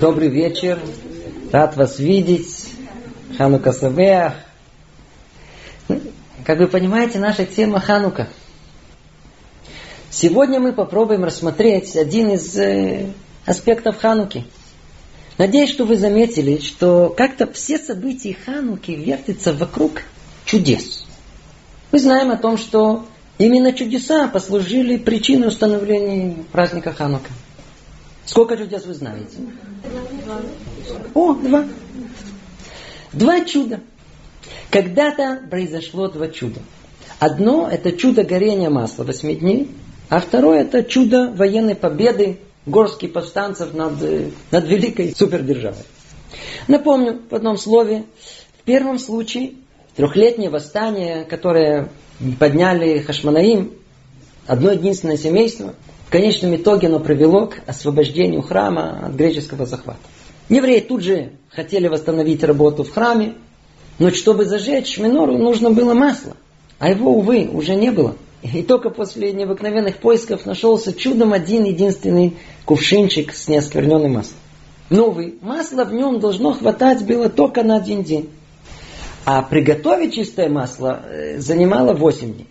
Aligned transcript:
Добрый 0.00 0.28
вечер. 0.28 0.78
Рад 1.52 1.76
вас 1.76 1.98
видеть. 1.98 2.70
Ханука 3.36 3.72
Савеах. 3.72 4.34
Как 6.44 6.58
вы 6.58 6.66
понимаете, 6.66 7.18
наша 7.18 7.46
тема 7.46 7.80
Ханука. 7.80 8.28
Сегодня 10.10 10.60
мы 10.60 10.72
попробуем 10.72 11.24
рассмотреть 11.24 11.96
один 11.96 12.30
из 12.30 12.56
э, 12.58 13.06
аспектов 13.46 13.98
Хануки. 13.98 14.44
Надеюсь, 15.38 15.70
что 15.70 15.84
вы 15.84 15.96
заметили, 15.96 16.58
что 16.58 17.14
как-то 17.16 17.50
все 17.50 17.78
события 17.78 18.36
Хануки 18.44 18.90
вертятся 18.90 19.52
вокруг 19.54 20.02
чудес. 20.44 21.06
Мы 21.92 21.98
знаем 21.98 22.30
о 22.30 22.36
том, 22.36 22.58
что 22.58 23.06
именно 23.38 23.72
чудеса 23.72 24.28
послужили 24.28 24.96
причиной 24.96 25.48
установления 25.48 26.36
праздника 26.52 26.92
Ханука. 26.92 27.30
Сколько 28.30 28.56
чудес 28.56 28.86
вы 28.86 28.94
знаете? 28.94 29.38
О, 31.14 31.34
два. 31.34 31.64
Два 33.12 33.44
чуда. 33.44 33.80
Когда-то 34.70 35.40
произошло 35.50 36.06
два 36.06 36.28
чуда. 36.28 36.60
Одно– 37.18 37.68
это 37.72 37.90
чудо 37.90 38.22
горения 38.22 38.70
масла 38.70 39.02
восьми 39.02 39.34
дней, 39.34 39.72
а 40.08 40.20
второе– 40.20 40.60
это 40.62 40.84
чудо 40.84 41.32
военной 41.32 41.74
победы 41.74 42.38
горских 42.66 43.12
повстанцев 43.12 43.74
над, 43.74 44.00
э, 44.00 44.30
над 44.52 44.64
великой 44.68 45.12
супердержавой. 45.12 45.82
Напомню 46.68 47.22
в 47.28 47.34
одном 47.34 47.58
слове, 47.58 48.04
в 48.60 48.62
первом 48.62 49.00
случае 49.00 49.54
трехлетнее 49.96 50.50
восстание, 50.50 51.24
которое 51.24 51.88
подняли 52.38 53.00
Хашманаим, 53.00 53.72
одно 54.46 54.70
единственное 54.70 55.16
семейство, 55.16 55.74
в 56.10 56.12
конечном 56.12 56.56
итоге 56.56 56.88
оно 56.88 56.98
привело 56.98 57.46
к 57.46 57.62
освобождению 57.68 58.42
храма 58.42 58.98
от 59.06 59.12
греческого 59.12 59.64
захвата. 59.64 60.00
Евреи 60.48 60.80
тут 60.80 61.04
же 61.04 61.34
хотели 61.50 61.86
восстановить 61.86 62.42
работу 62.42 62.82
в 62.82 62.92
храме, 62.92 63.34
но 64.00 64.10
чтобы 64.10 64.44
зажечь 64.44 64.98
минору, 64.98 65.38
нужно 65.38 65.70
было 65.70 65.94
масло. 65.94 66.36
А 66.80 66.90
его, 66.90 67.12
увы, 67.12 67.48
уже 67.52 67.76
не 67.76 67.92
было. 67.92 68.16
И 68.42 68.64
только 68.64 68.90
после 68.90 69.32
необыкновенных 69.32 69.98
поисков 69.98 70.46
нашелся 70.46 70.92
чудом 70.92 71.32
один 71.32 71.62
единственный 71.62 72.36
кувшинчик 72.64 73.32
с 73.32 73.46
неоскверненным 73.46 74.14
маслом. 74.14 74.38
Новый. 74.90 75.38
Масло 75.42 75.84
в 75.84 75.94
нем 75.94 76.18
должно 76.18 76.54
хватать 76.54 77.06
было 77.06 77.28
только 77.28 77.62
на 77.62 77.76
один 77.76 78.02
день. 78.02 78.30
А 79.24 79.42
приготовить 79.42 80.14
чистое 80.14 80.48
масло 80.48 81.04
э, 81.08 81.38
занимало 81.38 81.94
8 81.94 82.34
дней. 82.34 82.48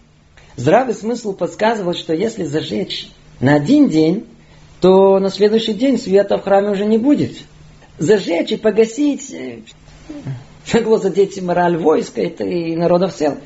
Здравый 0.55 0.94
смысл 0.94 1.33
подсказывал, 1.33 1.94
что 1.94 2.14
если 2.14 2.45
зажечь 2.45 3.11
на 3.40 3.56
один 3.56 3.90
день, 3.90 4.26
то 4.82 5.20
на 5.20 5.30
следующий 5.30 5.73
день 5.73 5.98
света 5.98 6.38
в 6.38 6.44
храме 6.44 6.72
уже 6.72 6.86
не 6.86 6.98
будет. 6.98 7.38
Зажечь 7.98 8.52
и 8.52 8.58
погасить 8.58 9.32
э, 9.34 9.59
могло 10.73 10.98
задеть 10.98 11.42
мораль 11.42 11.78
войска 11.78 12.22
и 12.22 12.76
народа 12.76 13.08
в 13.08 13.16
целом. 13.16 13.40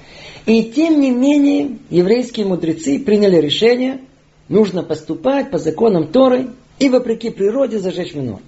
И 0.45 0.63
тем 0.63 0.99
не 0.99 1.11
менее, 1.11 1.77
еврейские 1.89 2.45
мудрецы 2.45 2.99
приняли 2.99 3.37
решение, 3.37 4.01
нужно 4.49 4.83
поступать 4.83 5.49
по 5.51 5.57
законам 5.57 6.07
Торы 6.07 6.49
и 6.79 6.89
вопреки 6.89 7.29
природе 7.29 7.79
зажечь 7.79 8.13
минор. 8.13 8.39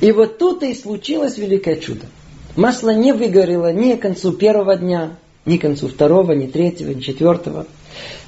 И 0.00 0.12
вот 0.12 0.38
тут 0.38 0.62
и 0.62 0.74
случилось 0.74 1.38
великое 1.38 1.76
чудо. 1.76 2.06
Масло 2.56 2.90
не 2.90 3.12
выгорело 3.12 3.72
ни 3.72 3.94
к 3.94 4.00
концу 4.00 4.32
первого 4.32 4.76
дня, 4.76 5.16
ни 5.46 5.56
к 5.56 5.62
концу 5.62 5.88
второго, 5.88 6.32
ни 6.32 6.46
третьего, 6.46 6.90
ни 6.90 7.00
четвертого. 7.00 7.66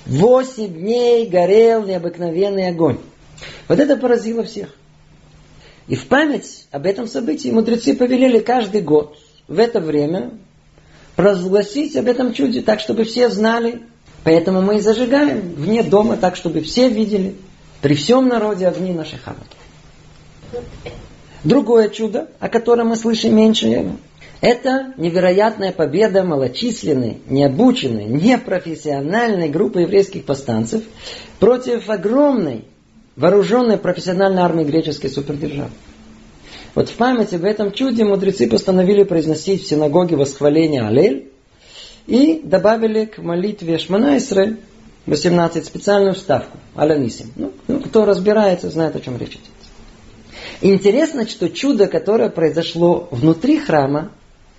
Восемь 0.06 0.72
дней 0.72 1.26
горел 1.26 1.84
необыкновенный 1.84 2.68
огонь. 2.68 2.98
Вот 3.68 3.78
это 3.78 3.96
поразило 3.96 4.44
всех. 4.44 4.68
И 5.88 5.96
в 5.96 6.06
память 6.06 6.66
об 6.70 6.86
этом 6.86 7.06
событии 7.06 7.50
мудрецы 7.50 7.94
повелели 7.94 8.38
каждый 8.38 8.82
год 8.82 9.18
в 9.48 9.58
это 9.58 9.80
время 9.80 10.32
провозгласить 11.16 11.96
об 11.96 12.06
этом 12.06 12.32
чуде, 12.32 12.62
так, 12.62 12.80
чтобы 12.80 13.04
все 13.04 13.28
знали. 13.28 13.82
Поэтому 14.24 14.62
мы 14.62 14.76
и 14.76 14.80
зажигаем 14.80 15.54
вне 15.54 15.82
дома, 15.82 16.16
так, 16.16 16.36
чтобы 16.36 16.60
все 16.60 16.88
видели 16.88 17.34
при 17.80 17.94
всем 17.94 18.28
народе 18.28 18.68
огни 18.68 18.92
нашей 18.92 19.18
хануки. 19.18 19.56
Другое 21.42 21.88
чудо, 21.88 22.28
о 22.38 22.48
котором 22.48 22.88
мы 22.88 22.96
слышим 22.96 23.34
меньше, 23.34 23.96
это 24.42 24.92
невероятная 24.96 25.70
победа 25.70 26.24
малочисленной, 26.24 27.18
необученной, 27.28 28.06
непрофессиональной 28.06 29.48
группы 29.48 29.82
еврейских 29.82 30.24
повстанцев 30.24 30.82
против 31.38 31.88
огромной 31.88 32.64
вооруженной 33.14 33.78
профессиональной 33.78 34.42
армии 34.42 34.64
греческой 34.64 35.10
супердержавы. 35.10 35.70
Вот 36.74 36.88
в 36.88 36.94
память 36.96 37.32
об 37.32 37.44
этом 37.44 37.70
чуде 37.70 38.04
мудрецы 38.04 38.48
постановили 38.48 39.04
произносить 39.04 39.62
в 39.62 39.68
синагоге 39.68 40.16
восхваление 40.16 40.82
Алель 40.88 41.30
и 42.08 42.40
добавили 42.42 43.04
к 43.04 43.18
молитве 43.18 43.78
Шманайсры 43.78 44.56
18 45.06 45.64
специальную 45.64 46.14
вставку 46.14 46.58
Алянисим. 46.74 47.30
Ну, 47.36 47.52
ну, 47.68 47.78
кто 47.78 48.04
разбирается, 48.04 48.70
знает, 48.70 48.96
о 48.96 49.00
чем 49.00 49.18
речь 49.18 49.34
идет. 49.34 49.42
Интересно, 50.62 51.28
что 51.28 51.48
чудо, 51.48 51.86
которое 51.86 52.28
произошло 52.28 53.06
внутри 53.12 53.60
храма, 53.60 54.10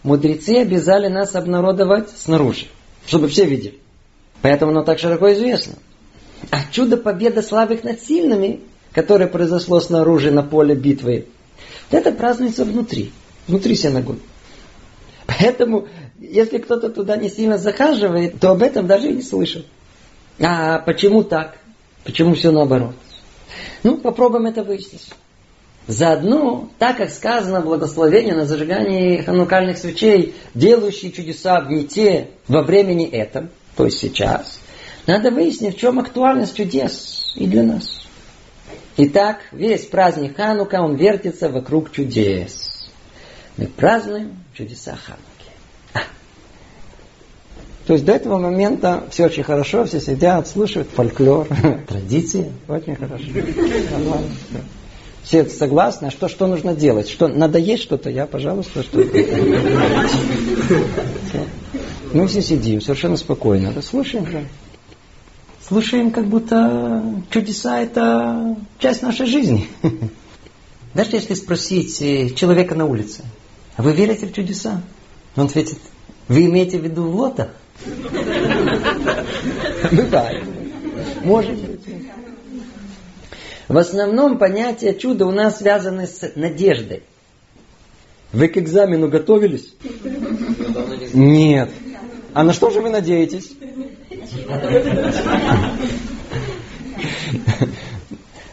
мудрецы 0.04 0.58
обязали 0.58 1.08
нас 1.08 1.36
обнародовать 1.36 2.10
снаружи, 2.10 2.68
чтобы 3.08 3.28
все 3.28 3.46
видели. 3.46 3.80
Поэтому 4.42 4.72
оно 4.72 4.84
так 4.84 5.00
широко 5.00 5.32
известно. 5.34 5.76
А 6.52 6.58
чудо 6.72 6.98
победы 6.98 7.42
слабых 7.42 7.84
над 7.84 8.02
сильными, 8.02 8.60
которое 8.92 9.28
произошло 9.28 9.80
снаружи 9.80 10.32
на 10.32 10.44
поле 10.44 10.76
битвы, 10.76 11.28
это 11.90 12.12
празднуется 12.12 12.66
внутри, 12.66 13.12
внутри 13.48 13.76
синагоги. 13.76 14.20
Поэтому, 15.26 15.88
если 16.20 16.58
кто-то 16.58 16.90
туда 16.90 17.16
не 17.16 17.30
сильно 17.30 17.58
захаживает, 17.58 18.40
то 18.40 18.52
об 18.52 18.62
этом 18.62 18.88
даже 18.88 19.10
и 19.10 19.14
не 19.14 19.22
слышал. 19.22 19.62
А 20.40 20.80
почему 20.80 21.24
так? 21.24 21.58
Почему 22.04 22.36
все 22.36 22.52
наоборот? 22.52 22.96
Ну, 23.84 23.98
попробуем 23.98 24.48
это 24.48 24.64
выяснить. 24.64 25.10
Заодно, 25.88 26.70
так 26.80 26.98
как 26.98 27.10
сказано 27.10 27.60
благословение 27.60 28.34
на 28.34 28.46
зажигании 28.46 29.22
ханукальных 29.22 29.78
свечей, 29.78 30.34
делающие 30.54 31.12
чудеса 31.12 31.60
в 31.60 31.70
Ните 31.70 32.30
во 32.48 32.64
времени 32.64 33.06
этом, 33.06 33.50
то 33.76 33.86
есть 33.86 34.00
сейчас, 34.00 34.60
надо 35.08 35.30
выяснить, 35.30 35.76
в 35.76 35.80
чем 35.80 36.00
актуальность 36.00 36.56
чудес 36.56 37.34
и 37.36 37.48
для 37.48 37.64
нас. 37.64 38.08
Итак, 38.96 39.40
весь 39.52 39.86
праздник 39.86 40.38
Ханука, 40.38 40.82
он 40.82 40.96
вертится 40.96 41.50
вокруг 41.50 41.92
чудес. 41.92 42.88
Мы 43.58 43.66
празднуем 43.66 44.38
чудеса 44.54 44.96
Хануки. 44.96 45.24
А. 45.94 46.00
То 47.88 47.94
есть 47.94 48.06
до 48.06 48.14
этого 48.14 48.38
момента 48.38 49.04
все 49.10 49.26
очень 49.26 49.44
хорошо, 49.44 49.84
все 49.84 50.00
сидят, 50.00 50.48
слушают 50.48 50.88
фольклор, 50.90 51.48
традиции, 51.88 52.54
очень 52.70 52.96
хорошо. 52.96 53.26
Все 55.24 55.46
согласны, 55.46 56.08
а 56.08 56.12
что, 56.12 56.28
что 56.28 56.48
нужно 56.48 56.76
делать? 56.76 57.10
Что, 57.10 57.28
надо 57.28 57.58
есть 57.58 57.84
что-то? 57.84 58.10
Я, 58.10 58.26
пожалуйста, 58.28 58.84
что 58.84 58.98
Мы 62.14 62.28
все 62.28 62.42
сидим 62.42 62.82
совершенно 62.82 63.16
спокойно. 63.18 63.72
Да 63.72 63.82
слушаем 63.82 64.28
же. 64.28 64.46
Слушаем, 65.66 66.12
как 66.12 66.28
будто 66.28 67.04
чудеса 67.30 67.80
это 67.80 68.58
часть 68.80 69.02
нашей 69.02 69.28
жизни. 69.28 69.70
Даже 70.94 71.12
если 71.16 71.34
спросить 71.36 72.02
э, 72.02 72.30
человека 72.32 72.76
на 72.76 72.86
улице, 72.86 73.24
а 73.78 73.82
вы 73.82 73.94
верите 73.94 74.28
в 74.28 74.34
чудеса? 74.34 74.84
Он 75.36 75.46
ответит, 75.46 75.80
вы 76.28 76.46
имеете 76.46 76.78
в 76.78 76.84
виду 76.84 77.10
лота? 77.10 77.52
Бывает. 79.92 80.44
Может 81.24 81.56
быть. 81.56 81.73
В 83.68 83.78
основном 83.78 84.38
понятие 84.38 84.96
чуда 84.96 85.26
у 85.26 85.32
нас 85.32 85.60
связаны 85.60 86.08
с 86.08 86.34
надеждой. 86.36 87.04
Вы 88.32 88.48
к 88.48 88.58
экзамену 88.58 89.10
готовились? 89.10 89.74
Нет. 91.14 91.70
А 92.34 92.44
на 92.44 92.52
что 92.52 92.70
же 92.72 92.82
вы 92.82 92.90
надеетесь? 92.90 93.52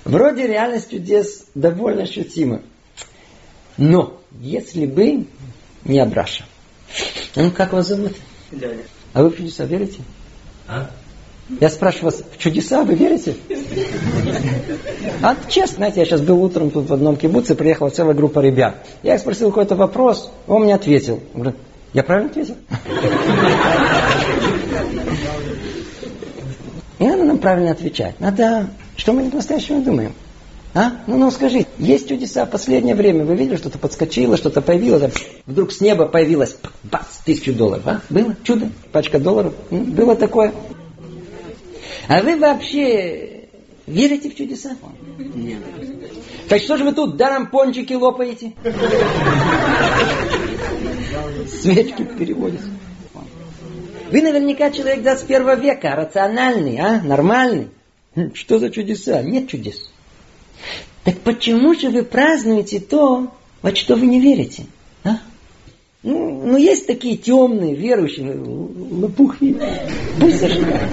Вроде 0.05 0.47
реальность 0.47 0.91
чудес 0.91 1.47
довольно 1.55 2.03
ощутима. 2.03 2.63
Но, 3.77 4.21
если 4.41 4.87
бы 4.87 5.27
не 5.85 5.99
Абраша. 5.99 6.45
Ну, 7.37 7.51
как 7.51 7.73
вас 7.73 7.89
зовут? 7.89 8.13
А 9.13 9.23
вы 9.23 9.31
в 9.31 9.37
чудеса 9.37 9.65
верите? 9.65 10.03
А? 10.67 10.91
Я 11.59 11.69
спрашиваю 11.69 12.13
вас, 12.13 12.23
в 12.33 12.39
чудеса 12.39 12.85
вы 12.85 12.95
верите? 12.95 13.35
А 15.23 15.35
честно, 15.49 15.77
знаете, 15.77 16.01
я 16.01 16.07
сейчас 16.07 16.21
был 16.21 16.43
утром 16.43 16.71
тут 16.71 16.89
в 16.89 16.93
одном 16.93 17.17
кибуце, 17.17 17.55
приехала 17.55 17.91
целая 17.91 18.15
группа 18.15 18.41
ребят. 18.41 18.87
Я 19.03 19.15
их 19.15 19.21
спросил 19.21 19.49
какой-то 19.49 19.75
вопрос, 19.75 20.31
он 20.47 20.63
мне 20.63 20.75
ответил. 20.75 21.21
Говорит, 21.35 21.57
я 21.93 22.05
правильно 22.05 22.31
ответил? 22.31 22.57
И 26.99 27.05
надо 27.05 27.25
нам 27.25 27.39
правильно 27.39 27.73
отвечать. 27.73 28.21
Надо, 28.21 28.69
что 28.97 29.13
мы 29.13 29.29
по-настоящему 29.31 29.83
думаем. 29.83 30.13
А? 30.73 30.93
Ну, 31.09 31.19
ну 31.19 31.31
скажи, 31.33 31.67
есть 31.79 32.09
чудеса 32.09 32.47
в 32.47 32.51
последнее 32.51 32.95
время? 32.95 33.25
Вы 33.25 33.35
видели, 33.35 33.57
что-то 33.57 33.79
подскочило, 33.79 34.37
что-то 34.37 34.61
появилось? 34.61 35.13
Вдруг 35.47 35.73
с 35.73 35.81
неба 35.81 36.07
появилось, 36.07 36.57
бац, 36.85 37.19
тысячу 37.25 37.53
долларов. 37.53 37.83
А? 37.87 38.01
Было 38.09 38.37
чудо? 38.45 38.71
Пачка 38.93 39.19
долларов? 39.19 39.55
Было 39.71 40.15
такое? 40.15 40.53
А 42.11 42.23
вы 42.23 42.37
вообще 42.37 43.45
верите 43.87 44.31
в 44.31 44.35
чудеса? 44.35 44.77
Нет. 45.17 45.63
Так 46.49 46.61
что 46.61 46.77
же 46.77 46.83
вы 46.83 46.93
тут 46.93 47.17
даром 47.17 47.47
пончики 47.47 47.93
лопаете? 47.93 48.53
Свечки 51.47 52.03
переводятся. 52.03 52.67
Вы 54.11 54.23
наверняка 54.23 54.73
человек 54.73 55.03
21 55.03 55.61
века, 55.61 55.95
рациональный, 55.95 56.79
а? 56.79 57.01
Нормальный. 57.01 57.69
Что 58.35 58.59
за 58.59 58.71
чудеса? 58.71 59.23
Нет 59.23 59.47
чудес. 59.47 59.93
Так 61.05 61.19
почему 61.19 61.75
же 61.75 61.91
вы 61.91 62.03
празднуете 62.03 62.81
то, 62.81 63.33
во 63.63 63.73
что 63.73 63.95
вы 63.95 64.07
не 64.07 64.19
верите? 64.21 64.65
А? 65.05 65.19
Ну, 66.03 66.45
ну, 66.45 66.57
есть 66.57 66.89
такие 66.89 67.17
темные, 67.17 67.77
верующие, 67.77 68.35
лопухи. 68.35 69.57
Пусть 70.19 70.41
зажигают. 70.41 70.91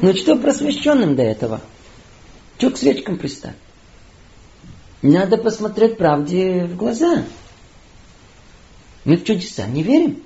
Но 0.00 0.08
ну, 0.08 0.14
что 0.14 0.36
просвещенным 0.36 1.16
до 1.16 1.22
этого? 1.22 1.60
Что 2.58 2.70
к 2.70 2.76
свечкам 2.76 3.18
пристать? 3.18 3.56
Надо 5.02 5.36
посмотреть 5.36 5.98
правде 5.98 6.64
в 6.64 6.76
глаза. 6.76 7.24
Мы 9.04 9.16
в 9.16 9.24
чудеса 9.24 9.66
не 9.66 9.82
верим. 9.82 10.22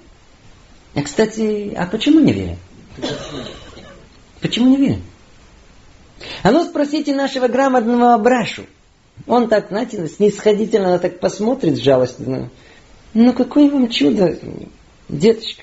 А, 0.95 1.03
кстати, 1.03 1.75
а 1.77 1.87
почему 1.87 2.21
не 2.21 2.33
верим? 2.33 2.57
Почему 4.41 4.69
не 4.69 4.77
верим? 4.77 5.03
А 6.43 6.51
ну 6.51 6.65
спросите 6.65 7.15
нашего 7.15 7.49
грамотного 7.49 8.15
Абрашу. 8.15 8.67
Он 9.27 9.49
так, 9.49 9.69
знаете, 9.69 10.07
снисходительно 10.09 10.99
так 10.99 11.21
посмотрит 11.21 11.79
жалостно. 11.79 12.51
Ну 13.15 13.33
какое 13.33 13.71
вам 13.71 13.89
чудо, 13.89 14.39
деточка? 15.09 15.63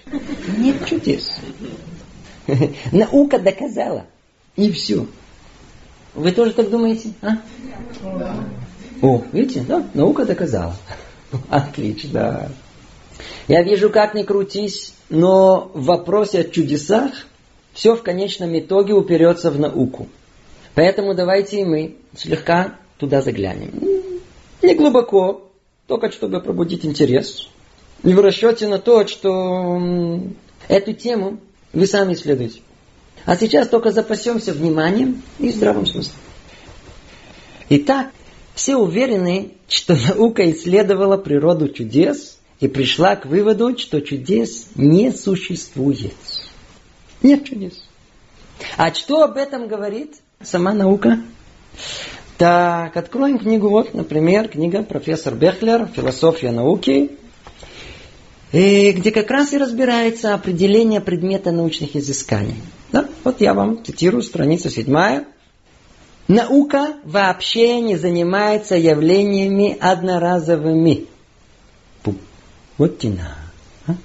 Нет 0.57 0.85
чудес. 0.85 1.37
Наука 2.91 3.39
доказала. 3.39 4.05
И 4.55 4.71
все. 4.71 5.05
Вы 6.13 6.31
тоже 6.31 6.53
так 6.53 6.69
думаете? 6.69 7.09
А? 7.21 7.37
О, 9.01 9.21
видите, 9.33 9.65
да, 9.67 9.85
наука 9.93 10.25
доказала. 10.25 10.75
Отлично. 11.49 12.49
Я 13.47 13.63
вижу, 13.63 13.89
как 13.89 14.15
ни 14.15 14.23
крутись, 14.23 14.93
но 15.09 15.71
в 15.73 15.85
вопросе 15.85 16.39
о 16.39 16.43
чудесах 16.45 17.11
все 17.73 17.95
в 17.95 18.03
конечном 18.03 18.57
итоге 18.57 18.93
уперется 18.93 19.51
в 19.51 19.59
науку. 19.59 20.07
Поэтому 20.73 21.13
давайте 21.13 21.65
мы 21.65 21.97
слегка 22.15 22.75
туда 22.97 23.21
заглянем. 23.21 23.71
Не 24.61 24.75
глубоко, 24.75 25.51
только 25.87 26.11
чтобы 26.11 26.41
пробудить 26.41 26.85
интерес. 26.85 27.49
И 28.03 28.13
в 28.13 28.19
расчете 28.21 28.67
на 28.67 28.79
то, 28.79 29.05
что 29.07 29.81
эту 30.67 30.93
тему 30.93 31.39
вы 31.75 31.85
сами 31.85 32.13
исследуете. 32.13 32.61
А 33.25 33.35
сейчас 33.35 33.67
только 33.67 33.91
запасемся 33.91 34.53
вниманием 34.53 35.21
и 35.39 35.51
здравым 35.51 35.85
смыслом. 35.85 36.15
Итак, 37.69 38.11
все 38.53 38.77
уверены, 38.77 39.51
что 39.67 39.95
наука 39.95 40.49
исследовала 40.51 41.17
природу 41.17 41.69
чудес 41.69 42.37
и 42.59 42.67
пришла 42.67 43.15
к 43.15 43.25
выводу, 43.25 43.77
что 43.77 44.01
чудес 44.01 44.67
не 44.75 45.11
существует. 45.11 46.13
Нет 47.21 47.45
чудес. 47.45 47.83
А 48.77 48.93
что 48.93 49.23
об 49.23 49.37
этом 49.37 49.67
говорит 49.67 50.15
сама 50.41 50.73
наука? 50.73 51.19
Так, 52.37 52.95
откроем 52.95 53.39
книгу, 53.39 53.69
вот, 53.69 53.93
например, 53.93 54.47
книга 54.47 54.83
профессор 54.83 55.35
Бехлер 55.35 55.87
«Философия 55.87 56.51
науки», 56.51 57.11
где 58.55 59.11
как 59.11 59.29
раз 59.31 59.51
и 59.51 59.57
разбирается 59.57 60.33
определение 60.33 61.01
предмета 61.01 61.51
научных 61.51 61.95
изысканий. 61.95 62.55
Да? 62.91 63.07
Вот 63.25 63.41
я 63.41 63.53
вам 63.53 63.83
цитирую 63.83 64.23
страницу 64.23 64.69
седьмая. 64.69 65.25
Наука 66.29 66.93
вообще 67.03 67.81
не 67.81 67.97
занимается 67.97 68.75
явлениями 68.75 69.77
одноразовыми. 69.79 71.07
Вот 72.77 72.99
тина. 72.99 73.35
А? 73.87 73.95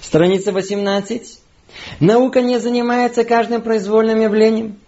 Страница 0.00 0.52
18. 0.52 1.38
Наука 2.00 2.40
не 2.40 2.58
занимается 2.58 3.24
каждым 3.24 3.60
произвольным 3.60 4.20
явлением. 4.20 4.78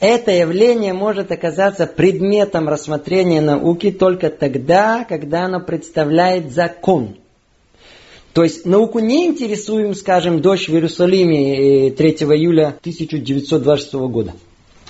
Это 0.00 0.32
явление 0.32 0.92
может 0.92 1.30
оказаться 1.30 1.86
предметом 1.86 2.68
рассмотрения 2.68 3.40
науки 3.40 3.92
только 3.92 4.28
тогда, 4.28 5.04
когда 5.08 5.44
оно 5.44 5.60
представляет 5.60 6.52
закон. 6.52 7.16
То 8.34 8.42
есть 8.42 8.66
науку 8.66 8.98
не 8.98 9.26
интересуем, 9.26 9.94
скажем, 9.94 10.42
дождь 10.42 10.68
в 10.68 10.74
Иерусалиме 10.74 11.92
3 11.92 12.08
э, 12.08 12.24
июля 12.36 12.76
1926 12.80 13.94
года. 13.94 14.34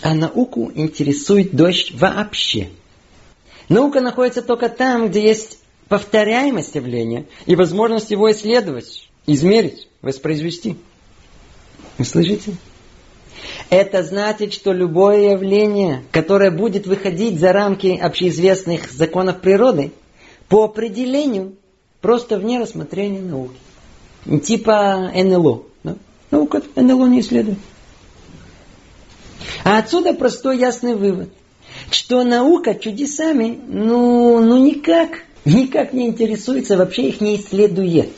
А 0.01 0.15
науку 0.15 0.73
интересует 0.75 1.55
дождь 1.55 1.93
вообще. 1.93 2.71
Наука 3.69 4.01
находится 4.01 4.41
только 4.41 4.71
там, 4.71 5.09
где 5.09 5.23
есть 5.23 5.59
повторяемость 5.89 6.75
явления 6.75 7.27
и 7.45 7.55
возможность 7.55 8.11
его 8.11 8.33
исследовать, 8.33 9.11
измерить, 9.27 9.89
воспроизвести. 10.01 10.77
Вы 11.99 12.05
слышите? 12.07 12.55
Это 13.69 14.03
значит, 14.03 14.55
что 14.55 14.73
любое 14.73 15.33
явление, 15.33 16.03
которое 16.13 16.51
будет 16.51 16.87
выходить 16.87 17.39
за 17.39 17.53
рамки 17.53 17.89
общеизвестных 17.89 18.91
законов 18.91 19.43
природы, 19.43 19.93
по 20.49 20.65
определению 20.65 21.57
просто 22.05 22.37
вне 22.37 22.61
рассмотрения 22.61 23.23
науки. 23.23 23.57
Типа 24.43 25.11
НЛО. 25.15 25.63
Да? 25.85 25.97
Наука 26.31 26.61
НЛО 26.77 27.07
не 27.07 27.21
исследует. 27.21 27.57
А 29.65 29.79
отсюда 29.79 30.13
простой 30.13 30.59
ясный 30.59 30.97
вывод, 30.97 31.31
что 31.91 32.23
наука 32.23 32.75
чудесами, 32.75 33.59
ну, 33.69 34.39
ну 34.39 34.63
никак, 34.63 35.23
никак 35.47 35.95
не 35.95 36.09
интересуется, 36.09 36.77
вообще 36.77 37.09
их 37.09 37.23
не 37.23 37.37
исследует. 37.37 38.11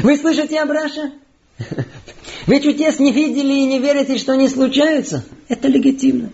Вы 0.00 0.16
слышите, 0.16 0.58
Абраша? 0.58 1.12
Вы 2.46 2.60
чудес 2.60 2.98
не 2.98 3.12
видели 3.12 3.52
и 3.52 3.66
не 3.66 3.80
верите, 3.80 4.16
что 4.16 4.32
они 4.32 4.48
случаются? 4.48 5.26
Это 5.48 5.68
легитимно. 5.68 6.30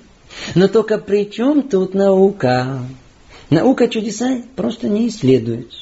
Но 0.55 0.69
только 0.69 0.99
при 0.99 1.29
чем 1.29 1.63
тут 1.69 1.95
наука? 1.95 2.79
Наука 3.51 3.89
чудеса 3.89 4.43
просто 4.55 4.89
не 4.89 5.09
исследует. 5.09 5.73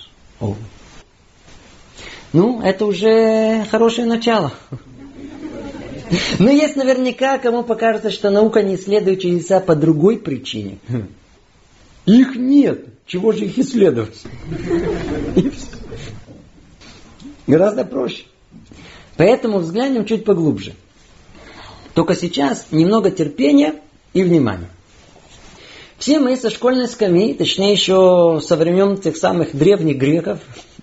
О. 0.41 0.57
Ну, 2.33 2.63
это 2.63 2.87
уже 2.87 3.65
хорошее 3.71 4.07
начало. 4.07 4.53
Но 6.39 6.51
есть 6.51 6.77
наверняка, 6.77 7.39
кому 7.39 7.63
покажется, 7.63 8.11
что 8.11 8.31
наука 8.31 8.63
не 8.63 8.77
исследует 8.77 9.21
чудеса 9.21 9.61
по 9.61 9.75
другой 9.75 10.19
причине. 10.19 10.79
Их 12.07 12.37
нет. 12.37 12.87
Чего 13.07 13.33
же 13.33 13.47
их 13.47 13.59
исследовать? 13.59 14.17
Гораздо 17.47 17.85
проще. 17.85 18.25
Поэтому 19.17 19.59
взглянем 19.59 20.05
чуть 20.05 20.25
поглубже. 20.25 20.75
Только 21.95 22.15
сейчас 22.15 22.69
немного 22.71 23.11
терпения 23.11 23.75
и 24.13 24.23
внимания. 24.23 24.71
Все 25.99 26.19
мы 26.19 26.37
со 26.37 26.49
школьной 26.51 26.89
скамьи, 26.89 27.35
точнее 27.35 27.73
еще 27.73 28.41
со 28.43 28.57
времен 28.57 28.97
тех 28.97 29.17
самых 29.17 29.55
древних 29.55 29.99
греков, 29.99 30.39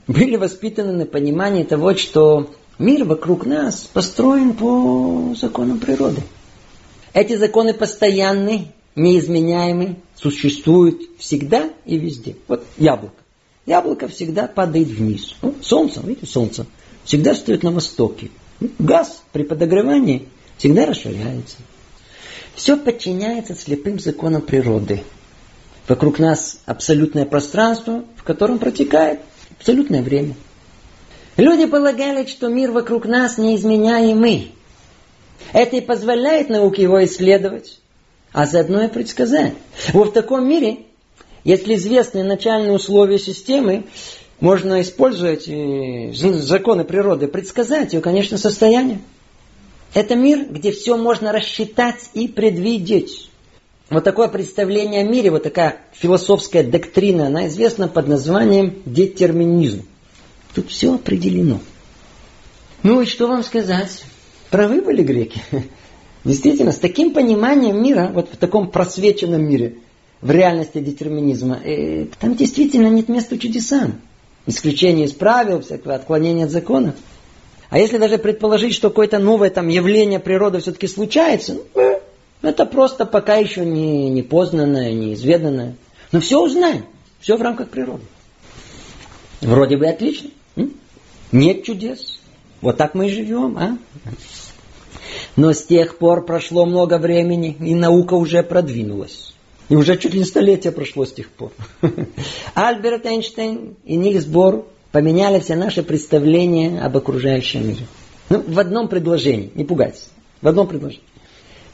были 0.08 0.38
воспитаны 0.38 0.94
на 0.94 1.06
понимании 1.06 1.64
того, 1.64 1.94
что 1.96 2.50
мир 2.80 3.04
вокруг 3.04 3.46
нас 3.46 3.90
построен 3.94 4.54
по 4.54 5.36
законам 5.40 5.80
природы. 5.80 6.22
Эти 7.14 7.36
законы 7.36 7.74
постоянны, 7.74 8.72
неизменяемы, 8.96 9.98
существуют 10.16 11.02
всегда 11.18 11.70
и 11.86 11.98
везде. 11.98 12.36
Вот 12.48 12.64
яблоко. 12.78 13.16
Яблоко 13.66 14.08
всегда 14.08 14.48
падает 14.48 14.88
вниз. 14.88 15.36
солнце, 15.62 16.02
видите, 16.02 16.26
солнце 16.26 16.66
всегда 17.04 17.34
стоит 17.36 17.64
на 17.64 17.72
востоке. 17.72 18.30
Газ 18.80 19.24
при 19.34 19.44
подогревании 19.44 20.30
всегда 20.58 20.86
расширяется. 20.86 21.58
Все 22.56 22.78
подчиняется 22.78 23.56
слепым 23.56 24.00
законам 24.00 24.42
природы. 24.42 25.04
Вокруг 25.88 26.20
нас 26.20 26.60
абсолютное 26.66 27.26
пространство, 27.26 28.04
в 28.16 28.24
котором 28.24 28.58
протекает 28.58 29.20
абсолютное 29.60 30.02
время. 30.02 30.36
Люди 31.38 31.66
полагали, 31.66 32.26
что 32.26 32.48
мир 32.48 32.72
вокруг 32.72 33.06
нас 33.06 33.38
неизменяемый. 33.38 34.52
Это 35.54 35.78
и 35.78 35.82
позволяет 35.82 36.50
науке 36.50 36.82
его 36.84 37.04
исследовать, 37.06 37.80
а 38.34 38.46
заодно 38.46 38.84
и 38.84 38.88
предсказать. 38.88 39.54
Вот 39.94 40.10
в 40.10 40.14
таком 40.14 40.48
мире, 40.48 40.80
если 41.44 41.76
известны 41.76 42.24
начальные 42.24 42.74
условия 42.74 43.20
системы, 43.20 43.86
можно 44.40 44.82
использовать 44.82 45.46
законы 45.46 46.84
природы, 46.84 47.28
предсказать 47.28 47.94
ее, 47.94 48.02
конечно, 48.02 48.38
состояние. 48.38 49.00
Это 49.94 50.16
мир, 50.16 50.48
где 50.50 50.72
все 50.72 50.98
можно 50.98 51.32
рассчитать 51.32 52.10
и 52.14 52.28
предвидеть. 52.28 53.27
Вот 53.90 54.04
такое 54.04 54.28
представление 54.28 55.02
о 55.02 55.04
мире, 55.08 55.32
вот 55.32 55.44
такая 55.44 55.78
философская 55.94 56.64
доктрина, 56.64 57.28
она 57.28 57.48
известна 57.48 57.88
под 57.88 58.08
названием 58.08 58.82
детерминизм. 58.86 59.86
Тут 60.54 60.70
все 60.70 60.96
определено. 60.96 61.60
Ну 62.84 63.02
и 63.02 63.06
что 63.06 63.28
вам 63.28 63.44
сказать? 63.44 64.04
Правы 64.50 64.82
были 64.82 65.04
греки. 65.04 65.42
Действительно, 66.24 66.72
с 66.72 66.80
таким 66.80 67.14
пониманием 67.14 67.82
мира, 67.82 68.12
вот 68.14 68.30
в 68.34 68.38
таком 68.38 68.70
просвеченном 68.72 69.44
мире, 69.44 69.76
в 70.20 70.32
реальности 70.32 70.80
детерминизма, 70.80 71.60
э, 71.64 72.08
там 72.20 72.36
действительно 72.36 72.88
нет 72.88 73.08
места 73.08 73.38
чудесам. 73.38 74.02
Исключение 74.46 75.06
из 75.06 75.14
правил, 75.14 75.62
всякого 75.62 75.96
отклонения 75.96 76.46
от 76.46 76.52
закона. 76.52 76.96
А 77.70 77.80
если 77.80 77.98
даже 77.98 78.18
предположить, 78.18 78.74
что 78.74 78.90
какое-то 78.90 79.20
новое 79.20 79.50
там 79.50 79.68
явление 79.68 80.20
природы 80.20 80.60
все-таки 80.60 80.88
случается, 80.88 81.58
ну, 81.76 81.97
это 82.42 82.66
просто 82.66 83.06
пока 83.06 83.36
еще 83.36 83.66
не, 83.66 84.10
не 84.10 84.22
познанное, 84.22 84.94
неизведанное. 84.94 85.76
Но 86.12 86.20
все 86.20 86.42
узнаем. 86.42 86.86
Все 87.20 87.36
в 87.36 87.42
рамках 87.42 87.70
природы. 87.70 88.04
Вроде 89.42 89.78
бы 89.78 89.88
отлично. 89.88 90.30
Нет 91.32 91.64
чудес. 91.64 92.20
Вот 92.62 92.78
так 92.78 92.96
мы 92.96 93.08
и 93.08 93.12
живем, 93.12 93.58
а? 93.58 93.78
Но 95.36 95.54
с 95.54 95.64
тех 95.64 95.98
пор 95.98 96.26
прошло 96.26 96.66
много 96.66 96.98
времени, 96.98 97.56
и 97.60 97.76
наука 97.76 98.16
уже 98.16 98.42
продвинулась. 98.44 99.34
И 99.70 99.76
уже 99.76 99.98
чуть 99.98 100.14
ли 100.14 100.20
не 100.20 100.26
столетие 100.26 100.72
прошло 100.72 101.06
с 101.06 101.14
тех 101.14 101.30
пор. 101.30 101.52
Альберт 102.56 103.06
Эйнштейн 103.06 103.76
и 103.84 103.96
Нильс 103.96 104.26
Бор 104.26 104.66
поменяли 104.92 105.40
все 105.40 105.56
наши 105.56 105.84
представления 105.84 106.82
об 106.82 106.98
окружающем 106.98 107.68
мире. 107.68 107.86
Ну, 108.30 108.44
в 108.48 108.60
одном 108.60 108.88
предложении, 108.88 109.52
не 109.56 109.64
пугайтесь, 109.64 110.10
в 110.42 110.48
одном 110.48 110.68
предложении. 110.68 111.04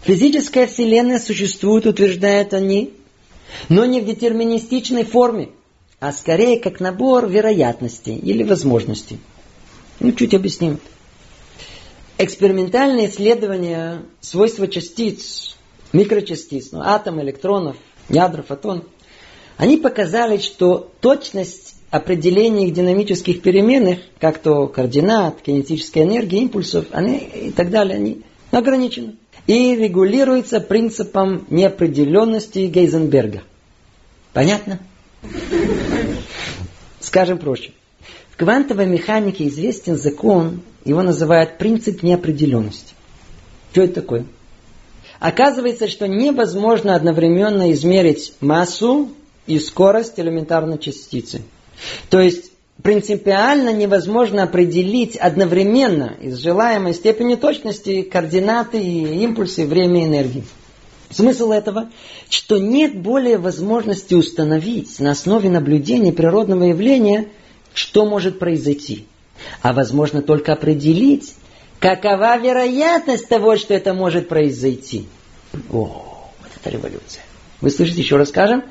Физическая 0.03 0.67
вселенная 0.67 1.19
существует, 1.19 1.85
утверждают 1.85 2.53
они, 2.53 2.93
но 3.69 3.85
не 3.85 4.01
в 4.01 4.05
детерминистичной 4.05 5.05
форме, 5.05 5.49
а 5.99 6.11
скорее 6.11 6.59
как 6.59 6.81
набор 6.81 7.27
вероятностей 7.29 8.17
или 8.17 8.43
возможностей. 8.43 9.19
Ну, 10.01 10.11
чуть 10.11 10.33
объясним. 10.33 10.79
Экспериментальные 12.17 13.09
исследования 13.09 14.03
свойства 14.19 14.67
частиц, 14.67 15.55
микрочастиц, 15.93 16.73
ну, 16.73 16.81
атом, 16.81 17.21
электронов, 17.21 17.77
ядра, 18.09 18.43
фотон, 18.43 18.83
они 19.55 19.77
показали, 19.77 20.37
что 20.37 20.91
точность 20.99 21.75
определения 21.91 22.67
их 22.67 22.73
динамических 22.73 23.41
переменных, 23.41 23.99
как 24.19 24.39
то 24.39 24.67
координат, 24.67 25.41
кинетической 25.41 26.03
энергии, 26.03 26.39
импульсов, 26.39 26.87
они 26.91 27.17
и 27.17 27.51
так 27.51 27.69
далее, 27.69 27.95
они 27.95 28.21
ограничены. 28.51 29.15
И 29.45 29.75
регулируется 29.75 30.59
принципом 30.61 31.45
неопределенности 31.49 32.59
Гейзенберга. 32.59 33.43
Понятно? 34.31 34.79
Скажем 37.01 37.37
проще. 37.37 37.71
В 38.31 38.37
квантовой 38.37 38.87
механике 38.87 39.47
известен 39.47 39.97
закон, 39.97 40.61
его 40.85 41.03
называют 41.03 41.57
принцип 41.57 42.01
неопределенности. 42.03 42.95
Что 43.71 43.83
это 43.83 44.01
такое? 44.01 44.25
Оказывается, 45.19 45.87
что 45.87 46.07
невозможно 46.07 46.95
одновременно 46.95 47.71
измерить 47.73 48.33
массу 48.39 49.11
и 49.45 49.59
скорость 49.59 50.19
элементарной 50.19 50.79
частицы. 50.79 51.43
То 52.09 52.19
есть 52.19 52.52
принципиально 52.81 53.71
невозможно 53.71 54.43
определить 54.43 55.15
одновременно 55.15 56.15
из 56.19 56.37
желаемой 56.37 56.93
степени 56.93 57.35
точности 57.35 58.01
координаты 58.01 58.81
и 58.81 59.23
импульсы, 59.23 59.65
время 59.65 60.01
и 60.01 60.05
энергии. 60.05 60.43
Смысл 61.09 61.51
этого, 61.51 61.89
что 62.29 62.57
нет 62.57 62.99
более 62.99 63.37
возможности 63.37 64.15
установить 64.15 64.99
на 64.99 65.11
основе 65.11 65.49
наблюдения 65.49 66.11
природного 66.11 66.63
явления, 66.63 67.27
что 67.73 68.05
может 68.05 68.39
произойти. 68.39 69.05
А 69.61 69.73
возможно 69.73 70.21
только 70.21 70.53
определить, 70.53 71.35
какова 71.79 72.37
вероятность 72.37 73.27
того, 73.27 73.57
что 73.57 73.73
это 73.73 73.93
может 73.93 74.27
произойти. 74.27 75.05
О, 75.71 76.31
вот 76.39 76.49
это 76.59 76.69
революция. 76.69 77.23
Вы 77.61 77.69
слышите, 77.69 78.01
еще 78.01 78.15
раз 78.17 78.29
скажем? 78.29 78.63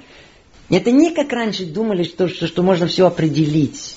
Это 0.73 0.91
не 0.91 1.11
как 1.11 1.31
раньше 1.35 1.67
думали, 1.67 2.03
что, 2.03 2.29
что, 2.29 2.47
что 2.47 2.63
можно 2.63 2.87
все 2.87 3.07
определить. 3.07 3.97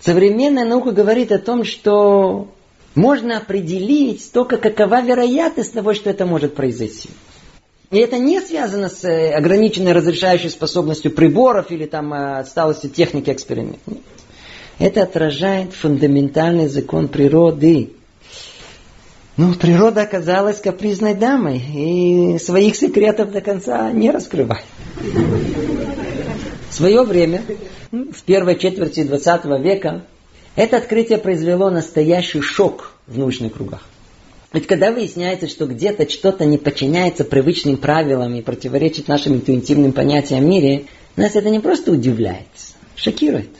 Современная 0.00 0.64
наука 0.64 0.90
говорит 0.90 1.30
о 1.32 1.38
том, 1.38 1.64
что 1.64 2.48
можно 2.94 3.36
определить 3.36 4.32
только 4.32 4.56
какова 4.56 5.02
вероятность 5.02 5.74
того, 5.74 5.92
что 5.92 6.08
это 6.08 6.24
может 6.24 6.54
произойти. 6.54 7.10
И 7.90 7.98
это 7.98 8.16
не 8.16 8.40
связано 8.40 8.88
с 8.88 9.04
э, 9.04 9.34
ограниченной 9.34 9.92
разрешающей 9.92 10.48
способностью 10.48 11.10
приборов 11.10 11.70
или 11.70 11.84
там 11.84 12.14
э, 12.14 12.38
отсталостью 12.38 12.88
техники 12.88 13.28
эксперимента. 13.28 13.92
Это 14.78 15.02
отражает 15.02 15.74
фундаментальный 15.74 16.68
закон 16.68 17.08
природы. 17.08 17.90
Ну, 19.36 19.52
природа 19.56 20.00
оказалась 20.00 20.58
капризной 20.58 21.14
дамой 21.14 21.58
и 21.58 22.38
своих 22.38 22.76
секретов 22.76 23.30
до 23.30 23.42
конца 23.42 23.92
не 23.92 24.10
раскрывает. 24.10 24.64
Свое 26.74 27.04
время, 27.04 27.40
в 27.92 28.24
первой 28.24 28.58
четверти 28.58 29.04
20 29.04 29.44
века, 29.62 30.04
это 30.56 30.78
открытие 30.78 31.18
произвело 31.18 31.70
настоящий 31.70 32.40
шок 32.40 32.90
в 33.06 33.16
научных 33.16 33.52
кругах. 33.52 33.82
Ведь 34.52 34.66
когда 34.66 34.90
выясняется, 34.90 35.46
что 35.46 35.66
где-то 35.66 36.10
что-то 36.10 36.44
не 36.44 36.58
подчиняется 36.58 37.22
привычным 37.22 37.76
правилам 37.76 38.34
и 38.34 38.42
противоречит 38.42 39.06
нашим 39.06 39.34
интуитивным 39.34 39.92
понятиям 39.92 40.40
о 40.40 40.44
мире, 40.44 40.86
нас 41.14 41.36
это 41.36 41.48
не 41.48 41.60
просто 41.60 41.92
удивляет, 41.92 42.48
шокирует. 42.96 43.50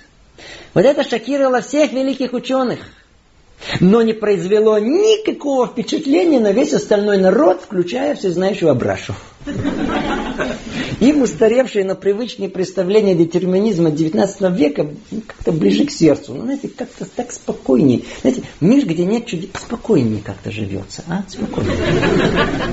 Вот 0.73 0.85
это 0.85 1.09
шокировало 1.09 1.61
всех 1.61 1.93
великих 1.93 2.33
ученых, 2.33 2.81
но 3.79 4.03
не 4.03 4.13
произвело 4.13 4.81
никакого 4.81 5.69
впечатления 5.69 6.41
на 6.41 6.51
весь 6.51 6.73
остальной 6.73 7.19
народ, 7.19 7.61
включая 7.63 8.17
всезнающего 8.17 8.73
Абрашу. 8.73 9.15
Им 11.01 11.23
устаревшие, 11.23 11.85
но 11.85 11.95
привычные 11.95 12.49
представления 12.49 13.15
детерминизма 13.15 13.91
XIX 13.91 14.57
века 14.57 14.89
как-то 15.27 15.53
ближе 15.53 15.85
к 15.87 15.91
сердцу. 15.91 16.35
Ну, 16.35 16.45
знаете, 16.45 16.69
как-то 16.69 17.05
так 17.05 17.33
спокойнее. 17.33 18.03
Знаете, 18.23 18.43
мир, 18.61 18.87
где 18.87 19.05
нет 19.05 19.27
чудес, 19.27 19.51
спокойнее 19.55 20.23
как-то 20.23 20.51
живется. 20.51 21.05
А? 21.09 21.25
Спокойнее. 21.29 21.77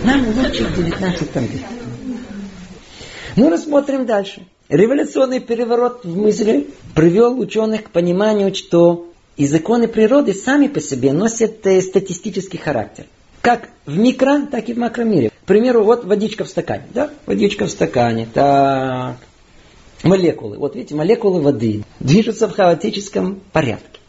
Нам 0.03 0.25
лучше 0.27 0.65
в 0.65 0.79
XIX 0.79 1.41
веке. 1.41 1.65
Ну, 3.35 3.49
рассмотрим 3.49 4.05
дальше. 4.05 4.45
Революционный 4.69 5.41
переворот 5.41 6.05
в 6.05 6.17
мысли 6.17 6.67
привел 6.95 7.37
ученых 7.39 7.85
к 7.85 7.89
пониманию, 7.89 8.53
что 8.55 9.11
и 9.37 9.47
законы 9.47 9.87
природы 9.87 10.33
сами 10.33 10.67
по 10.67 10.79
себе 10.79 11.13
носят 11.13 11.65
э, 11.65 11.81
статистический 11.81 12.57
характер. 12.57 13.05
Как 13.41 13.69
в 13.85 13.97
микро, 13.97 14.45
так 14.49 14.69
и 14.69 14.73
в 14.73 14.77
макромире. 14.77 15.29
К 15.29 15.47
примеру, 15.47 15.83
вот 15.83 16.05
водичка 16.05 16.43
в 16.43 16.49
стакане. 16.49 16.83
Да? 16.93 17.09
Водичка 17.25 17.65
в 17.65 17.71
стакане. 17.71 18.27
Так. 18.33 19.17
Молекулы. 20.03 20.57
Вот 20.57 20.75
видите, 20.75 20.95
молекулы 20.95 21.41
воды 21.41 21.83
движутся 21.99 22.47
в 22.47 22.53
хаотическом 22.53 23.41
порядке. 23.51 23.99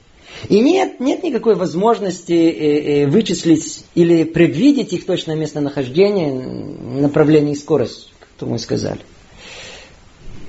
И 0.48 0.60
нет, 0.60 1.00
нет 1.00 1.22
никакой 1.22 1.54
возможности 1.54 2.32
э, 2.32 3.02
э, 3.02 3.06
вычислить 3.06 3.84
или 3.94 4.24
предвидеть 4.24 4.92
их 4.92 5.06
точное 5.06 5.36
местонахождение, 5.36 6.32
направление 6.32 7.52
и 7.52 7.56
скорость, 7.56 8.12
как 8.38 8.48
мы 8.48 8.58
сказали. 8.58 9.00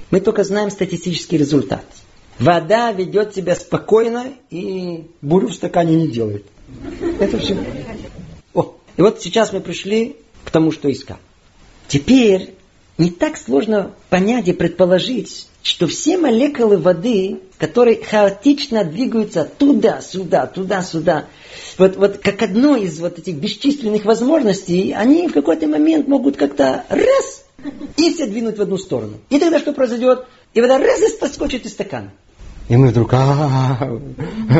Мы 0.09 0.19
только 0.19 0.43
знаем 0.43 0.71
статистический 0.71 1.37
результат. 1.37 1.85
Вода 2.39 2.91
ведет 2.91 3.35
себя 3.35 3.55
спокойно 3.55 4.33
и 4.49 5.05
бурю 5.21 5.49
в 5.49 5.53
стакане 5.53 5.95
не 5.95 6.07
делает. 6.07 6.45
Это 7.19 7.37
все. 7.37 7.57
О, 8.53 8.75
и 8.97 9.01
вот 9.01 9.21
сейчас 9.21 9.53
мы 9.53 9.59
пришли 9.59 10.15
к 10.43 10.51
тому, 10.51 10.71
что 10.71 10.91
искал. 10.91 11.17
Теперь 11.87 12.55
не 12.97 13.09
так 13.09 13.37
сложно 13.37 13.93
понять 14.09 14.47
и 14.47 14.53
предположить, 14.53 15.47
что 15.63 15.87
все 15.87 16.17
молекулы 16.17 16.77
воды, 16.77 17.39
которые 17.57 18.03
хаотично 18.03 18.83
двигаются 18.83 19.45
туда-сюда, 19.45 20.45
туда-сюда, 20.47 21.25
вот, 21.77 21.95
вот 21.95 22.17
как 22.19 22.41
одно 22.41 22.75
из 22.75 22.99
вот 22.99 23.17
этих 23.17 23.35
бесчисленных 23.35 24.05
возможностей, 24.05 24.93
они 24.93 25.27
в 25.27 25.33
какой-то 25.33 25.67
момент 25.67 26.07
могут 26.07 26.37
как-то 26.37 26.85
раз 26.89 27.45
и 27.97 28.13
все 28.13 28.27
двинуть 28.27 28.57
в 28.57 28.61
одну 28.61 28.77
сторону. 28.77 29.17
И 29.29 29.39
тогда 29.39 29.59
что 29.59 29.73
произойдет? 29.73 30.25
И 30.53 30.61
вода 30.61 30.77
раз 30.77 31.01
и 31.01 31.17
подскочит 31.17 31.65
из 31.65 31.71
стакана. 31.71 32.11
И 32.69 32.77
мы 32.77 32.87
вдруг, 32.87 33.09
а, 33.13 33.99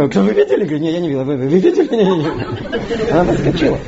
кто 0.09 0.21
вы 0.21 0.33
видели? 0.33 0.65
Говорит, 0.65 0.81
нет, 0.81 0.93
я 0.93 0.99
не 0.99 1.07
видел. 1.07 1.23
Вы, 1.23 1.37
вы 1.37 1.47
видели? 1.47 1.87
Не, 1.89 2.03
не, 2.03 2.23
не. 2.23 3.11
Она 3.11 3.25
подскочила. 3.25 3.79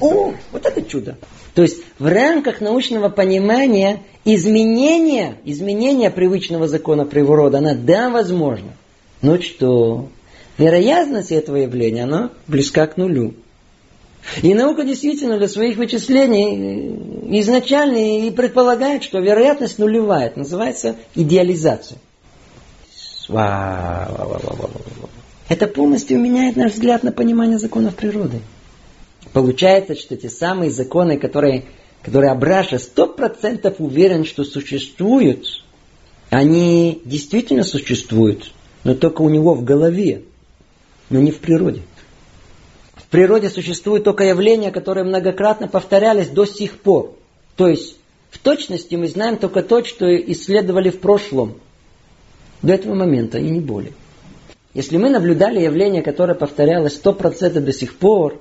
О, 0.00 0.32
вот 0.50 0.66
это 0.66 0.82
чудо. 0.82 1.16
То 1.54 1.62
есть 1.62 1.82
в 1.98 2.06
рамках 2.06 2.60
научного 2.60 3.08
понимания 3.08 4.00
изменение, 4.24 5.38
изменение 5.44 6.10
привычного 6.10 6.66
закона 6.66 7.04
природы, 7.04 7.58
она 7.58 7.74
да, 7.74 8.10
возможно. 8.10 8.72
Но 9.22 9.40
что? 9.40 10.08
Вероятность 10.58 11.32
этого 11.32 11.56
явления, 11.56 12.04
она 12.04 12.30
близка 12.48 12.86
к 12.86 12.96
нулю. 12.96 13.34
И 14.42 14.52
наука 14.52 14.84
действительно 14.84 15.38
для 15.38 15.48
своих 15.48 15.76
вычислений 15.76 17.38
э, 17.38 17.40
изначально 17.40 18.26
и 18.26 18.30
предполагает, 18.30 19.02
что 19.02 19.18
вероятность 19.20 19.78
нулевая. 19.78 20.26
Это 20.26 20.40
называется 20.40 20.96
идеализация. 21.14 21.98
Это 25.48 25.66
полностью 25.66 26.18
меняет 26.18 26.56
наш 26.56 26.72
взгляд 26.72 27.02
на 27.02 27.12
понимание 27.12 27.58
законов 27.58 27.94
природы. 27.96 28.40
Получается, 29.32 29.94
что 29.94 30.16
те 30.16 30.28
самые 30.28 30.70
законы, 30.70 31.16
которые, 31.18 31.64
которые 32.02 32.32
Абраша 32.32 32.78
процентов 33.06 33.76
уверен, 33.78 34.24
что 34.24 34.44
существуют, 34.44 35.46
они 36.30 37.02
действительно 37.04 37.64
существуют, 37.64 38.52
но 38.84 38.94
только 38.94 39.22
у 39.22 39.28
него 39.28 39.54
в 39.54 39.64
голове, 39.64 40.22
но 41.08 41.20
не 41.20 41.30
в 41.30 41.38
природе. 41.38 41.82
В 42.94 43.06
природе 43.10 43.50
существуют 43.50 44.04
только 44.04 44.24
явления, 44.24 44.70
которые 44.70 45.04
многократно 45.04 45.66
повторялись 45.66 46.28
до 46.28 46.46
сих 46.46 46.78
пор. 46.78 47.16
То 47.56 47.68
есть, 47.68 47.96
в 48.30 48.38
точности 48.38 48.94
мы 48.94 49.08
знаем 49.08 49.36
только 49.36 49.62
то, 49.62 49.84
что 49.84 50.06
исследовали 50.32 50.90
в 50.90 51.00
прошлом. 51.00 51.56
До 52.62 52.72
этого 52.72 52.94
момента 52.94 53.38
и 53.38 53.48
не 53.48 53.60
более. 53.60 53.92
Если 54.74 54.96
мы 54.96 55.10
наблюдали 55.10 55.60
явление, 55.60 56.02
которое 56.02 56.34
повторялось 56.34 56.94
сто 56.94 57.12
процентов 57.12 57.64
до 57.64 57.72
сих 57.72 57.96
пор, 57.96 58.40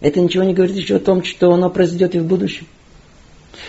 это 0.00 0.20
ничего 0.20 0.44
не 0.44 0.54
говорит 0.54 0.76
еще 0.76 0.96
о 0.96 1.00
том, 1.00 1.22
что 1.24 1.52
оно 1.52 1.70
произойдет 1.70 2.14
и 2.14 2.18
в 2.18 2.26
будущем. 2.26 2.66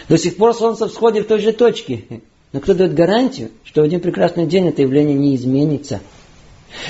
До 0.09 0.17
сих 0.17 0.37
пор 0.37 0.53
Солнце 0.53 0.87
всходит 0.87 1.25
в 1.25 1.27
той 1.27 1.39
же 1.39 1.53
точке. 1.53 2.05
Но 2.51 2.59
кто 2.59 2.73
дает 2.73 2.93
гарантию, 2.93 3.51
что 3.63 3.81
в 3.81 3.85
один 3.85 4.01
прекрасный 4.01 4.45
день 4.45 4.67
это 4.67 4.81
явление 4.81 5.15
не 5.15 5.35
изменится? 5.35 6.01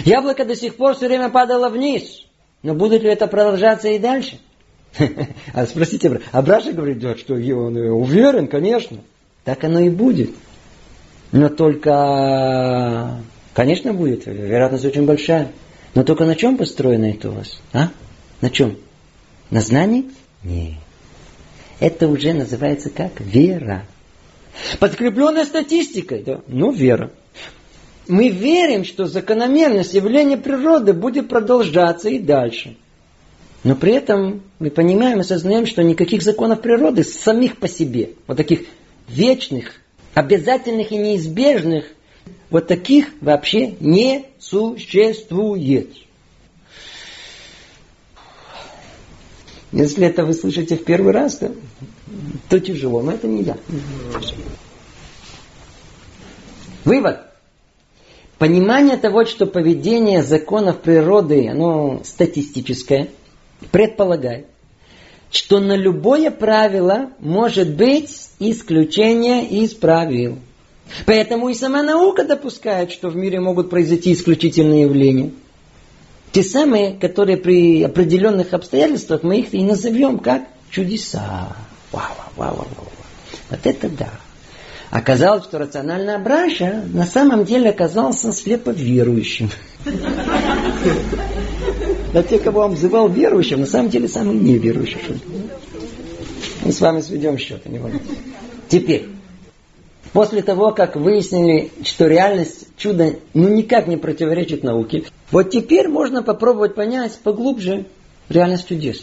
Яблоко 0.06 0.46
до 0.46 0.56
сих 0.56 0.76
пор 0.76 0.96
все 0.96 1.08
время 1.08 1.30
падало 1.30 1.70
вниз. 1.70 2.26
Но 2.64 2.74
будет 2.74 3.04
ли 3.04 3.10
это 3.10 3.28
продолжаться 3.28 3.90
и 3.90 4.00
дальше? 4.00 4.40
А 5.54 5.66
спросите, 5.66 6.20
а 6.32 6.42
Браша 6.42 6.74
говорит, 6.74 7.02
что 7.18 7.36
он 7.36 7.78
уверен, 7.78 8.48
конечно. 8.48 8.98
Так 9.44 9.64
оно 9.64 9.80
и 9.80 9.90
будет. 9.90 10.32
Но 11.32 11.50
только, 11.50 13.22
конечно, 13.54 13.94
будет. 13.94 14.26
Вероятность 14.26 14.86
очень 14.86 15.06
большая. 15.06 15.52
Но 15.94 16.04
только 16.04 16.26
на 16.26 16.36
чем 16.36 16.58
построено 16.58 17.06
это 17.06 17.30
у 17.30 17.34
вас? 17.34 17.62
А? 17.74 17.90
На 18.42 18.50
чем? 18.50 18.78
На 19.50 19.62
знании? 19.62 20.10
Нет. 20.44 20.76
Это 21.80 22.08
уже 22.08 22.34
называется 22.34 22.90
как 22.90 23.20
вера. 23.20 23.86
Подкрепленная 24.80 25.46
статистикой, 25.46 26.24
да? 26.24 26.42
Ну, 26.48 26.72
вера. 26.72 27.12
Мы 28.08 28.30
верим, 28.30 28.84
что 28.84 29.08
закономерность 29.08 29.94
явления 29.94 30.38
природы 30.38 30.94
будет 30.94 31.30
продолжаться 31.30 32.10
и 32.10 32.20
дальше. 32.20 32.76
Но 33.64 33.76
при 33.76 33.94
этом 33.94 34.42
мы 34.60 34.70
понимаем 34.70 35.22
и 35.22 35.24
сознаем, 35.24 35.66
что 35.66 35.84
никаких 35.84 36.24
законов 36.24 36.62
природы 36.62 37.04
самих 37.04 37.58
по 37.58 37.68
себе, 37.68 38.12
вот 38.28 38.38
таких 38.38 38.66
вечных, 39.08 39.81
обязательных 40.14 40.92
и 40.92 40.98
неизбежных, 40.98 41.86
вот 42.50 42.68
таких 42.68 43.08
вообще 43.22 43.76
не 43.80 44.26
существует. 44.40 45.94
Если 49.72 50.06
это 50.06 50.26
вы 50.26 50.34
слышите 50.34 50.76
в 50.76 50.84
первый 50.84 51.14
раз, 51.14 51.38
то, 51.38 51.54
то 52.50 52.60
тяжело, 52.60 53.02
но 53.02 53.14
это 53.14 53.28
не 53.28 53.44
я. 53.44 53.58
Вывод. 56.84 57.20
Понимание 58.38 58.98
того, 58.98 59.24
что 59.24 59.46
поведение 59.46 60.24
законов 60.24 60.82
природы, 60.82 61.48
оно 61.48 62.02
статистическое, 62.04 63.10
предполагает, 63.72 64.48
что 65.30 65.60
на 65.60 65.76
любое 65.76 66.32
правило 66.32 67.12
может 67.20 67.76
быть 67.76 68.10
исключение 68.42 69.48
из 69.48 69.74
правил. 69.74 70.40
Поэтому 71.06 71.50
и 71.50 71.54
сама 71.54 71.84
наука 71.84 72.24
допускает, 72.26 72.92
что 72.92 73.10
в 73.10 73.16
мире 73.16 73.40
могут 73.40 73.70
произойти 73.70 74.14
исключительные 74.14 74.84
явления. 74.84 75.32
Те 76.32 76.44
самые, 76.44 76.94
которые 76.94 77.38
при 77.38 77.84
определенных 77.84 78.54
обстоятельствах 78.54 79.24
мы 79.24 79.40
их 79.40 79.54
и 79.54 79.64
назовем 79.64 80.20
как 80.20 80.44
чудеса. 80.70 81.56
Вау, 81.92 82.04
вау, 82.38 82.56
вау, 82.56 82.56
вау. 82.56 82.88
Вот 83.50 83.60
это 83.64 83.90
да. 83.90 84.10
Оказалось, 84.90 85.46
что 85.46 85.58
рациональная 85.58 86.20
браша 86.20 86.84
на 86.94 87.06
самом 87.06 87.46
деле 87.46 87.70
оказался 87.70 88.32
слепо 88.32 88.72
верующим. 88.72 89.50
Да 92.14 92.24
те, 92.24 92.40
кого 92.40 92.62
он 92.62 92.74
взывал 92.74 93.08
верующим, 93.08 93.62
на 93.62 93.66
самом 93.66 93.90
деле 93.90 94.10
самый 94.10 94.36
неверующий. 94.36 95.00
Мы 96.64 96.72
с 96.72 96.80
вами 96.82 97.02
сведем 97.02 97.38
счеты, 97.38 97.70
не 97.70 97.80
волнуйтесь. 97.80 98.18
Теперь, 98.70 99.08
После 100.14 100.42
того, 100.42 100.72
как 100.72 100.98
выяснили, 100.98 101.72
что 101.84 102.08
реальность 102.08 102.68
чуда 102.76 103.16
ну 103.34 103.48
никак 103.48 103.88
не 103.88 103.96
противоречит 103.96 104.62
науке, 104.62 105.06
вот 105.32 105.52
теперь 105.52 105.88
можно 105.88 106.22
попробовать 106.22 106.76
понять 106.76 107.18
поглубже 107.24 107.86
реальность 108.28 108.68
чудес. 108.68 109.02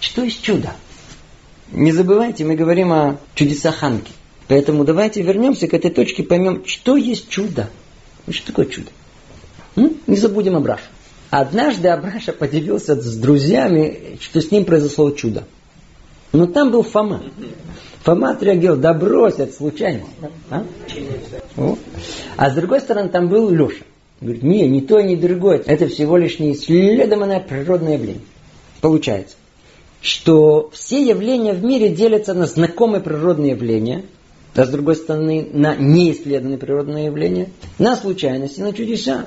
Что 0.00 0.24
есть 0.24 0.42
чудо? 0.42 0.72
Не 1.70 1.92
забывайте, 1.92 2.44
мы 2.44 2.56
говорим 2.56 2.92
о 2.92 3.18
чудесах 3.34 3.76
Ханки. 3.76 4.12
Поэтому 4.48 4.84
давайте 4.84 5.22
вернемся 5.22 5.68
к 5.68 5.74
этой 5.74 5.90
точке 5.90 6.22
и 6.22 6.26
поймем, 6.26 6.66
что 6.66 6.96
есть 6.96 7.28
чудо. 7.28 7.70
Что 8.28 8.48
такое 8.48 8.66
чудо? 8.66 8.90
М? 9.76 9.96
Не 10.06 10.16
забудем 10.16 10.56
Абраша. 10.56 10.84
Однажды 11.36 11.88
Абраша 11.88 12.32
поделился 12.32 12.94
с 12.94 13.16
друзьями, 13.16 14.18
что 14.20 14.40
с 14.40 14.52
ним 14.52 14.64
произошло 14.64 15.10
чудо. 15.10 15.42
Но 16.32 16.46
там 16.46 16.70
был 16.70 16.84
Фома. 16.84 17.24
Фома 18.04 18.30
отреагировал, 18.30 18.78
да 18.78 18.94
брось, 18.94 19.34
это 19.38 19.52
случайность. 19.52 20.06
А? 20.48 20.64
а 22.36 22.50
с 22.50 22.54
другой 22.54 22.78
стороны, 22.78 23.08
там 23.08 23.28
был 23.28 23.50
Леша. 23.50 23.82
Говорит, 24.20 24.44
не, 24.44 24.68
не 24.68 24.80
то, 24.82 25.00
не 25.00 25.16
другое. 25.16 25.60
Это 25.66 25.88
всего 25.88 26.16
лишь 26.18 26.38
неисследованное 26.38 27.40
природное 27.40 27.94
явление. 27.94 28.22
Получается, 28.80 29.34
что 30.00 30.70
все 30.72 31.04
явления 31.04 31.52
в 31.52 31.64
мире 31.64 31.88
делятся 31.88 32.34
на 32.34 32.46
знакомые 32.46 33.00
природные 33.00 33.52
явления, 33.54 34.04
а 34.54 34.64
с 34.64 34.68
другой 34.68 34.94
стороны, 34.94 35.48
на 35.52 35.74
неисследованные 35.74 36.58
природные 36.58 37.06
явления, 37.06 37.48
на 37.80 37.96
случайности, 37.96 38.60
на 38.60 38.72
чудеса. 38.72 39.26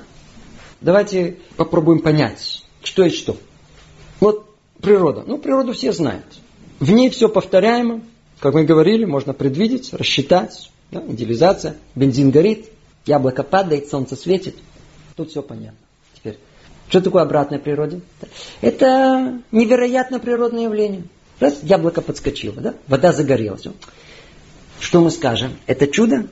Давайте 0.82 1.38
попробуем 1.56 2.00
понять, 2.00 2.64
что 2.84 3.04
есть 3.04 3.18
что. 3.18 3.38
Вот 4.20 4.56
природа. 4.82 5.24
Ну, 5.26 5.38
природу 5.38 5.74
все 5.74 5.92
знают. 5.92 6.26
В 6.80 6.92
ней 6.92 7.10
все 7.10 7.30
повторяемо, 7.30 8.02
как 8.40 8.54
мы 8.54 8.64
говорили, 8.64 9.06
можно 9.06 9.34
предвидеть, 9.34 9.94
рассчитать, 9.94 10.70
да, 10.92 11.04
идеализация, 11.08 11.78
бензин 11.96 12.30
горит, 12.30 12.70
яблоко 13.06 13.44
падает, 13.44 13.90
солнце 13.90 14.16
светит. 14.16 14.56
Тут 15.16 15.32
все 15.32 15.42
понятно. 15.42 15.80
Теперь, 16.14 16.38
что 16.90 17.02
такое 17.02 17.24
обратная 17.24 17.60
природа? 17.60 18.00
Это 18.62 19.42
невероятное 19.52 20.20
природное 20.20 20.64
явление. 20.64 21.04
Раз, 21.40 21.60
яблоко 21.64 22.02
подскочило, 22.02 22.62
да? 22.62 22.76
вода 22.88 23.12
загорелась. 23.12 23.66
Что 24.80 25.02
мы 25.02 25.10
скажем? 25.10 25.58
Это 25.66 25.88
чудо? 25.88 26.28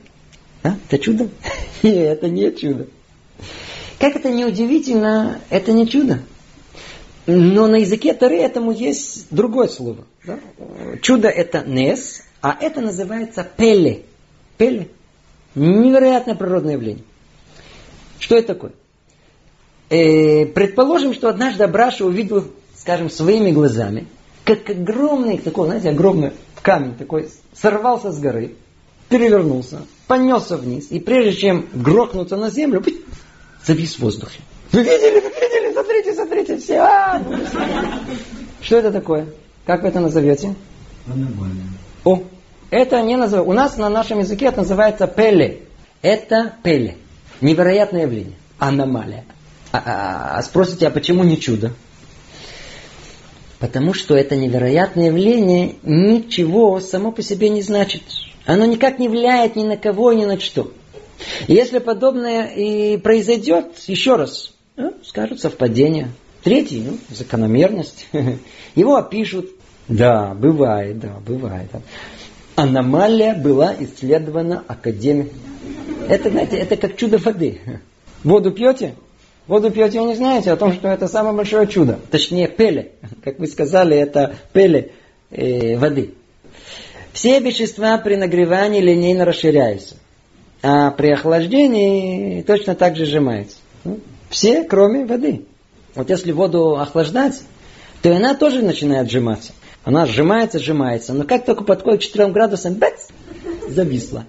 А? 0.62 0.76
Это 0.88 1.02
чудо? 1.02 1.28
Нет, 1.82 1.94
это 1.94 2.28
не 2.28 2.54
чудо. 2.54 2.86
Как 3.98 4.16
это 4.16 4.30
не 4.30 4.44
удивительно, 4.44 5.40
это 5.50 5.72
не 5.72 5.88
чудо. 5.88 6.20
Но 7.26 7.66
на 7.66 7.76
языке 7.76 8.14
Тары 8.14 8.36
этому 8.36 8.70
есть 8.70 9.26
другое 9.30 9.68
слово. 9.68 10.04
Да? 10.24 10.38
Чудо 11.02 11.28
это 11.28 11.64
нес, 11.66 12.22
а 12.40 12.56
это 12.60 12.80
называется 12.80 13.46
пеле. 13.56 14.02
Пеле. 14.58 14.88
Невероятное 15.54 16.34
природное 16.34 16.74
явление. 16.74 17.04
Что 18.18 18.36
это 18.36 18.54
такое? 18.54 18.72
Э, 19.88 20.46
предположим, 20.46 21.14
что 21.14 21.28
однажды 21.28 21.64
Абраша 21.64 22.04
увидел, 22.04 22.44
скажем, 22.76 23.08
своими 23.10 23.52
глазами, 23.52 24.06
как 24.44 24.68
огромный, 24.70 25.38
такой, 25.38 25.66
знаете, 25.66 25.90
огромный 25.90 26.32
камень 26.62 26.96
такой 26.96 27.28
сорвался 27.54 28.10
с 28.10 28.18
горы, 28.18 28.54
перевернулся, 29.08 29.82
понесся 30.08 30.56
вниз, 30.56 30.88
и 30.90 30.98
прежде 30.98 31.32
чем 31.32 31.66
грохнуться 31.72 32.36
на 32.36 32.50
землю, 32.50 32.82
завис 33.66 33.96
в 33.96 34.00
воздухе. 34.00 34.40
Вы 34.72 34.82
видели, 34.82 35.20
вы 35.20 35.30
видели, 35.30 35.72
смотрите, 35.72 36.14
смотрите, 36.14 36.58
все. 36.58 36.78
А! 36.78 37.22
Что 38.62 38.78
это 38.78 38.92
такое? 38.92 39.26
Как 39.64 39.82
вы 39.82 39.88
это 39.88 40.00
назовете? 40.00 40.54
Аномалия. 41.06 41.66
О, 42.04 42.22
это 42.70 43.00
не 43.02 43.16
называется. 43.16 43.50
У 43.50 43.52
нас 43.52 43.76
на 43.76 43.88
нашем 43.88 44.20
языке 44.20 44.46
это 44.46 44.58
называется 44.58 45.06
пеле. 45.06 45.62
Это 46.02 46.54
пеле. 46.62 46.96
Невероятное 47.40 48.02
явление. 48.02 48.36
Аномалия. 48.58 49.24
А, 49.72 49.82
а, 49.84 50.38
а 50.38 50.42
спросите, 50.42 50.86
а 50.86 50.90
почему 50.90 51.24
не 51.24 51.38
чудо? 51.38 51.72
Потому 53.58 53.94
что 53.94 54.14
это 54.14 54.36
невероятное 54.36 55.06
явление 55.06 55.76
ничего 55.82 56.80
само 56.80 57.10
по 57.10 57.22
себе 57.22 57.48
не 57.48 57.62
значит. 57.62 58.02
Оно 58.44 58.64
никак 58.64 58.98
не 58.98 59.08
влияет 59.08 59.56
ни 59.56 59.64
на 59.64 59.76
кого, 59.76 60.12
ни 60.12 60.24
на 60.24 60.38
что. 60.38 60.72
Если 61.48 61.78
подобное 61.78 62.46
и 62.46 62.96
произойдет, 62.96 63.78
еще 63.86 64.16
раз, 64.16 64.52
ну, 64.76 64.94
скажут 65.02 65.40
совпадение. 65.40 66.10
Третий, 66.42 66.82
ну, 66.86 66.98
закономерность. 67.10 68.06
Его 68.74 68.96
опишут. 68.96 69.50
Да, 69.88 70.34
бывает, 70.34 70.98
да, 70.98 71.16
бывает. 71.26 71.70
Аномалия 72.56 73.34
была 73.34 73.74
исследована 73.78 74.64
Академией. 74.66 75.30
Это, 76.08 76.30
знаете, 76.30 76.56
это 76.56 76.76
как 76.76 76.96
чудо 76.96 77.18
воды. 77.18 77.60
Воду 78.24 78.50
пьете? 78.50 78.94
Воду 79.46 79.70
пьете, 79.70 80.00
вы 80.00 80.08
не 80.08 80.16
знаете 80.16 80.52
о 80.52 80.56
том, 80.56 80.72
что 80.72 80.88
это 80.88 81.06
самое 81.06 81.34
большое 81.36 81.66
чудо. 81.66 82.00
Точнее, 82.10 82.48
пеле. 82.48 82.92
Как 83.22 83.38
вы 83.38 83.46
сказали, 83.46 83.96
это 83.96 84.36
пеле 84.52 84.92
э, 85.30 85.76
воды. 85.76 86.14
Все 87.12 87.38
вещества 87.40 87.96
при 87.98 88.16
нагревании 88.16 88.80
линейно 88.80 89.24
расширяются. 89.24 89.96
А 90.68 90.90
при 90.90 91.10
охлаждении 91.10 92.42
точно 92.42 92.74
так 92.74 92.96
же 92.96 93.04
сжимаются. 93.06 93.58
Ну, 93.84 94.00
все, 94.30 94.64
кроме 94.64 95.04
воды. 95.04 95.42
Вот 95.94 96.10
если 96.10 96.32
воду 96.32 96.76
охлаждать, 96.76 97.40
то 98.02 98.10
она 98.10 98.34
тоже 98.34 98.62
начинает 98.62 99.08
сжиматься. 99.08 99.52
Она 99.84 100.06
сжимается, 100.06 100.58
сжимается. 100.58 101.12
Но 101.12 101.22
как 101.22 101.44
только 101.44 101.62
подходит 101.62 102.00
к 102.00 102.04
4 102.06 102.32
градусам, 102.32 102.74
бац, 102.74 103.10
зависла. 103.68 104.24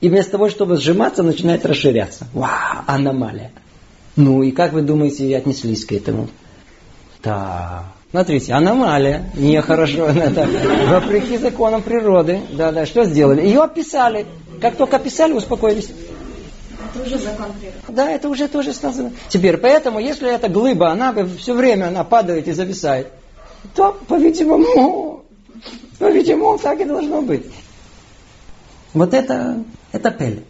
И 0.00 0.08
вместо 0.08 0.32
того, 0.32 0.48
чтобы 0.48 0.78
сжиматься, 0.78 1.22
начинает 1.22 1.66
расширяться. 1.66 2.28
Вау, 2.32 2.84
аномалия. 2.86 3.50
Ну 4.16 4.42
и 4.42 4.52
как 4.52 4.72
вы 4.72 4.80
думаете, 4.80 5.36
отнеслись 5.36 5.84
к 5.84 5.92
этому? 5.92 6.30
Да. 7.22 7.92
Смотрите, 8.10 8.54
аномалия, 8.54 9.30
нехорошо. 9.34 10.06
Это, 10.06 10.48
вопреки 10.88 11.36
законам 11.36 11.82
природы. 11.82 12.40
Да, 12.52 12.72
да, 12.72 12.86
что 12.86 13.04
сделали? 13.04 13.42
Ее 13.42 13.60
описали. 13.64 14.24
Как 14.64 14.76
только 14.76 14.96
описали, 14.96 15.34
успокоились. 15.34 15.90
Это 16.94 17.02
уже 17.04 17.18
закон 17.18 17.52
природы. 17.52 17.80
Да, 17.88 18.10
это 18.10 18.30
уже 18.30 18.48
тоже 18.48 18.72
сказано. 18.72 19.12
Теперь, 19.28 19.58
поэтому, 19.58 19.98
если 19.98 20.34
эта 20.34 20.48
глыба, 20.48 20.90
она 20.90 21.14
все 21.36 21.52
время 21.52 21.88
она 21.88 22.02
падает 22.02 22.48
и 22.48 22.52
зависает, 22.52 23.08
то, 23.74 23.92
по-видимому, 24.08 25.22
по-видимому, 25.98 26.56
так 26.56 26.80
и 26.80 26.86
должно 26.86 27.20
быть. 27.20 27.44
Вот 28.94 29.12
это, 29.12 29.62
это 29.92 30.10
пеле. 30.10 30.44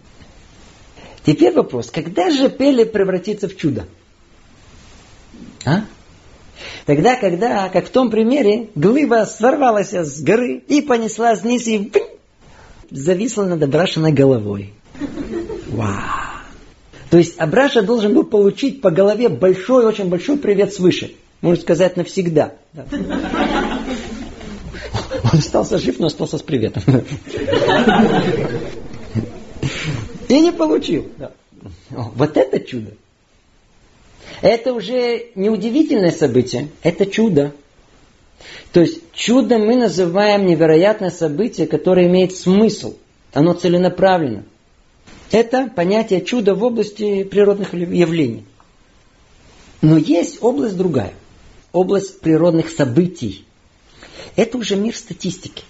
Теперь 1.27 1.53
вопрос, 1.53 1.91
когда 1.91 2.31
же 2.31 2.49
пеле 2.49 2.87
превратится 2.87 3.49
в 3.49 3.57
чудо? 3.57 3.89
А? 5.65 5.87
Тогда, 6.87 7.17
когда, 7.17 7.69
как 7.69 7.87
в 7.87 7.91
том 7.91 8.13
примере, 8.13 8.71
глыба 8.77 9.27
сорвалась 9.27 9.93
с 9.93 10.23
горы 10.23 10.63
и 10.69 10.83
понесла 10.83 11.35
вниз 11.35 11.67
и 11.67 11.91
зависла 12.97 13.45
над 13.45 13.63
Абрашиной 13.63 14.13
головой. 14.13 14.73
Вау! 15.69 16.25
То 17.11 17.19
есть 17.19 17.39
Абраша 17.39 17.83
должен 17.83 18.15
был 18.15 18.25
получить 18.25 18.81
по 18.81 18.91
голове 18.91 19.29
большой, 19.29 19.87
очень 19.87 20.09
большой 20.09 20.37
привет 20.37 20.75
свыше. 20.75 21.13
Можно 21.41 21.63
сказать, 21.63 21.97
навсегда. 21.97 22.55
Да. 22.73 22.87
Он 25.23 25.39
остался 25.39 25.79
жив, 25.79 25.99
но 25.99 26.07
остался 26.07 26.39
с 26.39 26.43
приветом. 26.43 26.83
И 30.29 30.41
не 30.41 30.53
получил. 30.53 31.07
Да. 31.19 31.31
Вот 31.91 32.37
это 32.37 32.61
чудо. 32.61 32.93
Это 34.43 34.73
уже 34.73 35.27
не 35.35 35.51
удивительное 35.51 36.11
событие, 36.11 36.69
это 36.83 37.07
чудо. 37.07 37.53
То 38.73 38.81
есть 38.81 39.01
чудо 39.13 39.59
мы 39.59 39.77
называем 39.77 40.47
невероятное 40.47 41.11
событие, 41.11 41.67
которое 41.67 42.07
имеет 42.07 42.35
смысл. 42.35 42.95
Оно 43.33 43.55
целенаправленно. 43.55 44.45
Это 45.31 45.69
понятие 45.75 46.21
чуда 46.21 46.55
в 46.55 46.63
области 46.63 47.25
природных 47.25 47.75
явлений. 47.75 48.45
Но 49.81 49.97
есть 49.97 50.39
область 50.43 50.77
другая. 50.77 51.13
Область 51.73 52.21
природных 52.21 52.71
событий. 52.71 53.45
Это 54.37 54.59
уже 54.59 54.77
мир 54.77 54.95
статистики. 54.95 55.65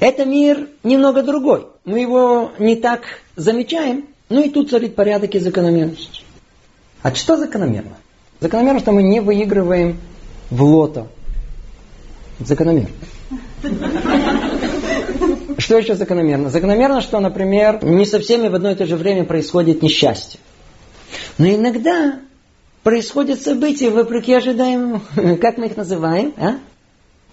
Это 0.00 0.24
мир 0.24 0.68
немного 0.82 1.22
другой. 1.22 1.66
Мы 1.84 2.00
его 2.00 2.52
не 2.58 2.76
так 2.76 3.02
замечаем, 3.36 4.06
ну 4.28 4.42
и 4.42 4.48
тут 4.48 4.70
царит 4.70 4.94
порядок 4.94 5.34
и 5.34 5.38
закономерность. 5.38 6.24
А 7.02 7.14
что 7.14 7.36
закономерно? 7.36 7.96
Закономерно, 8.40 8.80
что 8.80 8.92
мы 8.92 9.02
не 9.02 9.20
выигрываем 9.20 9.98
в 10.50 10.62
лото. 10.62 11.08
Закономерно. 12.44 12.90
Что 15.58 15.78
еще 15.78 15.94
закономерно? 15.94 16.50
Закономерно, 16.50 17.00
что, 17.00 17.20
например, 17.20 17.82
не 17.82 18.04
со 18.04 18.18
всеми 18.18 18.48
в 18.48 18.54
одно 18.54 18.72
и 18.72 18.74
то 18.74 18.86
же 18.86 18.96
время 18.96 19.24
происходит 19.24 19.82
несчастье. 19.82 20.38
Но 21.38 21.46
иногда 21.48 22.18
происходят 22.82 23.40
события 23.40 23.90
вопреки 23.90 24.34
ожидаемому. 24.34 25.00
Как 25.40 25.56
мы 25.58 25.66
их 25.66 25.76
называем? 25.76 26.34
А? 26.36 26.58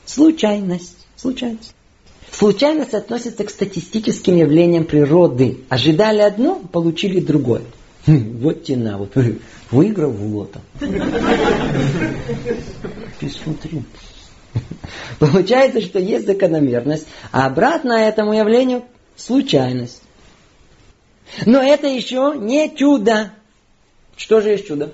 Случайность. 0.05 0.97
Случайность. 1.15 1.73
Случайность 2.31 2.93
относится 2.93 3.43
к 3.43 3.49
статистическим 3.49 4.37
явлениям 4.37 4.85
природы. 4.85 5.59
Ожидали 5.67 6.21
одно, 6.21 6.61
получили 6.71 7.19
другое. 7.19 7.63
Хм, 8.07 8.37
вот 8.39 8.63
тена, 8.63 8.97
вот 8.97 9.13
выиграл 9.71 10.11
в 10.11 10.35
лото. 10.35 10.61
Посмотри. 13.19 13.83
Получается, 15.19 15.81
что 15.81 15.99
есть 15.99 16.25
закономерность, 16.25 17.07
а 17.31 17.45
обратно 17.45 17.93
этому 17.93 18.33
явлению 18.33 18.83
случайность. 19.15 20.01
Но 21.45 21.61
это 21.61 21.87
еще 21.87 22.33
не 22.37 22.75
чудо. 22.75 23.31
Что 24.17 24.41
же 24.41 24.49
есть 24.49 24.67
чудо? 24.67 24.91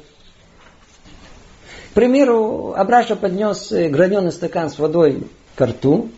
К 1.91 1.93
примеру, 1.93 2.73
Абраша 2.77 3.15
поднес 3.15 3.71
граненый 3.71 4.31
стакан 4.31 4.69
с 4.69 4.77
водой 4.77 5.27
к 5.55 5.65
рту, 5.65 6.11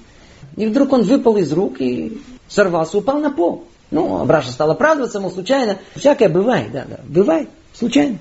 и 0.57 0.65
вдруг 0.65 0.91
он 0.91 1.03
выпал 1.03 1.37
из 1.37 1.51
рук 1.53 1.79
и 1.79 2.21
сорвался, 2.49 2.97
упал 2.97 3.19
на 3.19 3.31
пол. 3.31 3.65
Ну, 3.91 4.19
Абраша 4.21 4.51
стал 4.51 4.71
оправдываться, 4.71 5.19
мол, 5.19 5.31
случайно. 5.31 5.77
Всякое 5.95 6.29
бывает, 6.29 6.71
да, 6.71 6.85
да, 6.87 6.99
бывает, 7.07 7.49
случайно. 7.73 8.19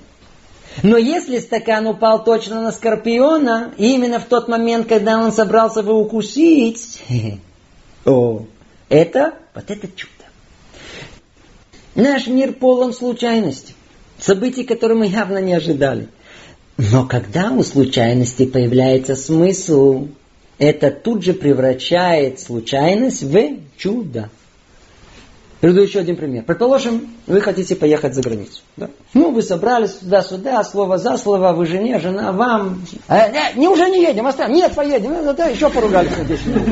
Но 0.82 0.96
если 0.96 1.38
стакан 1.38 1.86
упал 1.86 2.22
точно 2.24 2.62
на 2.62 2.72
скорпиона, 2.72 3.72
именно 3.78 4.20
в 4.20 4.24
тот 4.24 4.48
момент, 4.48 4.88
когда 4.88 5.18
он 5.18 5.32
собрался 5.32 5.80
его 5.80 5.98
укусить, 5.98 7.02
о, 8.04 8.44
это, 8.88 9.34
вот 9.54 9.70
это 9.70 9.88
чудо. 9.88 10.12
Наш 11.94 12.28
мир 12.28 12.52
полон 12.52 12.92
случайностей, 12.92 13.74
событий, 14.18 14.64
которые 14.64 14.98
мы 14.98 15.06
явно 15.06 15.38
не 15.38 15.54
ожидали. 15.54 16.08
Но 16.76 17.06
когда 17.06 17.50
у 17.50 17.64
случайности 17.64 18.46
появляется 18.46 19.16
смысл, 19.16 20.06
это 20.58 20.92
тут 20.92 21.24
же 21.24 21.32
превращает 21.32 22.38
случайность 22.38 23.22
в 23.24 23.58
чудо. 23.76 24.30
Приведу 25.60 25.80
еще 25.80 25.98
один 25.98 26.16
пример. 26.16 26.44
Предположим, 26.44 27.08
вы 27.28 27.40
хотите 27.40 27.76
поехать 27.76 28.14
за 28.14 28.22
границу. 28.22 28.62
Да? 28.76 28.88
Ну, 29.14 29.30
вы 29.30 29.42
собрались 29.42 29.92
туда-сюда, 29.92 30.64
слово 30.64 30.98
за 30.98 31.18
слово, 31.18 31.52
вы 31.52 31.66
жене, 31.66 32.00
жена 32.00 32.32
вам. 32.32 32.84
А, 33.06 33.28
не, 33.28 33.60
не, 33.60 33.68
уже 33.68 33.88
не 33.90 34.02
едем, 34.02 34.26
оставим. 34.26 34.54
Нет, 34.54 34.74
поедем. 34.74 35.12
Ну, 35.22 35.34
да, 35.34 35.46
еще 35.46 35.68
поругались 35.68 36.10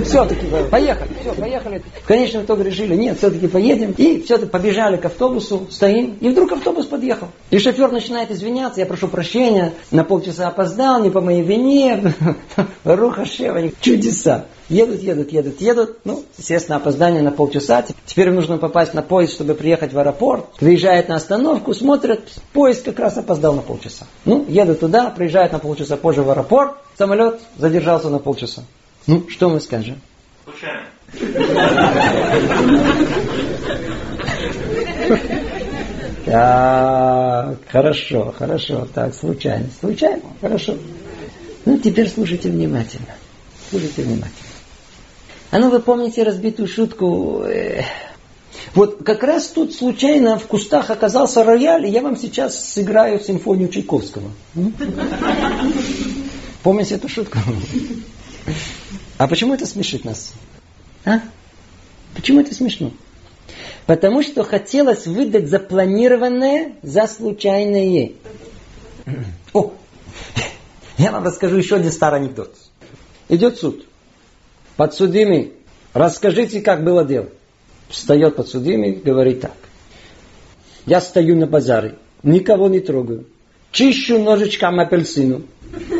Все-таки 0.07 0.47
поехали. 0.71 1.11
Все, 1.21 1.33
поехали. 1.35 1.83
В 2.03 2.07
конечном 2.07 2.45
итоге 2.45 2.65
решили, 2.65 2.97
нет, 2.97 3.19
все-таки 3.19 3.49
поедем. 3.49 3.93
И 3.99 4.23
все-таки 4.23 4.51
побежали 4.51 4.97
к 4.97 5.05
автобусу, 5.05 5.67
стоим. 5.71 6.17
И 6.21 6.29
вдруг 6.31 6.53
автобус 6.53 6.87
подъехал. 6.87 7.29
И 7.51 7.59
шофер 7.59 7.93
начинает 7.93 8.31
извиняться, 8.31 8.81
я 8.81 8.87
прошу 8.87 9.09
прощения, 9.09 9.75
на 9.91 10.05
полчаса 10.05 10.49
опоздал, 10.49 11.03
не 11.03 11.11
по 11.11 11.21
моей 11.21 11.43
вине. 11.43 12.15
Руха 12.85 13.25
Шева, 13.27 13.61
чудеса. 13.81 14.47
Едут, 14.69 15.01
едут, 15.01 15.33
едут, 15.33 15.61
едут. 15.61 15.99
Ну, 16.05 16.25
естественно, 16.37 16.79
опоздание 16.79 17.23
на 17.23 17.31
полчаса. 17.31 17.85
Теперь 18.05 18.31
нужно 18.31 18.59
попасть 18.59 18.95
на 18.95 19.03
поезд, 19.03 19.35
чтобы 19.35 19.55
приехать 19.55 19.93
в 19.93 19.99
аэропорт. 19.99 20.46
Выезжает 20.61 21.09
на 21.09 21.17
остановку, 21.17 21.75
смотрят, 21.75 22.21
поезд 22.53 22.85
как 22.85 22.99
раз 22.99 23.17
опоздал 23.17 23.55
на 23.55 23.63
полчаса. 23.63 24.07
Ну, 24.25 24.45
едут 24.49 24.81
туда, 24.81 25.11
приезжают 25.11 25.53
на 25.53 25.59
полчаса 25.59 25.97
позже 25.97 26.23
в 26.23 26.31
аэропорт. 26.31 26.75
Самолет 26.97 27.41
задержался 27.57 28.09
на 28.09 28.19
полчаса. 28.19 28.63
Ну, 29.07 29.29
что 29.29 29.49
мы 29.49 29.61
скажем? 29.61 30.01
Случайно. 30.45 30.83
Так, 36.27 37.59
хорошо, 37.69 38.35
хорошо. 38.37 38.89
Так, 38.93 39.15
случайно. 39.15 39.69
Случайно, 39.79 40.23
хорошо. 40.41 40.75
Ну, 41.65 41.79
теперь 41.79 42.09
слушайте 42.09 42.49
внимательно. 42.49 43.15
Слушайте 43.71 44.03
внимательно. 44.03 44.33
А 45.51 45.59
ну 45.59 45.71
вы 45.71 45.81
помните 45.81 46.25
разбитую 46.25 46.67
шутку? 46.67 47.43
Э, 47.45 47.83
вот 48.75 49.03
как 49.05 49.23
раз 49.23 49.49
тут 49.49 49.75
случайно 49.75 50.39
в 50.39 50.47
кустах 50.47 50.91
оказался 50.91 51.45
рояль, 51.45 51.87
и 51.87 51.91
я 51.91 52.03
вам 52.03 52.17
сейчас 52.17 52.73
сыграю 52.73 53.21
симфонию 53.21 53.69
Чайковского. 53.69 54.31
Помните 56.63 56.97
эту 56.97 57.09
шутку? 57.09 57.39
А 59.19 59.29
почему 59.29 59.55
это 59.55 59.67
смешит 59.67 60.05
нас? 60.05 60.33
А? 61.05 61.21
Почему 62.15 62.41
это 62.41 62.55
смешно? 62.55 62.93
Потому 63.87 64.23
что 64.23 64.43
хотелось 64.43 65.07
выдать 65.07 65.49
запланированное 65.49 66.75
за 66.83 67.07
случайное. 67.07 68.13
О, 69.53 69.73
Я 70.99 71.13
вам 71.13 71.25
расскажу 71.25 71.57
еще 71.57 71.77
один 71.77 71.93
старый 71.93 72.21
анекдот. 72.21 72.57
Идет 73.29 73.59
суд. 73.59 73.87
Подсудимый, 74.77 75.53
расскажите, 75.93 76.61
как 76.61 76.85
было 76.85 77.05
дело. 77.05 77.29
Встает 77.89 78.37
подсудимый, 78.37 78.93
говорит 78.93 79.41
так. 79.43 79.57
Я 80.87 81.01
стою 81.01 81.37
на 81.37 81.47
базаре, 81.47 81.97
никого 82.23 82.69
не 82.69 82.81
трогаю. 82.81 83.27
Чищу 83.73 84.19
ножичком 84.19 84.81
апельсину. 84.81 85.43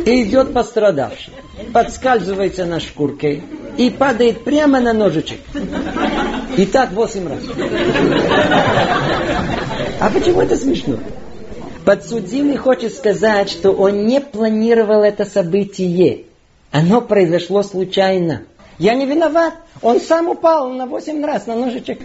И 0.05 0.23
идет 0.23 0.53
пострадавший. 0.53 1.33
Подскальзывается 1.73 2.65
на 2.65 2.79
шкурке 2.79 3.43
и 3.77 3.89
падает 3.89 4.43
прямо 4.43 4.79
на 4.79 4.93
ножичек. 4.93 5.39
И 6.57 6.65
так 6.65 6.91
восемь 6.93 7.27
раз. 7.27 7.39
А 9.99 10.09
почему 10.09 10.41
это 10.41 10.55
смешно? 10.55 10.97
Подсудимый 11.85 12.57
хочет 12.57 12.93
сказать, 12.93 13.49
что 13.49 13.71
он 13.71 14.07
не 14.07 14.19
планировал 14.19 15.03
это 15.03 15.25
событие. 15.25 16.23
Оно 16.71 17.01
произошло 17.01 17.63
случайно. 17.63 18.43
Я 18.79 18.93
не 18.93 19.05
виноват. 19.05 19.55
Он 19.81 19.99
сам 19.99 20.29
упал 20.29 20.69
на 20.69 20.85
восемь 20.85 21.23
раз 21.25 21.47
на 21.47 21.55
ножичек. 21.55 21.99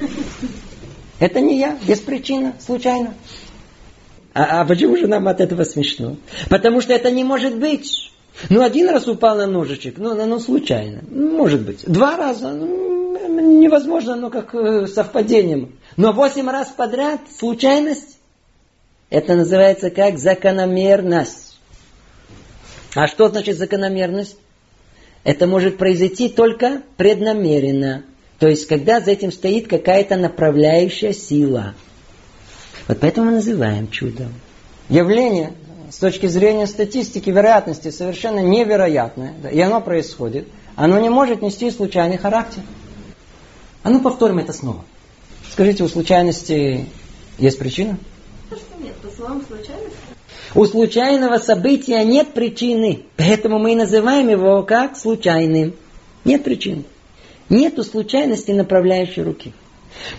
Это 1.19 1.41
не 1.41 1.59
я, 1.59 1.79
без 1.87 2.01
причины, 2.01 2.55
случайно. 2.59 3.15
А, 4.35 4.63
а 4.63 4.65
почему 4.65 4.97
же 4.97 5.07
нам 5.07 5.29
от 5.29 5.41
этого 5.41 5.65
смешно? 5.65 6.17
Потому 6.49 6.81
что 6.81 6.93
это 6.95 7.11
не 7.11 7.23
может 7.23 7.57
быть. 7.57 8.11
Ну, 8.49 8.63
один 8.63 8.89
раз 8.89 9.07
упал 9.07 9.37
на 9.37 9.47
ножичек, 9.47 9.99
ну, 9.99 10.15
ну 10.15 10.41
случайно. 10.41 11.03
Может 11.11 11.63
быть. 11.63 11.85
Два 11.85 12.17
раза, 12.17 12.51
ну, 12.51 13.29
невозможно, 13.61 14.17
ну, 14.17 14.31
как 14.31 14.55
э, 14.55 14.87
совпадением. 14.87 15.79
Но 15.97 16.13
восемь 16.13 16.49
раз 16.49 16.69
подряд 16.69 17.21
случайность. 17.39 18.19
Это 19.11 19.37
называется 19.37 19.91
как 19.91 20.19
закономерность. 20.19 21.59
А 22.95 23.07
что 23.07 23.29
значит 23.29 23.59
закономерность? 23.59 24.39
Это 25.25 25.47
может 25.47 25.79
произойти 25.79 26.29
только 26.29 26.83
преднамеренно. 26.97 28.05
То 28.39 28.49
есть, 28.49 28.67
когда 28.67 29.01
за 29.01 29.13
этим 29.13 29.31
стоит 29.31 29.69
какая-то 29.69 30.17
направляющая 30.17 31.13
сила. 31.13 31.75
Вот 32.89 32.99
поэтому 33.01 33.27
мы 33.27 33.33
называем 33.37 33.89
чудом. 33.89 34.35
Явление 34.89 35.53
с 35.91 35.97
точки 35.99 36.27
зрения 36.27 36.67
статистики 36.67 37.31
вероятности 37.31 37.91
совершенно 37.91 38.41
невероятное. 38.41 39.35
И 39.53 39.61
оно 39.61 39.81
происходит. 39.81 40.49
Оно 40.75 40.99
не 40.99 41.09
может 41.09 41.43
нести 41.43 41.71
случайный 41.71 42.19
характер. 42.19 42.63
А 43.83 43.91
ну 43.91 44.01
повторим 44.01 44.39
это 44.39 44.53
снова. 44.53 44.85
Скажите, 45.53 45.85
у 45.85 45.89
случайности 45.89 46.87
есть 47.39 47.59
причина? 47.59 47.99
Нет, 48.81 48.95
по 48.97 49.09
словам 49.09 49.45
случайности. 49.47 49.97
У 50.55 50.67
случайного 50.67 51.39
события 51.39 52.05
нет 52.05 52.35
причины, 52.35 53.05
поэтому 53.17 53.59
мы 53.59 53.73
и 53.73 53.77
называем 53.77 54.29
его 54.29 54.63
как 54.63 54.97
случайным. 54.97 55.75
Нет 56.25 56.45
причины. 56.45 56.85
Нету 57.49 57.85
случайности 57.85 58.51
направляющей 58.51 59.23
руки. 59.23 59.53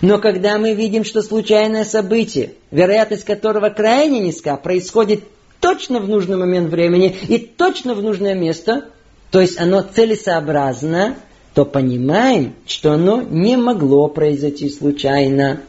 Но 0.00 0.18
когда 0.18 0.58
мы 0.58 0.74
видим, 0.74 1.04
что 1.04 1.22
случайное 1.22 1.84
событие, 1.84 2.52
вероятность 2.70 3.24
которого 3.24 3.70
крайне 3.70 4.20
низка, 4.20 4.56
происходит 4.56 5.24
точно 5.60 6.00
в 6.00 6.08
нужный 6.08 6.36
момент 6.36 6.70
времени 6.70 7.16
и 7.28 7.38
точно 7.38 7.94
в 7.94 8.02
нужное 8.02 8.34
место, 8.34 8.86
то 9.30 9.40
есть 9.40 9.58
оно 9.58 9.82
целесообразно, 9.82 11.16
то 11.54 11.64
понимаем, 11.64 12.54
что 12.66 12.92
оно 12.92 13.22
не 13.22 13.56
могло 13.56 14.08
произойти 14.08 14.68
случайно. 14.68 15.60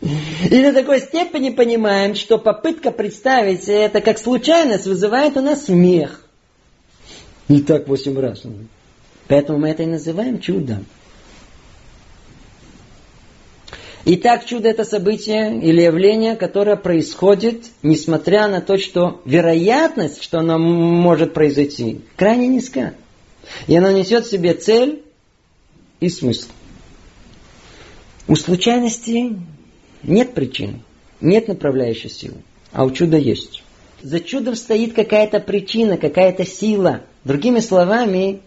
И 0.00 0.62
до 0.62 0.72
такой 0.72 1.00
степени 1.00 1.50
понимаем, 1.50 2.14
что 2.14 2.38
попытка 2.38 2.90
представить 2.90 3.68
это 3.68 4.00
как 4.00 4.18
случайность 4.18 4.86
вызывает 4.86 5.36
у 5.36 5.42
нас 5.42 5.66
смех. 5.66 6.24
Не 7.48 7.60
так 7.60 7.86
восемь 7.86 8.18
раз. 8.18 8.42
Поэтому 9.28 9.58
мы 9.58 9.68
это 9.68 9.82
и 9.82 9.86
называем 9.86 10.40
чудом. 10.40 10.86
Итак, 14.06 14.46
чудо 14.46 14.68
это 14.68 14.84
событие 14.84 15.60
или 15.60 15.82
явление, 15.82 16.34
которое 16.34 16.76
происходит, 16.76 17.66
несмотря 17.82 18.48
на 18.48 18.62
то, 18.62 18.78
что 18.78 19.20
вероятность, 19.26 20.22
что 20.22 20.38
оно 20.38 20.58
может 20.58 21.34
произойти, 21.34 22.00
крайне 22.16 22.48
низка. 22.48 22.94
И 23.66 23.76
оно 23.76 23.90
несет 23.90 24.24
в 24.24 24.30
себе 24.30 24.54
цель 24.54 25.04
и 26.00 26.08
смысл. 26.08 26.48
У 28.26 28.36
случайности 28.36 29.36
нет 30.02 30.34
причин, 30.34 30.82
нет 31.20 31.48
направляющей 31.48 32.10
силы, 32.10 32.38
а 32.72 32.84
у 32.84 32.90
чуда 32.90 33.16
есть. 33.16 33.62
За 34.02 34.20
чудом 34.20 34.56
стоит 34.56 34.94
какая-то 34.94 35.40
причина, 35.40 35.98
какая-то 35.98 36.46
сила. 36.46 37.02
Другими 37.24 37.60
словами, 37.60 38.40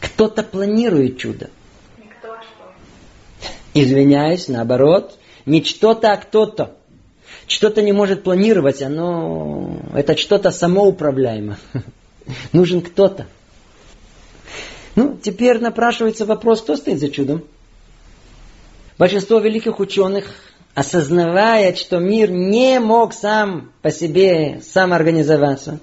кто-то 0.00 0.42
планирует 0.42 1.18
чудо. 1.18 1.50
Никто, 1.98 2.32
а 2.32 2.42
что? 2.42 3.50
Извиняюсь, 3.74 4.48
наоборот, 4.48 5.18
не 5.44 5.62
что-то, 5.62 6.12
а 6.12 6.16
кто-то. 6.16 6.76
Что-то 7.46 7.82
не 7.82 7.92
может 7.92 8.24
планировать, 8.24 8.82
оно, 8.82 9.80
это 9.94 10.16
что-то 10.16 10.50
самоуправляемо. 10.50 11.58
Нужен 12.52 12.80
кто-то. 12.80 13.26
Ну, 14.94 15.16
теперь 15.22 15.58
напрашивается 15.58 16.26
вопрос, 16.26 16.60
кто 16.60 16.76
стоит 16.76 17.00
за 17.00 17.10
чудом? 17.10 17.44
Большинство 18.98 19.38
великих 19.38 19.78
ученых, 19.78 20.34
осознавая, 20.74 21.72
что 21.76 21.98
мир 21.98 22.32
не 22.32 22.80
мог 22.80 23.14
сам 23.14 23.70
по 23.80 23.92
себе 23.92 24.60
самоорганизоваться, 24.60 25.78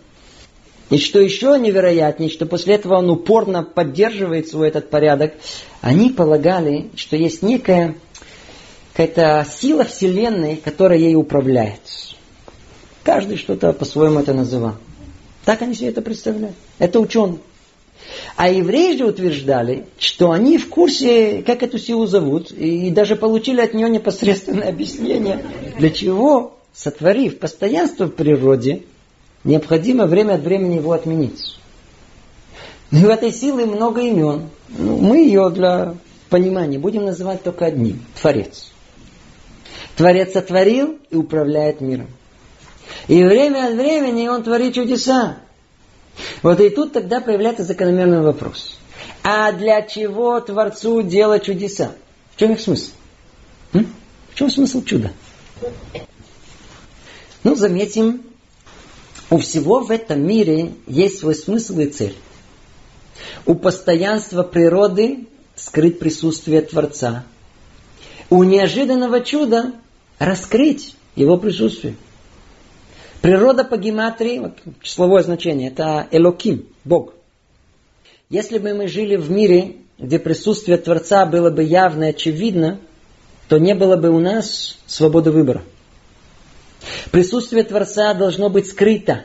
и 0.89 0.99
что 0.99 1.21
еще 1.21 1.57
невероятнее, 1.57 2.29
что 2.29 2.45
после 2.45 2.75
этого 2.75 2.97
он 2.97 3.09
упорно 3.09 3.63
поддерживает 3.63 4.49
свой 4.49 4.67
этот 4.67 4.89
порядок, 4.89 5.33
они 5.79 6.09
полагали, 6.09 6.91
что 6.95 7.15
есть 7.15 7.41
некая 7.41 7.95
какая-то 8.93 9.47
сила 9.49 9.85
Вселенной, 9.85 10.57
которая 10.57 10.97
ей 10.97 11.15
управляет. 11.15 11.79
Каждый 13.03 13.37
что-то 13.37 13.71
по-своему 13.71 14.19
это 14.19 14.33
называл. 14.33 14.75
Так 15.45 15.61
они 15.61 15.73
себе 15.73 15.89
это 15.89 16.01
представляют. 16.01 16.55
Это 16.79 16.99
ученые. 16.99 17.39
А 18.35 18.49
евреи 18.49 18.97
же 18.97 19.05
утверждали, 19.05 19.85
что 19.97 20.31
они 20.31 20.57
в 20.57 20.69
курсе, 20.69 21.41
как 21.43 21.63
эту 21.63 21.77
силу 21.77 22.05
зовут, 22.05 22.51
и 22.51 22.89
даже 22.89 23.15
получили 23.15 23.61
от 23.61 23.73
нее 23.73 23.89
непосредственное 23.89 24.69
объяснение, 24.69 25.43
для 25.77 25.89
чего, 25.89 26.57
сотворив 26.73 27.39
постоянство 27.39 28.05
в 28.05 28.11
природе, 28.11 28.83
необходимо 29.43 30.05
время 30.05 30.33
от 30.33 30.41
времени 30.41 30.75
его 30.75 30.91
отменить. 30.91 31.57
И 32.91 33.03
у 33.03 33.09
этой 33.09 33.31
силы 33.31 33.65
много 33.65 34.01
имен. 34.01 34.49
Ну, 34.69 34.97
мы 34.97 35.17
ее 35.19 35.49
для 35.49 35.95
понимания 36.29 36.77
будем 36.77 37.05
называть 37.05 37.43
только 37.43 37.65
одним– 37.65 38.05
Творец. 38.21 38.71
Творец 39.95 40.33
сотворил 40.33 40.97
и 41.09 41.15
управляет 41.15 41.81
миром. 41.81 42.07
И 43.07 43.23
время 43.23 43.67
от 43.67 43.75
времени 43.75 44.27
он 44.27 44.43
творит 44.43 44.75
чудеса. 44.75 45.37
Вот 46.41 46.59
и 46.59 46.69
тут 46.69 46.93
тогда 46.93 47.19
появляется 47.19 47.63
закономерный 47.63 48.21
вопрос. 48.21 48.77
А 49.23 49.51
для 49.51 49.81
чего 49.81 50.39
Творцу 50.39 51.01
делать 51.01 51.45
чудеса? 51.45 51.91
В 52.35 52.39
чем 52.39 52.53
их 52.53 52.61
смысл? 52.61 52.91
М? 53.73 53.93
В 54.31 54.35
чем 54.35 54.49
смысл 54.49 54.83
чуда? 54.83 55.11
Ну, 57.43 57.55
заметим, 57.55 58.23
у 59.29 59.37
всего 59.37 59.79
в 59.79 59.91
этом 59.91 60.25
мире 60.25 60.73
есть 60.87 61.19
свой 61.19 61.35
смысл 61.35 61.79
и 61.79 61.87
цель. 61.87 62.15
У 63.45 63.55
постоянства 63.55 64.43
природы 64.43 65.27
скрыть 65.55 65.99
присутствие 65.99 66.61
Творца. 66.61 67.23
У 68.29 68.43
неожиданного 68.43 69.21
чуда 69.21 69.73
раскрыть 70.19 70.95
его 71.15 71.37
присутствие. 71.37 71.95
Природа 73.25 73.63
по 73.63 73.75
гематрии, 73.75 74.37
вот, 74.37 74.59
числовое 74.83 75.23
значение, 75.23 75.71
это 75.71 76.07
Элоким, 76.11 76.67
Бог. 76.83 77.15
Если 78.29 78.59
бы 78.59 78.75
мы 78.75 78.87
жили 78.87 79.15
в 79.15 79.31
мире, 79.31 79.77
где 79.97 80.19
присутствие 80.19 80.77
Творца 80.77 81.25
было 81.25 81.49
бы 81.49 81.63
явно 81.63 82.03
и 82.03 82.09
очевидно, 82.09 82.79
то 83.47 83.57
не 83.57 83.73
было 83.73 83.97
бы 83.97 84.11
у 84.11 84.19
нас 84.19 84.77
свободы 84.85 85.31
выбора. 85.31 85.63
Присутствие 87.09 87.63
Творца 87.63 88.13
должно 88.13 88.51
быть 88.51 88.67
скрыто. 88.67 89.23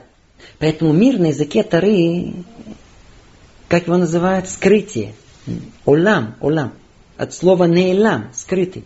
Поэтому 0.59 0.95
мир 0.95 1.19
на 1.19 1.27
языке 1.27 1.63
Тары, 1.63 2.33
как 3.69 3.87
его 3.87 3.99
называют, 3.99 4.49
скрытие. 4.49 5.15
Олам, 5.85 6.37
олам. 6.41 6.73
От 7.19 7.35
слова 7.35 7.65
нейлам, 7.65 8.31
скрытый. 8.33 8.85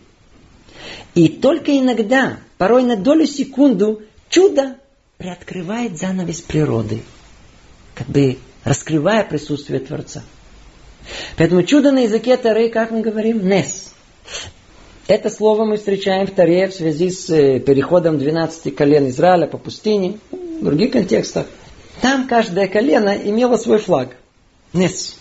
И 1.13 1.29
только 1.29 1.71
иногда, 1.71 2.39
порой 2.57 2.83
на 2.83 2.97
долю 2.97 3.25
секунду, 3.25 4.01
чудо 4.27 4.75
приоткрывает 5.17 5.97
занавес 5.97 6.41
природы, 6.41 7.01
как 7.93 8.07
бы 8.07 8.37
раскрывая 8.63 9.23
присутствие 9.23 9.79
Творца. 9.79 10.23
Поэтому 11.37 11.63
чудо 11.63 11.91
на 11.91 11.99
языке 11.99 12.35
Тары, 12.35 12.69
как 12.69 12.91
мы 12.91 13.01
говорим, 13.01 13.47
нес. 13.47 13.93
Это 15.07 15.29
слово 15.29 15.65
мы 15.65 15.77
встречаем 15.77 16.25
в 16.25 16.31
Таре 16.31 16.67
в 16.67 16.73
связи 16.73 17.11
с 17.11 17.29
э, 17.29 17.59
переходом 17.59 18.17
12 18.17 18.75
колен 18.75 19.07
Израиля 19.09 19.45
по 19.45 19.59
пустыне, 19.59 20.17
в 20.31 20.63
других 20.63 20.91
контекстах. 20.91 21.45
Там 22.01 22.27
каждое 22.27 22.67
колено 22.67 23.15
имело 23.15 23.57
свой 23.57 23.77
флаг. 23.77 24.17
Нес. 24.73 25.15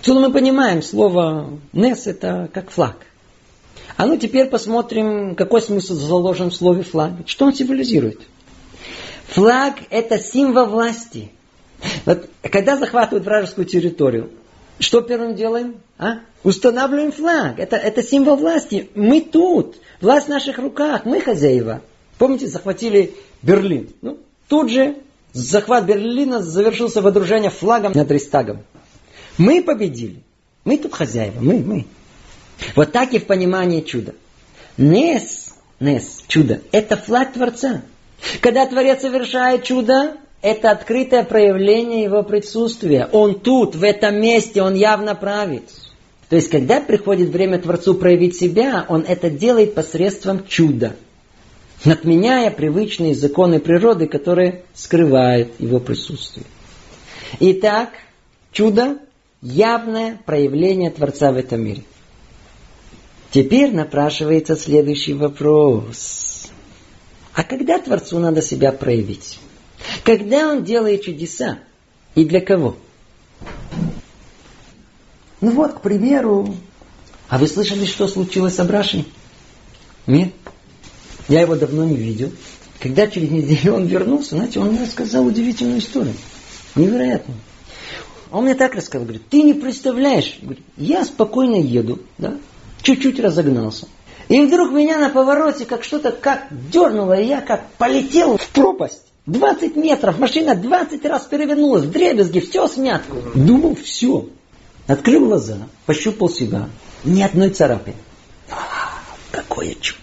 Отсюда 0.00 0.20
мы 0.20 0.32
понимаем, 0.32 0.82
слово 0.82 1.58
Нес 1.72 2.06
это 2.06 2.48
как 2.54 2.70
флаг. 2.70 2.96
А 3.96 4.06
ну 4.06 4.16
теперь 4.16 4.46
посмотрим, 4.46 5.34
какой 5.34 5.62
смысл 5.62 5.94
заложен 5.94 6.50
в 6.50 6.54
слове 6.54 6.84
флаг. 6.84 7.12
Что 7.26 7.46
он 7.46 7.54
символизирует? 7.54 8.20
Флаг 9.28 9.76
это 9.90 10.18
символ 10.18 10.66
власти. 10.66 11.30
Вот, 12.06 12.28
когда 12.42 12.76
захватывают 12.76 13.24
вражескую 13.24 13.66
территорию, 13.66 14.30
что 14.80 15.00
первым 15.00 15.34
делаем? 15.34 15.76
А? 15.98 16.20
Устанавливаем 16.44 17.12
флаг. 17.12 17.58
Это, 17.58 17.76
это 17.76 18.02
символ 18.02 18.36
власти. 18.36 18.90
Мы 18.94 19.20
тут. 19.20 19.76
Власть 20.00 20.26
в 20.26 20.30
наших 20.30 20.58
руках. 20.58 21.04
Мы 21.04 21.20
хозяева. 21.20 21.82
Помните, 22.16 22.46
захватили 22.46 23.14
Берлин. 23.42 23.90
Ну, 24.02 24.18
тут 24.48 24.70
же 24.70 24.96
захват 25.32 25.84
Берлина 25.84 26.42
завершился 26.42 27.02
водружение 27.02 27.50
флагом 27.50 27.92
над 27.92 28.10
Рейстагом. 28.10 28.62
Мы 29.36 29.62
победили. 29.62 30.22
Мы 30.64 30.78
тут 30.78 30.94
хозяева. 30.94 31.40
Мы, 31.40 31.58
мы. 31.58 31.86
Вот 32.76 32.92
так 32.92 33.12
и 33.12 33.18
в 33.18 33.26
понимании 33.26 33.80
чуда. 33.80 34.14
Нес, 34.76 35.54
Нес, 35.80 36.24
чудо, 36.28 36.60
это 36.72 36.96
флаг 36.96 37.32
Творца. 37.32 37.82
Когда 38.40 38.66
Творец 38.66 39.00
совершает 39.00 39.64
чудо, 39.64 40.16
это 40.42 40.70
открытое 40.70 41.24
проявление 41.24 42.04
Его 42.04 42.22
присутствия. 42.22 43.08
Он 43.12 43.38
тут, 43.40 43.74
в 43.74 43.82
этом 43.82 44.20
месте, 44.20 44.62
Он 44.62 44.74
явно 44.74 45.14
правит. 45.14 45.64
То 46.28 46.36
есть, 46.36 46.50
когда 46.50 46.80
приходит 46.80 47.30
время 47.30 47.58
Творцу 47.58 47.94
проявить 47.94 48.36
себя, 48.36 48.84
Он 48.88 49.04
это 49.06 49.30
делает 49.30 49.74
посредством 49.74 50.46
чуда, 50.46 50.94
отменяя 51.84 52.50
привычные 52.50 53.14
законы 53.14 53.60
природы, 53.60 54.06
которые 54.06 54.64
скрывают 54.74 55.52
Его 55.58 55.80
присутствие. 55.80 56.46
Итак, 57.40 57.90
чудо– 58.52 58.98
явное 59.42 60.20
проявление 60.24 60.90
Творца 60.90 61.32
в 61.32 61.36
этом 61.36 61.64
мире. 61.64 61.82
Теперь 63.30 63.72
напрашивается 63.72 64.56
следующий 64.56 65.14
вопрос. 65.14 66.27
А 67.34 67.44
когда 67.44 67.78
Творцу 67.78 68.18
надо 68.18 68.42
себя 68.42 68.72
проявить? 68.72 69.38
Когда 70.04 70.48
он 70.48 70.64
делает 70.64 71.02
чудеса? 71.02 71.58
И 72.14 72.24
для 72.24 72.40
кого? 72.40 72.76
Ну 75.40 75.52
вот, 75.52 75.74
к 75.74 75.80
примеру, 75.80 76.56
а 77.28 77.38
вы 77.38 77.46
слышали, 77.46 77.84
что 77.84 78.08
случилось 78.08 78.54
с 78.54 78.60
Абрашей? 78.60 79.06
Нет? 80.06 80.32
Я 81.28 81.42
его 81.42 81.54
давно 81.54 81.84
не 81.84 81.96
видел. 81.96 82.32
Когда 82.80 83.06
через 83.06 83.30
неделю 83.30 83.74
он 83.74 83.86
вернулся, 83.86 84.36
знаете, 84.36 84.60
он 84.60 84.68
мне 84.68 84.82
рассказал 84.82 85.26
удивительную 85.26 85.80
историю. 85.80 86.14
Невероятную. 86.74 87.38
Он 88.30 88.44
мне 88.44 88.54
так 88.54 88.74
рассказал, 88.74 89.04
говорит, 89.04 89.28
ты 89.28 89.42
не 89.42 89.54
представляешь, 89.54 90.38
говорит, 90.40 90.64
я 90.76 91.04
спокойно 91.04 91.56
еду, 91.56 92.00
да, 92.18 92.36
чуть-чуть 92.82 93.20
разогнался. 93.20 93.86
И 94.28 94.44
вдруг 94.44 94.72
меня 94.72 94.98
на 94.98 95.08
повороте 95.08 95.64
как 95.64 95.84
что-то 95.84 96.12
как 96.12 96.46
дернуло, 96.50 97.18
и 97.18 97.26
я 97.26 97.40
как 97.40 97.70
полетел 97.78 98.36
в 98.36 98.48
пропасть. 98.50 99.04
20 99.26 99.76
метров, 99.76 100.18
машина 100.18 100.54
20 100.54 101.04
раз 101.04 101.24
перевернулась, 101.24 101.84
в 101.84 101.90
дребезги, 101.90 102.40
все 102.40 102.66
смятку. 102.66 103.16
Думал, 103.34 103.74
все. 103.74 104.28
Открыл 104.86 105.26
глаза, 105.26 105.56
пощупал 105.84 106.30
себя. 106.30 106.68
Ни 107.04 107.22
одной 107.22 107.50
царапины. 107.50 107.96
А, 108.50 108.98
какое 109.30 109.74
чудо. 109.74 109.98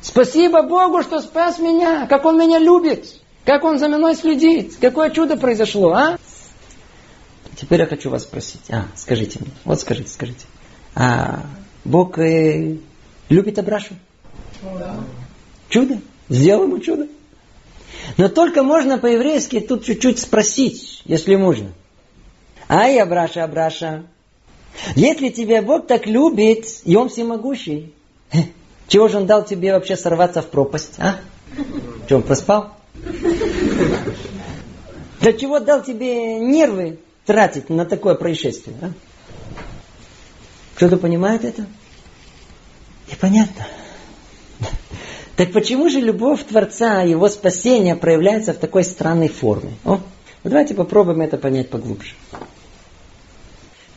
Спасибо 0.00 0.62
Богу, 0.62 1.02
что 1.02 1.20
спас 1.20 1.58
меня, 1.58 2.06
как 2.06 2.24
Он 2.24 2.38
меня 2.38 2.58
любит, 2.58 3.20
как 3.44 3.64
Он 3.64 3.78
за 3.78 3.88
мной 3.88 4.14
следит. 4.14 4.76
Какое 4.80 5.10
чудо 5.10 5.36
произошло, 5.36 5.92
а? 5.92 6.18
Теперь 7.56 7.80
я 7.80 7.86
хочу 7.86 8.10
вас 8.10 8.22
спросить. 8.22 8.70
А, 8.70 8.86
скажите 8.96 9.40
мне. 9.40 9.50
Вот 9.64 9.80
скажите, 9.80 10.10
скажите. 10.10 10.46
А 10.94 11.44
Бог 11.84 12.18
э, 12.18 12.76
любит 13.28 13.58
Абрашу? 13.58 13.94
Да. 14.62 14.96
Чудо? 15.68 15.98
Сделал 16.28 16.64
ему 16.64 16.78
чудо. 16.78 17.08
Но 18.16 18.28
только 18.28 18.62
можно 18.62 18.98
по-еврейски 18.98 19.60
тут 19.60 19.84
чуть-чуть 19.84 20.18
спросить, 20.18 21.02
если 21.04 21.36
можно. 21.36 21.72
Ай, 22.68 22.98
Абраша, 22.98 23.44
Абраша, 23.44 24.04
если 24.96 25.28
тебя 25.28 25.62
Бог 25.62 25.86
так 25.86 26.06
любит, 26.06 26.66
и 26.84 26.96
Он 26.96 27.08
всемогущий, 27.08 27.92
чего 28.88 29.08
же 29.08 29.18
Он 29.18 29.26
дал 29.26 29.44
тебе 29.44 29.72
вообще 29.72 29.96
сорваться 29.96 30.42
в 30.42 30.46
пропасть, 30.46 30.98
а? 30.98 31.16
Он 32.10 32.22
проспал? 32.22 32.74
Для 35.20 35.32
чего 35.32 35.60
дал 35.60 35.82
тебе 35.82 36.38
нервы 36.38 36.98
тратить 37.24 37.70
на 37.70 37.84
такое 37.86 38.14
происшествие, 38.14 38.76
а? 38.82 38.90
Кто-то 40.74 40.96
понимает 40.96 41.44
это? 41.44 41.66
Непонятно. 43.10 43.66
Так 45.36 45.52
почему 45.52 45.88
же 45.88 46.00
любовь 46.00 46.44
Творца, 46.44 47.02
его 47.02 47.28
спасение 47.28 47.96
проявляется 47.96 48.52
в 48.52 48.58
такой 48.58 48.84
странной 48.84 49.28
форме? 49.28 49.74
О, 49.84 50.00
давайте 50.44 50.74
попробуем 50.74 51.20
это 51.20 51.38
понять 51.38 51.70
поглубже. 51.70 52.14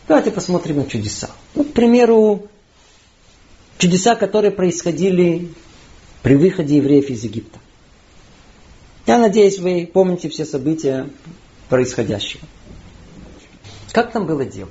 Давайте 0.08 0.32
посмотрим 0.32 0.78
на 0.78 0.86
чудеса. 0.86 1.30
Ну, 1.54 1.64
к 1.64 1.74
примеру, 1.74 2.48
чудеса, 3.78 4.16
которые 4.16 4.52
происходили 4.52 5.50
при 6.24 6.36
выходе 6.36 6.78
евреев 6.78 7.10
из 7.10 7.24
Египта. 7.24 7.60
Я 9.06 9.18
надеюсь, 9.20 9.60
вы 9.60 9.90
помните 9.92 10.30
все 10.30 10.46
события 10.46 11.10
происходящего. 11.70 12.44
Как 13.92 14.12
там 14.12 14.26
было 14.26 14.46
дело? 14.46 14.70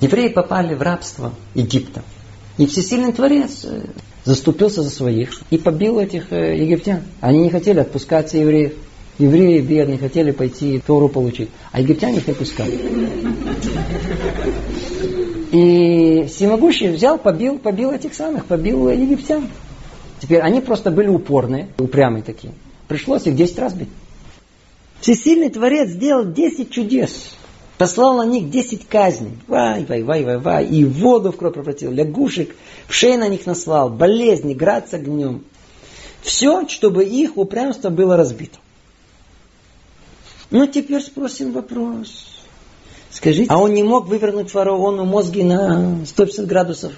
Евреи 0.00 0.28
попали 0.28 0.74
в 0.74 0.82
рабство 0.82 1.32
Египта. 1.54 2.02
И 2.56 2.66
всесильный 2.66 3.12
Творец 3.12 3.64
э, 3.64 3.86
заступился 4.24 4.82
за 4.82 4.90
своих 4.90 5.40
и 5.50 5.58
побил 5.58 5.98
этих 5.98 6.32
э, 6.32 6.56
египтян. 6.56 7.02
Они 7.20 7.40
не 7.40 7.50
хотели 7.50 7.80
отпускать 7.80 8.32
евреев. 8.34 8.74
Евреи 9.18 9.60
бедные 9.60 9.98
хотели 9.98 10.32
пойти 10.32 10.82
Тору 10.84 11.08
получить, 11.08 11.48
а 11.70 11.80
египтяне 11.80 12.18
их 12.18 12.26
не 12.26 12.34
пускали. 12.34 12.80
И 15.52 16.26
всемогущий 16.26 16.88
взял, 16.88 17.16
побил, 17.16 17.60
побил 17.60 17.92
этих 17.92 18.14
самых, 18.14 18.46
побил 18.46 18.88
египтян. 18.88 19.48
Теперь 20.20 20.40
они 20.40 20.60
просто 20.60 20.90
были 20.90 21.06
упорные, 21.06 21.68
упрямые 21.78 22.24
такие. 22.24 22.52
Пришлось 22.88 23.26
их 23.26 23.36
10 23.36 23.58
раз 23.60 23.74
бить. 23.74 23.88
Всесильный 25.00 25.50
Творец 25.50 25.90
сделал 25.90 26.24
10 26.24 26.70
чудес. 26.70 27.36
Послал 27.78 28.16
на 28.18 28.24
них 28.24 28.50
10 28.50 28.86
казней. 28.86 29.32
Вай, 29.48 29.84
вай, 29.84 30.02
вай, 30.02 30.24
вай, 30.24 30.38
вай. 30.38 30.66
И 30.66 30.84
воду 30.84 31.32
в 31.32 31.36
кровь 31.36 31.54
превратил, 31.54 31.90
лягушек 31.90 32.54
в 32.86 32.94
шею 32.94 33.18
на 33.18 33.28
них 33.28 33.46
наслал, 33.46 33.90
болезни, 33.90 34.54
град 34.54 34.88
с 34.88 34.94
огнем. 34.94 35.44
Все, 36.22 36.66
чтобы 36.68 37.04
их 37.04 37.36
упрямство 37.36 37.90
было 37.90 38.16
разбито. 38.16 38.58
Ну, 40.50 40.66
теперь 40.66 41.02
спросим 41.02 41.52
вопрос. 41.52 42.28
Скажите, 43.10 43.46
а 43.50 43.58
он 43.58 43.74
не 43.74 43.82
мог 43.82 44.06
вывернуть 44.06 44.50
фараону 44.50 45.04
мозги 45.04 45.42
на 45.42 46.04
150 46.06 46.46
градусов? 46.46 46.92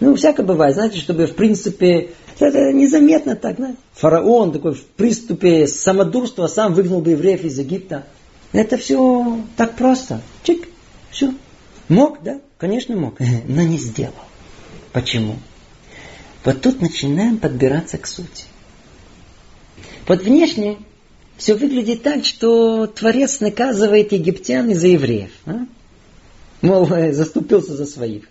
Ну, 0.00 0.14
всякое 0.14 0.44
бывает, 0.44 0.74
знаете, 0.74 0.98
чтобы, 0.98 1.26
в 1.26 1.34
принципе, 1.34 2.10
это 2.38 2.72
незаметно 2.72 3.34
так, 3.34 3.56
знаете. 3.56 3.78
Фараон 3.94 4.52
такой 4.52 4.74
в 4.74 4.84
приступе 4.84 5.66
самодурства 5.66 6.46
сам 6.48 6.74
выгнал 6.74 7.00
бы 7.00 7.12
евреев 7.12 7.44
из 7.44 7.58
Египта. 7.58 8.04
Это 8.56 8.78
все 8.78 9.42
так 9.54 9.76
просто. 9.76 10.22
Чик, 10.42 10.66
все. 11.10 11.34
Мог, 11.88 12.22
да? 12.22 12.40
Конечно, 12.56 12.96
мог, 12.96 13.20
но 13.48 13.60
не 13.62 13.76
сделал. 13.76 14.14
Почему? 14.92 15.36
Вот 16.42 16.62
тут 16.62 16.80
начинаем 16.80 17.36
подбираться 17.36 17.98
к 17.98 18.06
сути. 18.06 18.44
Вот 20.08 20.22
внешне 20.22 20.78
все 21.36 21.54
выглядит 21.54 22.02
так, 22.02 22.24
что 22.24 22.86
Творец 22.86 23.40
наказывает 23.40 24.12
египтян 24.12 24.70
из-за 24.70 24.86
евреев. 24.86 25.32
А? 25.44 25.66
Мол, 26.62 26.88
заступился 27.12 27.76
за 27.76 27.84
своих. 27.84 28.24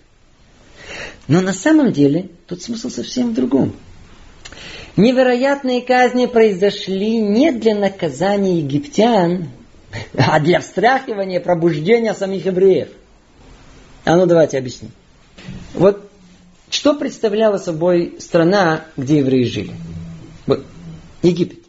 Но 1.28 1.41
на 1.41 1.54
самом 1.54 1.91
деле 1.91 2.32
тут 2.47 2.64
смысл 2.64 2.89
совсем 2.89 3.30
в 3.30 3.34
другом. 3.36 3.76
Невероятные 4.97 5.84
казни 5.84 6.26
произошли 6.26 7.18
не 7.18 7.52
для 7.52 7.76
наказания 7.76 8.58
египтян, 8.58 9.50
а 10.18 10.39
для 10.39 10.60
встряхивания, 10.60 11.39
пробуждения 11.39 12.14
самих 12.14 12.46
евреев. 12.46 12.89
А 14.04 14.16
ну 14.16 14.26
давайте 14.26 14.58
объясним. 14.58 14.91
Вот 15.74 16.10
что 16.70 16.93
представляла 16.96 17.58
собой 17.58 18.16
страна, 18.20 18.86
где 18.98 19.20
евреи 19.20 19.43
жили? 19.43 19.72
Египет. 21.22 21.60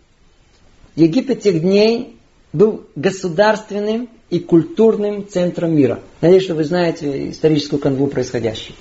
Египет 0.97 1.43
тех 1.43 1.61
дней 1.61 2.16
был 2.53 2.87
государственным 2.95 4.09
и 4.31 4.39
культурным 4.39 5.29
центром 5.29 5.74
мира. 5.77 6.01
Надеюсь, 6.20 6.45
что 6.45 6.55
вы 6.55 6.64
знаете 6.64 7.31
историческую 7.31 7.79
канву 7.79 8.07
происходящего. 8.07 8.77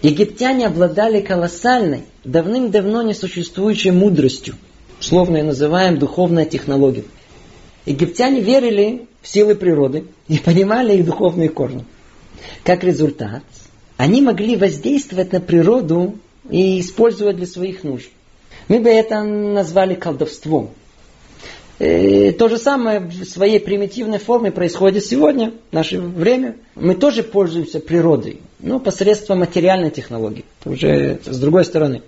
Египтяне 0.00 0.66
обладали 0.66 1.20
колоссальной, 1.20 2.02
давным-давно 2.24 3.02
несуществующей 3.02 3.92
мудростью. 3.92 4.56
Словно 4.98 5.36
ее 5.36 5.44
называем 5.44 5.98
духовная 5.98 6.44
технология. 6.44 7.04
Египтяне 7.86 8.40
верили 8.40 9.06
в 9.20 9.28
силы 9.28 9.54
природы 9.54 10.04
и 10.28 10.38
понимали 10.38 10.96
их 10.96 11.04
духовные 11.04 11.48
корни. 11.48 11.84
Как 12.64 12.84
результат, 12.84 13.42
они 13.96 14.20
могли 14.20 14.56
воздействовать 14.56 15.32
на 15.32 15.40
природу 15.40 16.18
и 16.48 16.80
использовать 16.80 17.36
для 17.36 17.46
своих 17.46 17.84
нужд. 17.84 18.08
Мы 18.68 18.80
бы 18.80 18.88
это 18.88 19.22
назвали 19.22 19.94
колдовством. 19.94 20.70
И 21.78 21.84
э, 21.84 22.32
то 22.32 22.48
же 22.48 22.58
самое 22.58 23.00
в 23.00 23.24
своей 23.24 23.58
примитивной 23.58 24.18
форме 24.18 24.52
происходит 24.52 25.04
сегодня, 25.04 25.52
в 25.70 25.74
наше 25.74 26.00
время. 26.00 26.56
Мы 26.76 26.94
тоже 26.94 27.24
пользуемся 27.24 27.80
природой, 27.80 28.40
но 28.60 28.78
посредством 28.78 29.40
материальной 29.40 29.90
технологии, 29.90 30.44
уже 30.64 31.18
с 31.24 31.38
другой 31.38 31.64
стороны. 31.64 32.02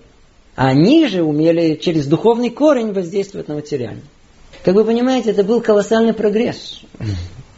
Они 0.55 1.07
же 1.07 1.23
умели 1.23 1.75
через 1.75 2.07
духовный 2.07 2.51
корень 2.51 2.93
воздействовать 2.93 3.49
на 3.49 3.55
материальный. 3.55 4.03
Как 4.65 4.73
вы 4.73 4.83
понимаете, 4.83 5.29
это 5.29 5.43
был 5.43 5.61
колоссальный 5.61 6.13
прогресс. 6.13 6.81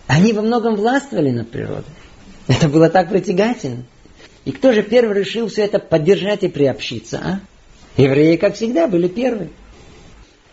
Они 0.07 0.33
во 0.33 0.41
многом 0.41 0.75
властвовали 0.75 1.31
над 1.31 1.49
природой. 1.49 1.85
Это 2.49 2.67
было 2.67 2.89
так 2.89 3.09
притягательно. 3.09 3.85
И 4.43 4.51
кто 4.51 4.73
же 4.73 4.83
первый 4.83 5.17
решил 5.17 5.47
все 5.47 5.63
это 5.63 5.79
поддержать 5.79 6.43
и 6.43 6.49
приобщиться, 6.49 7.21
а? 7.23 7.39
Евреи, 7.95 8.35
как 8.35 8.55
всегда, 8.55 8.87
были 8.87 9.07
первые. 9.07 9.49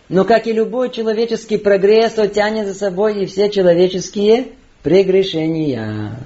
Но, 0.07 0.23
как 0.23 0.47
и 0.47 0.53
любой 0.53 0.91
человеческий 0.91 1.57
прогресс, 1.57 2.17
он 2.17 2.29
тянет 2.29 2.67
за 2.67 2.73
собой 2.73 3.23
и 3.23 3.25
все 3.25 3.49
человеческие 3.49 4.47
прегрешения. 4.81 6.17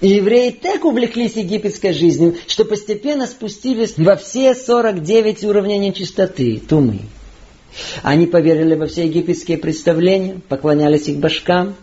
И 0.00 0.08
евреи 0.08 0.50
так 0.50 0.84
увлеклись 0.86 1.36
египетской 1.36 1.92
жизнью, 1.92 2.36
что 2.46 2.64
постепенно 2.64 3.26
спустились 3.26 3.98
во 3.98 4.16
все 4.16 4.54
49 4.54 5.44
уровней 5.44 5.78
нечистоты, 5.78 6.58
тумы. 6.58 7.00
Они 8.02 8.26
поверили 8.26 8.74
во 8.74 8.86
все 8.86 9.06
египетские 9.06 9.58
представления, 9.58 10.40
поклонялись 10.48 11.08
их 11.08 11.18
башкам. 11.18 11.74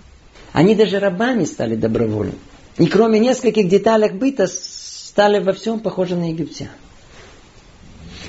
Они 0.52 0.76
даже 0.76 1.00
рабами 1.00 1.46
стали 1.46 1.76
добровольно. 1.76 2.34
И 2.78 2.88
кроме 2.88 3.20
нескольких 3.20 3.68
деталей 3.68 4.10
быта, 4.10 4.48
стали 4.48 5.40
во 5.40 5.54
всем 5.54 5.80
похожи 5.80 6.16
на 6.16 6.30
египтян. 6.30 6.70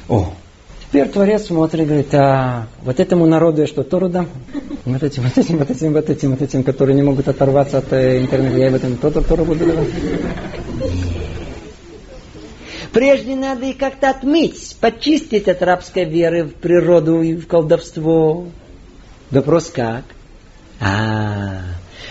О, 0.09 0.35
теперь 0.83 1.09
Творец 1.09 1.47
смотрит 1.47 1.83
и 1.83 1.85
говорит, 1.85 2.15
а 2.15 2.67
вот 2.83 2.99
этому 2.99 3.27
народу 3.27 3.61
я 3.61 3.67
что, 3.67 3.85
Тору 3.85 4.09
дам? 4.09 4.29
Вот 4.85 5.03
этим, 5.03 5.23
вот 5.23 5.39
этим, 5.39 5.59
вот 5.59 5.71
этим, 5.71 5.93
вот 5.93 6.11
этим, 6.11 6.31
вот 6.31 6.43
этим, 6.43 6.63
которые 6.65 6.97
не 6.97 7.03
могут 7.03 7.29
оторваться 7.29 7.79
от 7.79 7.93
э, 7.93 8.21
интернета, 8.21 8.57
я 8.57 8.71
в 8.71 8.75
этом 8.75 8.97
то-то 8.97 9.23
Тору 9.23 9.45
буду 9.45 9.67
давать. 9.67 9.89
Прежде 12.93 13.37
надо 13.37 13.67
их 13.67 13.79
как-то 13.79 14.11
отмыть, 14.11 14.77
почистить 14.81 15.49
от 15.49 15.63
рабской 15.63 16.05
веры 16.05 16.45
в 16.45 16.55
природу 16.55 17.23
и 17.23 17.35
в 17.35 17.47
колдовство. 17.47 18.49
Вопрос 19.31 19.71
как? 19.71 20.05
А, 20.81 21.61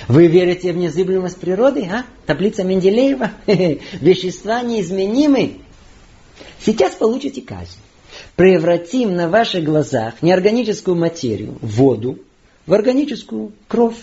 вы 0.07 0.27
верите 0.27 0.71
в 0.71 0.77
незыблемость 0.77 1.39
природы, 1.39 1.85
а? 1.91 2.05
Таблица 2.25 2.63
Менделеева? 2.63 3.31
Вещества 3.45 4.61
неизменимы. 4.61 5.57
Сейчас 6.65 6.93
получите 6.93 7.41
казнь. 7.41 7.77
Превратим 8.35 9.15
на 9.15 9.27
ваших 9.27 9.65
глазах 9.65 10.21
неорганическую 10.21 10.95
материю, 10.95 11.57
воду, 11.61 12.19
в 12.65 12.73
органическую 12.73 13.51
кровь. 13.67 13.97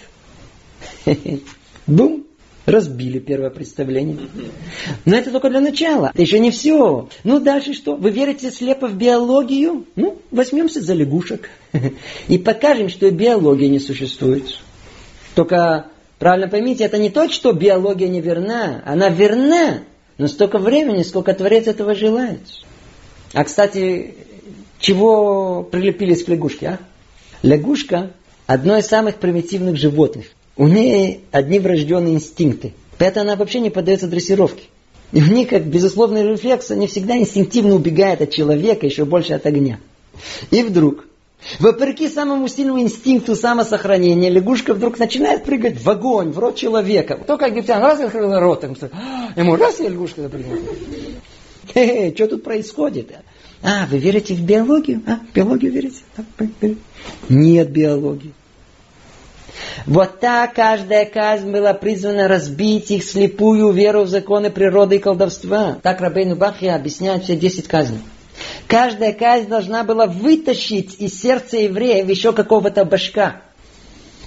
Бум! 1.86 2.25
Разбили 2.66 3.20
первое 3.20 3.50
представление. 3.50 4.18
Но 5.04 5.16
это 5.16 5.30
только 5.30 5.50
для 5.50 5.60
начала. 5.60 6.10
Это 6.12 6.20
еще 6.20 6.40
не 6.40 6.50
все. 6.50 7.08
Ну, 7.22 7.38
дальше 7.38 7.74
что? 7.74 7.94
Вы 7.94 8.10
верите 8.10 8.50
слепо 8.50 8.88
в 8.88 8.96
биологию? 8.96 9.86
Ну, 9.94 10.18
возьмемся 10.32 10.80
за 10.80 10.94
лягушек. 10.94 11.48
И 12.28 12.38
покажем, 12.38 12.88
что 12.88 13.08
биология 13.12 13.68
не 13.68 13.78
существует. 13.78 14.58
Только, 15.36 15.86
правильно 16.18 16.48
поймите, 16.48 16.82
это 16.82 16.98
не 16.98 17.08
то, 17.08 17.28
что 17.28 17.52
биология 17.52 18.08
не 18.08 18.20
верна. 18.20 18.82
Она 18.84 19.10
верна, 19.10 19.82
но 20.18 20.26
столько 20.26 20.58
времени, 20.58 21.04
сколько 21.04 21.34
Творец 21.34 21.68
этого 21.68 21.94
желает. 21.94 22.40
А, 23.32 23.44
кстати, 23.44 24.14
чего 24.80 25.62
прилепились 25.62 26.24
к 26.24 26.28
лягушке, 26.28 26.66
а? 26.66 26.78
Лягушка– 27.42 28.10
одно 28.46 28.76
из 28.76 28.86
самых 28.86 29.16
примитивных 29.16 29.76
животных. 29.76 30.26
У 30.56 30.68
нее 30.68 31.20
одни 31.32 31.58
врожденные 31.58 32.14
инстинкты. 32.14 32.72
Поэтому 32.98 33.26
она 33.26 33.36
вообще 33.36 33.60
не 33.60 33.70
поддается 33.70 34.06
дрессировке. 34.06 34.64
И 35.12 35.22
у 35.22 35.26
них, 35.26 35.48
как 35.48 35.66
безусловный 35.66 36.22
рефлекс, 36.22 36.70
они 36.70 36.86
всегда 36.86 37.16
инстинктивно 37.16 37.74
убегают 37.74 38.22
от 38.22 38.30
человека, 38.30 38.86
еще 38.86 39.04
больше 39.04 39.34
от 39.34 39.46
огня. 39.46 39.78
И 40.50 40.62
вдруг, 40.62 41.04
вопреки 41.60 42.08
самому 42.08 42.48
сильному 42.48 42.80
инстинкту 42.80 43.36
самосохранения, 43.36 44.30
лягушка 44.30 44.74
вдруг 44.74 44.98
начинает 44.98 45.44
прыгать 45.44 45.80
в 45.80 45.88
огонь, 45.88 46.30
в 46.30 46.38
рот 46.38 46.56
человека. 46.56 47.20
Только 47.24 47.46
египтян 47.46 47.82
раз 47.82 48.00
открыл 48.00 48.38
рот, 48.40 48.64
ему 49.36 49.56
раз 49.56 49.80
и 49.80 49.88
лягушка 49.88 50.22
запрыгнула. 50.22 50.58
Что 52.14 52.26
тут 52.26 52.42
происходит? 52.42 53.10
А, 53.62 53.86
вы 53.90 53.98
верите 53.98 54.34
в 54.34 54.42
биологию? 54.42 55.02
А, 55.06 55.20
в 55.30 55.34
биологию 55.34 55.72
верите? 55.72 56.02
Нет 57.28 57.70
биологии. 57.70 58.32
Вот 59.86 60.20
так 60.20 60.54
каждая 60.54 61.04
казнь 61.04 61.50
была 61.50 61.72
призвана 61.74 62.28
разбить 62.28 62.90
их 62.90 63.04
слепую 63.04 63.70
веру 63.70 64.02
в 64.02 64.08
законы 64.08 64.50
природы 64.50 64.96
и 64.96 64.98
колдовства. 64.98 65.78
Так 65.82 66.00
Рабейну 66.00 66.36
Бахья 66.36 66.74
объясняет 66.74 67.24
все 67.24 67.36
десять 67.36 67.68
казней. 67.68 68.00
Каждая 68.66 69.12
казнь 69.12 69.48
должна 69.48 69.84
была 69.84 70.06
вытащить 70.06 70.96
из 70.98 71.20
сердца 71.20 71.56
евреев 71.56 72.08
еще 72.08 72.32
какого-то 72.32 72.84
башка. 72.84 73.42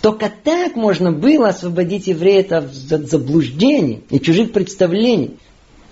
Только 0.01 0.31
так 0.43 0.75
можно 0.75 1.11
было 1.11 1.49
освободить 1.49 2.07
еврея 2.07 2.45
от 2.49 2.73
заблуждений 2.73 4.03
и 4.09 4.19
чужих 4.19 4.53
представлений. 4.53 5.37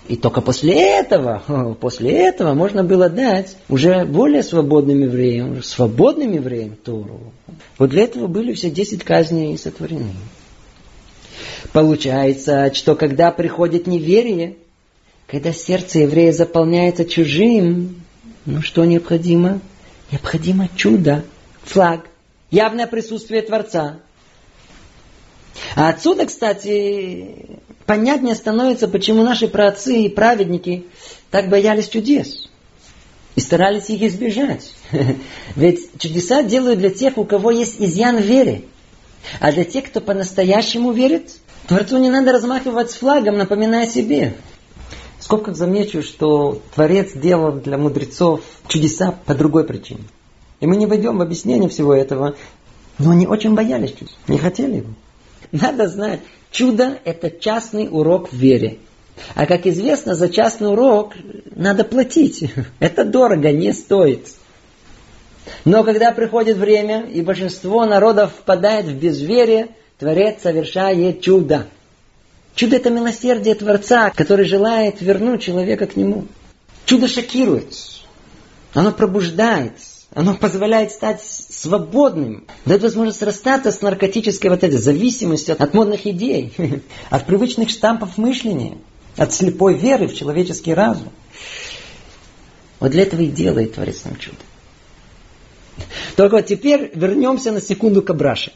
И 0.07 0.15
только 0.15 0.41
после 0.41 0.99
этого, 0.99 1.75
после 1.81 2.11
этого 2.11 2.53
можно 2.53 2.83
было 2.83 3.09
дать 3.09 3.57
уже 3.69 4.05
более 4.05 4.41
свободным 4.41 5.01
евреям, 5.01 5.61
свободным 5.63 6.31
евреям 6.31 6.75
Тору. 6.75 7.33
Вот 7.77 7.89
для 7.89 8.03
этого 8.03 8.27
были 8.27 8.53
все 8.53 8.69
десять 8.69 9.03
казней 9.03 9.57
сотворены. 9.57 10.13
Получается, 11.73 12.73
что 12.73 12.95
когда 12.95 13.31
приходит 13.31 13.87
неверие, 13.87 14.55
когда 15.27 15.51
сердце 15.51 15.99
еврея 15.99 16.31
заполняется 16.31 17.03
чужим, 17.03 18.01
ну 18.45 18.61
что 18.61 18.85
необходимо? 18.85 19.59
Необходимо 20.09 20.69
чудо, 20.75 21.25
флаг, 21.63 22.05
явное 22.49 22.87
присутствие 22.87 23.41
Творца. 23.41 23.97
А 25.75 25.89
отсюда, 25.89 26.25
кстати, 26.25 27.59
понятнее 27.87 28.35
становится, 28.35 28.87
почему 28.87 29.23
наши 29.23 29.47
праотцы 29.47 30.03
и 30.03 30.09
праведники 30.09 30.85
так 31.31 31.49
боялись 31.49 31.87
чудес 31.87 32.49
и 33.35 33.39
старались 33.39 33.89
их 33.89 34.03
избежать. 34.03 34.73
Ведь 35.55 35.89
чудеса 35.97 36.43
делают 36.43 36.79
для 36.79 36.91
тех, 36.91 37.17
у 37.17 37.23
кого 37.23 37.49
есть 37.49 37.81
изъян 37.81 38.17
в 38.17 38.21
вере. 38.21 38.63
А 39.39 39.51
для 39.51 39.63
тех, 39.63 39.85
кто 39.85 40.01
по-настоящему 40.01 40.91
верит, 40.91 41.37
Творцу 41.67 41.97
не 41.97 42.09
надо 42.09 42.31
размахивать 42.31 42.91
с 42.91 42.95
флагом, 42.95 43.37
напоминая 43.37 43.87
себе. 43.87 44.35
В 45.19 45.23
скобках 45.23 45.55
замечу, 45.55 46.03
что 46.03 46.61
Творец 46.75 47.13
делал 47.13 47.53
для 47.53 47.77
мудрецов 47.77 48.41
чудеса 48.67 49.15
по 49.25 49.33
другой 49.33 49.63
причине. 49.63 50.03
И 50.59 50.67
мы 50.67 50.75
не 50.75 50.85
войдем 50.85 51.17
в 51.17 51.21
объяснение 51.21 51.69
всего 51.69 51.93
этого, 51.93 52.35
но 52.99 53.11
они 53.11 53.27
очень 53.27 53.53
боялись 53.53 53.93
чудес, 53.93 54.15
не 54.27 54.37
хотели 54.37 54.77
его. 54.77 54.89
Надо 55.51 55.87
знать, 55.87 56.21
чудо– 56.57 56.97
это 57.05 57.29
частный 57.29 57.87
урок 57.89 58.31
в 58.31 58.35
вере. 58.35 58.79
А 59.35 59.45
как 59.45 59.67
известно, 59.67 60.15
за 60.15 60.27
частный 60.27 60.69
урок 60.69 61.13
надо 61.55 61.83
платить. 61.83 62.51
Это 62.79 63.03
дорого, 63.05 63.51
не 63.51 63.73
стоит. 63.73 64.27
Но 65.65 65.83
когда 65.83 66.11
приходит 66.11 66.57
время, 66.57 67.05
и 67.05 67.21
большинство 67.21 67.85
народов 67.85 68.31
впадает 68.31 68.85
в 68.85 68.93
безверие, 68.93 69.69
Творец 69.99 70.41
совершает 70.41 71.21
чудо. 71.21 71.67
Чудо– 72.55 72.75
это 72.77 72.89
милосердие 72.89 73.55
Творца, 73.55 74.11
который 74.11 74.45
желает 74.45 74.99
вернуть 74.99 75.43
человека 75.43 75.85
к 75.85 75.95
Нему. 75.95 76.25
Чудо 76.85 77.07
шокирует. 77.07 77.73
Оно 78.73 78.91
пробуждает. 78.91 79.73
Оно 80.17 80.33
позволяет 80.33 80.91
стать 80.91 81.21
свободным. 81.21 82.47
Дает 82.65 82.81
возможность 82.81 83.21
расстаться 83.21 83.71
с 83.71 83.83
наркотической 83.83 84.49
вот 84.49 84.63
этой 84.63 84.79
зависимостью 84.79 85.55
от 85.59 85.75
модных 85.75 86.07
идей, 86.07 86.55
от 87.11 87.27
привычных 87.27 87.69
штампов 87.69 88.17
мышления, 88.17 88.79
от 89.15 89.31
слепой 89.31 89.75
веры 89.75 90.07
в 90.07 90.15
человеческий 90.15 90.73
разум. 90.73 91.09
Вот 92.79 92.89
для 92.89 93.03
этого 93.03 93.21
и 93.21 93.27
делает 93.27 93.75
Творец 93.75 94.05
нам 94.05 94.15
чудо. 94.15 94.37
Только 96.15 96.37
вот 96.37 96.47
теперь 96.47 96.89
вернемся 96.95 97.51
на 97.51 97.61
секунду 97.61 98.01
к 98.01 98.09
Абраше. 98.09 98.53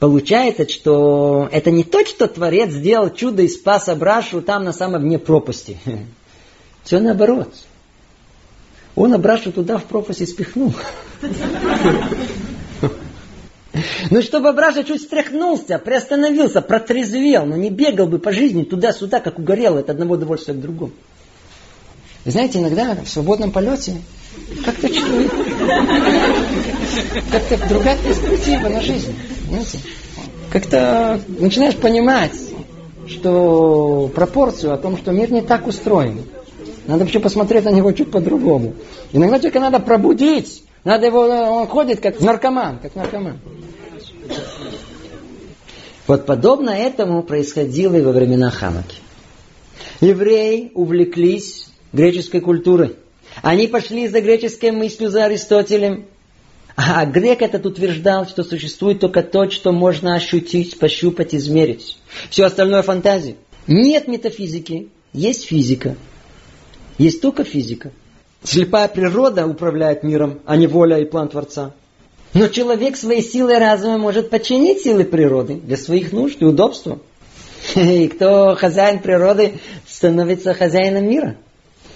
Получается, 0.00 0.68
что 0.68 1.48
это 1.52 1.70
не 1.70 1.84
то, 1.84 2.04
что 2.04 2.26
Творец 2.26 2.72
сделал 2.72 3.10
чудо 3.14 3.42
и 3.42 3.48
спас 3.48 3.88
Абрашу 3.88 4.42
там 4.42 4.64
на 4.64 4.72
самом 4.72 5.02
дне 5.02 5.20
пропасти. 5.20 5.78
Все 6.82 6.98
наоборот. 6.98 7.54
Он 8.96 9.12
Абрашу 9.12 9.52
туда 9.52 9.76
в 9.78 9.84
пропасть 9.84 10.22
и 10.22 10.26
спихнул. 10.26 10.74
Ну, 14.10 14.22
чтобы 14.22 14.48
Абраша 14.48 14.84
чуть 14.84 15.02
встряхнулся, 15.02 15.78
приостановился, 15.78 16.62
протрезвел, 16.62 17.44
но 17.44 17.56
не 17.56 17.68
бегал 17.68 18.06
бы 18.06 18.18
по 18.18 18.32
жизни 18.32 18.62
туда-сюда, 18.62 19.20
как 19.20 19.38
угорел 19.38 19.76
от 19.76 19.90
одного 19.90 20.14
удовольствия 20.14 20.54
к 20.54 20.60
другому. 20.60 20.92
Вы 22.24 22.30
знаете, 22.30 22.58
иногда 22.58 22.94
в 22.94 23.08
свободном 23.08 23.52
полете 23.52 23.96
как-то 24.64 24.88
человек, 24.88 25.30
как-то 27.30 27.68
другая 27.68 27.98
перспектива 27.98 28.68
на 28.68 28.80
жизнь. 28.80 29.14
Знаете? 29.48 29.78
Как-то 30.50 31.20
начинаешь 31.28 31.76
понимать, 31.76 32.32
что 33.06 34.10
пропорцию 34.14 34.72
о 34.72 34.78
том, 34.78 34.96
что 34.96 35.12
мир 35.12 35.30
не 35.30 35.42
так 35.42 35.66
устроен. 35.66 36.22
Надо 36.86 37.00
вообще 37.00 37.18
посмотреть 37.18 37.64
на 37.64 37.70
него 37.70 37.92
чуть 37.92 38.10
по-другому. 38.10 38.74
Иногда 39.12 39.38
человека 39.38 39.60
надо 39.60 39.80
пробудить. 39.80 40.62
Надо 40.84 41.06
его, 41.06 41.20
он 41.20 41.66
ходит 41.66 42.00
как 42.00 42.20
наркоман, 42.20 42.78
как 42.78 42.94
наркоман. 42.94 43.40
Вот 46.06 46.26
подобно 46.26 46.70
этому 46.70 47.24
происходило 47.24 47.96
и 47.96 48.02
во 48.02 48.12
времена 48.12 48.50
Ханаки. 48.50 48.98
Евреи 50.00 50.70
увлеклись 50.74 51.68
греческой 51.92 52.40
культурой. 52.40 52.94
Они 53.42 53.66
пошли 53.66 54.06
за 54.06 54.20
греческой 54.20 54.70
мыслью, 54.70 55.10
за 55.10 55.24
Аристотелем. 55.24 56.06
А 56.76 57.04
грек 57.06 57.42
этот 57.42 57.66
утверждал, 57.66 58.26
что 58.26 58.44
существует 58.44 59.00
только 59.00 59.22
то, 59.22 59.50
что 59.50 59.72
можно 59.72 60.14
ощутить, 60.14 60.78
пощупать, 60.78 61.34
измерить. 61.34 61.98
Все 62.30 62.44
остальное 62.44 62.82
фантазия. 62.82 63.36
Нет 63.66 64.06
метафизики, 64.06 64.90
есть 65.12 65.46
физика. 65.46 65.96
Есть 66.98 67.20
только 67.20 67.44
физика. 67.44 67.92
Слепая 68.42 68.88
природа 68.88 69.46
управляет 69.46 70.02
миром, 70.02 70.40
а 70.46 70.56
не 70.56 70.66
воля 70.66 70.98
и 70.98 71.04
план 71.04 71.28
Творца. 71.28 71.72
Но 72.32 72.48
человек 72.48 72.96
своей 72.96 73.22
силой 73.22 73.58
разума 73.58 73.98
может 73.98 74.30
подчинить 74.30 74.82
силы 74.82 75.04
природы 75.04 75.54
для 75.54 75.76
своих 75.76 76.12
нужд 76.12 76.40
и 76.40 76.44
удобства. 76.44 76.98
И 77.74 78.08
кто 78.08 78.54
хозяин 78.54 79.00
природы, 79.00 79.54
становится 79.86 80.54
хозяином 80.54 81.08
мира. 81.08 81.36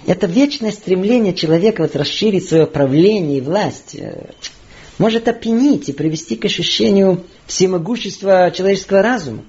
Это 0.07 0.25
вечное 0.25 0.71
стремление 0.71 1.33
человека 1.33 1.83
вот 1.83 1.95
расширить 1.95 2.47
свое 2.47 2.65
правление 2.65 3.37
и 3.37 3.41
власть 3.41 3.95
э, 3.95 4.31
может 4.97 5.27
опьянить 5.27 5.89
и 5.89 5.93
привести 5.93 6.35
к 6.35 6.45
ощущению 6.45 7.23
всемогущества 7.45 8.49
человеческого 8.51 9.03
разума. 9.03 9.43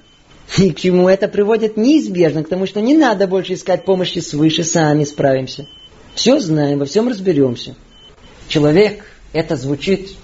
И 0.58 0.70
к 0.70 0.78
чему 0.78 1.08
это 1.08 1.28
приводит 1.28 1.76
неизбежно, 1.76 2.44
к 2.44 2.48
тому, 2.48 2.66
что 2.66 2.80
не 2.80 2.94
надо 2.94 3.26
больше 3.26 3.54
искать 3.54 3.84
помощи 3.84 4.18
свыше, 4.18 4.64
сами 4.64 5.04
справимся. 5.04 5.66
Все 6.14 6.38
знаем, 6.40 6.78
во 6.78 6.84
всем 6.84 7.08
разберемся. 7.08 7.74
Человек, 8.48 9.04
это 9.32 9.56
звучит 9.56 10.14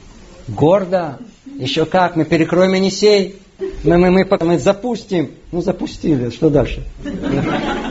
гордо, 0.48 1.18
еще 1.58 1.86
как, 1.86 2.14
мы 2.16 2.24
перекроем 2.24 2.74
Енисей, 2.74 3.36
мы, 3.82 3.98
мы, 3.98 4.10
мы, 4.10 4.26
мы 4.40 4.58
запустим. 4.58 5.34
Ну, 5.50 5.62
запустили, 5.62 6.30
что 6.30 6.50
дальше? 6.50 6.84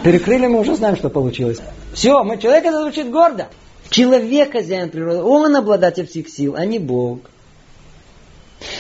Перекрыли, 0.04 0.48
мы 0.48 0.60
уже 0.60 0.76
знаем, 0.76 0.96
что 0.96 1.10
получилось. 1.10 1.60
Все, 1.94 2.24
мы, 2.24 2.38
человек 2.38 2.66
это 2.66 2.82
звучит 2.82 3.10
гордо. 3.10 3.48
Человек 3.90 4.52
хозяин 4.52 4.90
природы, 4.90 5.22
он 5.22 5.56
обладатель 5.56 6.08
всех 6.08 6.30
сил, 6.30 6.56
а 6.56 6.66
не 6.66 6.78
Бог. 6.78 7.20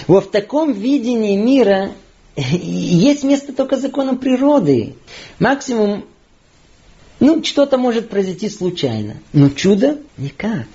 Вот 0.07 0.25
в 0.25 0.31
таком 0.31 0.73
видении 0.73 1.35
мира 1.37 1.91
есть 2.37 3.23
место 3.23 3.51
только 3.51 3.77
законам 3.77 4.17
природы. 4.17 4.95
Максимум, 5.39 6.05
ну, 7.19 7.43
что-то 7.43 7.77
может 7.77 8.09
произойти 8.09 8.49
случайно. 8.49 9.15
Но 9.33 9.49
чудо 9.49 9.97
никак. 10.17 10.65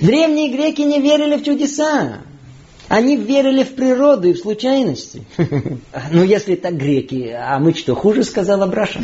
Древние 0.00 0.50
греки 0.50 0.82
не 0.82 1.00
верили 1.00 1.36
в 1.36 1.44
чудеса. 1.44 2.20
Они 2.88 3.16
верили 3.16 3.64
в 3.64 3.74
природу 3.74 4.28
и 4.28 4.32
в 4.32 4.38
случайности. 4.38 5.24
Ну, 6.10 6.24
если 6.24 6.56
так 6.56 6.76
греки, 6.76 7.34
а 7.34 7.58
мы 7.58 7.74
что, 7.74 7.94
хуже, 7.94 8.22
сказала 8.24 8.66
Браша? 8.66 9.00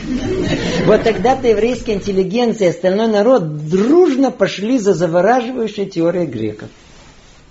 Вот 0.84 1.04
тогда-то 1.04 1.48
еврейская 1.48 1.94
интеллигенция 1.94 2.68
и 2.68 2.70
остальной 2.70 3.08
народ 3.08 3.68
дружно 3.68 4.30
пошли 4.30 4.78
за 4.78 4.94
завораживающей 4.94 5.86
теорией 5.86 6.26
греков. 6.26 6.68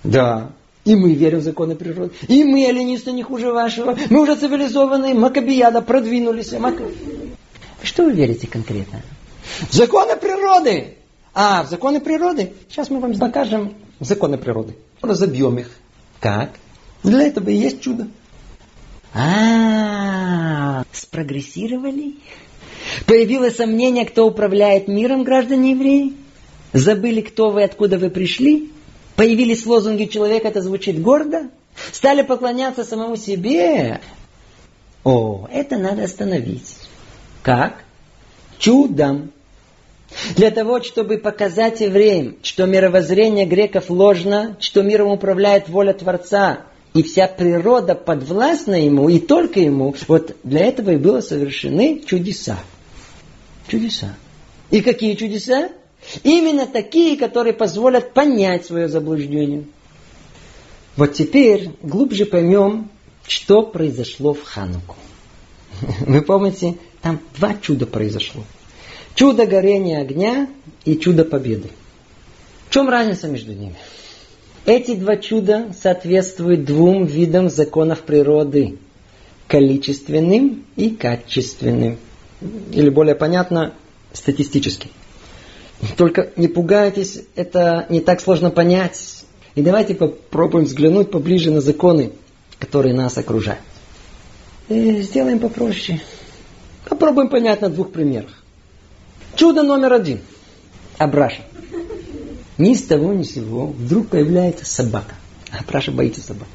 Да, 0.04 0.52
и 0.88 0.96
мы 0.96 1.12
верим 1.12 1.40
в 1.40 1.42
законы 1.42 1.74
природы. 1.74 2.14
И 2.28 2.44
мы, 2.44 2.64
эллинисты, 2.64 3.12
не 3.12 3.22
хуже 3.22 3.52
вашего. 3.52 3.94
Мы 4.08 4.22
уже 4.22 4.36
цивилизованные, 4.36 5.12
макабияда, 5.12 5.82
продвинулись. 5.82 6.52
Мак... 6.52 6.76
Что 7.82 8.04
вы 8.04 8.12
верите 8.12 8.46
конкретно? 8.46 9.02
В 9.68 9.74
законы 9.74 10.16
природы! 10.16 10.94
А, 11.34 11.62
в 11.62 11.68
законы 11.68 12.00
природы? 12.00 12.54
Сейчас 12.70 12.88
мы 12.88 13.00
вам 13.00 13.18
покажем 13.18 13.74
законы 14.00 14.38
природы. 14.38 14.76
Разобьем 15.02 15.58
их. 15.58 15.70
Как? 16.20 16.52
Для 17.02 17.24
этого 17.24 17.50
и 17.50 17.56
есть 17.56 17.82
чудо. 17.82 18.08
А, 19.12 20.84
спрогрессировали? 20.90 22.14
Появилось 23.04 23.56
сомнение, 23.56 24.06
кто 24.06 24.26
управляет 24.26 24.88
миром, 24.88 25.24
граждане 25.24 25.72
евреи? 25.72 26.14
Забыли, 26.72 27.20
кто 27.20 27.50
вы, 27.50 27.62
откуда 27.62 27.98
вы 27.98 28.08
пришли? 28.08 28.72
Появились 29.18 29.66
лозунги 29.66 30.04
«человек» 30.04 30.44
это 30.44 30.62
звучит 30.62 31.02
гордо? 31.02 31.48
Стали 31.90 32.22
поклоняться 32.22 32.84
самому 32.84 33.16
себе? 33.16 34.00
О, 35.02 35.48
это 35.52 35.76
надо 35.76 36.04
остановить. 36.04 36.76
Как? 37.42 37.82
Чудом. 38.60 39.32
Для 40.36 40.52
того, 40.52 40.80
чтобы 40.84 41.18
показать 41.18 41.80
евреям, 41.80 42.36
что 42.44 42.66
мировоззрение 42.66 43.44
греков 43.44 43.90
ложно, 43.90 44.56
что 44.60 44.82
миром 44.82 45.10
управляет 45.10 45.68
воля 45.68 45.94
Творца, 45.94 46.60
и 46.94 47.02
вся 47.02 47.26
природа 47.26 47.96
подвластна 47.96 48.84
ему, 48.84 49.08
и 49.08 49.18
только 49.18 49.58
ему, 49.58 49.96
вот 50.06 50.36
для 50.44 50.66
этого 50.66 50.90
и 50.90 50.96
было 50.96 51.22
совершены 51.22 52.04
чудеса. 52.06 52.60
Чудеса. 53.66 54.14
И 54.70 54.80
какие 54.80 55.16
чудеса? 55.16 55.70
Именно 56.22 56.66
такие, 56.66 57.16
которые 57.16 57.52
позволят 57.52 58.14
понять 58.14 58.66
свое 58.66 58.88
заблуждение. 58.88 59.64
Вот 60.96 61.14
теперь 61.14 61.70
глубже 61.82 62.26
поймем, 62.26 62.90
что 63.26 63.62
произошло 63.62 64.34
в 64.34 64.42
Хануку. 64.42 64.96
Вы 66.00 66.22
помните, 66.22 66.76
там 67.02 67.20
два 67.36 67.54
чуда 67.60 67.86
произошло. 67.86 68.42
Чудо 69.14 69.46
горения 69.46 70.00
огня 70.00 70.48
и 70.84 70.96
чудо 70.96 71.24
победы. 71.24 71.70
В 72.68 72.74
чем 72.74 72.88
разница 72.88 73.28
между 73.28 73.52
ними? 73.52 73.76
Эти 74.66 74.94
два 74.94 75.16
чуда 75.16 75.72
соответствуют 75.80 76.64
двум 76.64 77.04
видам 77.04 77.48
законов 77.48 78.02
природы. 78.02 78.78
Количественным 79.46 80.66
и 80.76 80.90
качественным. 80.90 81.98
Или 82.72 82.90
более 82.90 83.14
понятно, 83.14 83.72
статистически. 84.12 84.88
Только 85.96 86.30
не 86.36 86.48
пугайтесь, 86.48 87.22
это 87.36 87.86
не 87.88 88.00
так 88.00 88.20
сложно 88.20 88.50
понять. 88.50 89.24
И 89.54 89.62
давайте 89.62 89.94
попробуем 89.94 90.64
взглянуть 90.64 91.10
поближе 91.10 91.50
на 91.50 91.60
законы, 91.60 92.12
которые 92.58 92.94
нас 92.94 93.16
окружают. 93.16 93.60
И 94.68 95.02
сделаем 95.02 95.38
попроще. 95.38 96.00
Попробуем 96.88 97.28
понять 97.28 97.60
на 97.60 97.68
двух 97.68 97.90
примерах. 97.90 98.42
Чудо 99.34 99.62
номер 99.62 99.92
один. 99.92 100.20
Абраша. 100.98 101.42
Ни 102.58 102.74
с 102.74 102.82
того, 102.82 103.12
ни 103.12 103.22
с 103.22 103.34
сего 103.34 103.66
вдруг 103.66 104.08
появляется 104.08 104.64
собака. 104.64 105.14
Абраша 105.56 105.92
боится 105.92 106.20
собак. 106.20 106.48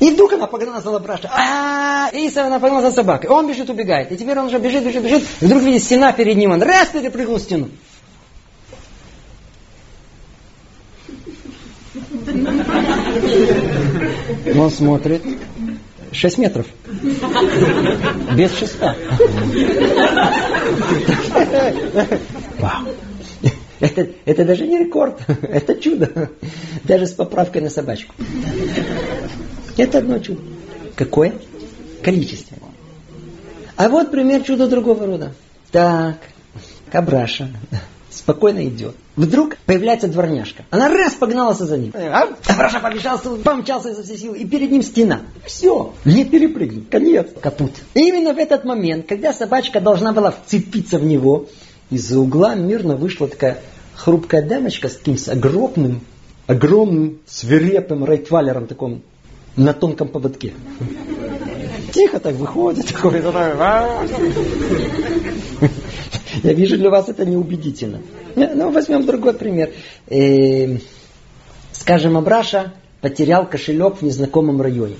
И 0.00 0.10
вдруг 0.10 0.32
она 0.32 0.46
погнала 0.46 0.80
за 0.80 0.94
Абраша. 0.96 1.30
А, 1.32 2.10
и 2.12 2.28
она 2.36 2.58
погнала 2.58 2.82
за 2.82 2.96
собакой. 2.96 3.30
Он 3.30 3.46
бежит, 3.46 3.70
убегает. 3.70 4.10
И 4.10 4.16
теперь 4.16 4.38
он 4.38 4.46
уже 4.46 4.58
бежит, 4.58 4.84
бежит, 4.84 5.02
бежит. 5.04 5.22
И 5.40 5.44
вдруг 5.44 5.62
видит 5.62 5.82
стена 5.82 6.12
перед 6.12 6.36
ним. 6.36 6.50
Он 6.50 6.62
раз 6.62 6.88
перепрыгнул 6.88 7.38
стену. 7.38 7.68
Он 14.56 14.70
смотрит. 14.70 15.22
шесть 16.12 16.38
метров. 16.38 16.66
Без 18.36 18.52
шеста. 18.56 18.96
Вау. 22.58 22.86
Это, 23.80 24.08
это 24.24 24.44
даже 24.44 24.66
не 24.66 24.78
рекорд, 24.78 25.20
это 25.42 25.74
чудо. 25.74 26.30
Даже 26.84 27.06
с 27.06 27.12
поправкой 27.12 27.60
на 27.62 27.70
собачку. 27.70 28.14
Это 29.76 29.98
одно 29.98 30.18
чудо. 30.20 30.40
Какое? 30.96 31.34
Количество. 32.02 32.56
А 33.76 33.88
вот 33.88 34.10
пример 34.10 34.42
чуда 34.42 34.68
другого 34.68 35.06
рода. 35.06 35.32
Так, 35.72 36.18
Кабраша 36.90 37.50
спокойно 38.16 38.64
идет. 38.66 38.94
Вдруг 39.16 39.56
появляется 39.66 40.08
дворняжка. 40.08 40.64
Она 40.70 40.88
раз 40.88 41.14
погналась 41.14 41.58
за 41.58 41.76
ним. 41.78 41.92
А? 41.94 42.28
Кабраша 42.44 42.80
побежал, 42.80 43.18
помчался 43.18 43.90
изо 43.90 44.02
всех 44.02 44.18
сил, 44.18 44.34
и 44.34 44.44
перед 44.44 44.70
ним 44.70 44.82
стена. 44.82 45.20
Все, 45.44 45.92
не 46.04 46.24
перепрыгнуть, 46.24 46.90
конец, 46.90 47.28
капут. 47.40 47.72
И 47.94 48.08
именно 48.08 48.34
в 48.34 48.38
этот 48.38 48.64
момент, 48.64 49.06
когда 49.06 49.32
собачка 49.32 49.80
должна 49.80 50.12
была 50.12 50.32
вцепиться 50.32 50.98
в 50.98 51.04
него, 51.04 51.46
из-за 51.90 52.18
угла 52.18 52.54
мирно 52.54 52.96
вышла 52.96 53.28
такая 53.28 53.58
хрупкая 53.94 54.42
дамочка 54.42 54.88
с 54.88 54.96
таким 54.96 55.16
с 55.16 55.28
огромным 55.28 56.00
огромным 56.46 57.20
свирепым 57.26 58.04
рейтвалером 58.04 58.66
таком 58.66 59.02
на 59.56 59.72
тонком 59.72 60.08
поводке. 60.08 60.52
Тихо 61.92 62.18
так 62.18 62.34
выходит, 62.34 62.86
такой, 62.88 63.22
я 66.42 66.52
вижу, 66.52 66.76
для 66.76 66.90
вас 66.90 67.08
это 67.08 67.24
неубедительно. 67.24 68.00
Ну, 68.34 68.70
возьмем 68.70 69.06
другой 69.06 69.34
пример. 69.34 69.72
Э, 70.08 70.78
скажем, 71.72 72.16
Абраша 72.16 72.72
потерял 73.00 73.46
кошелек 73.46 73.98
в 73.98 74.02
незнакомом 74.02 74.60
районе. 74.60 74.96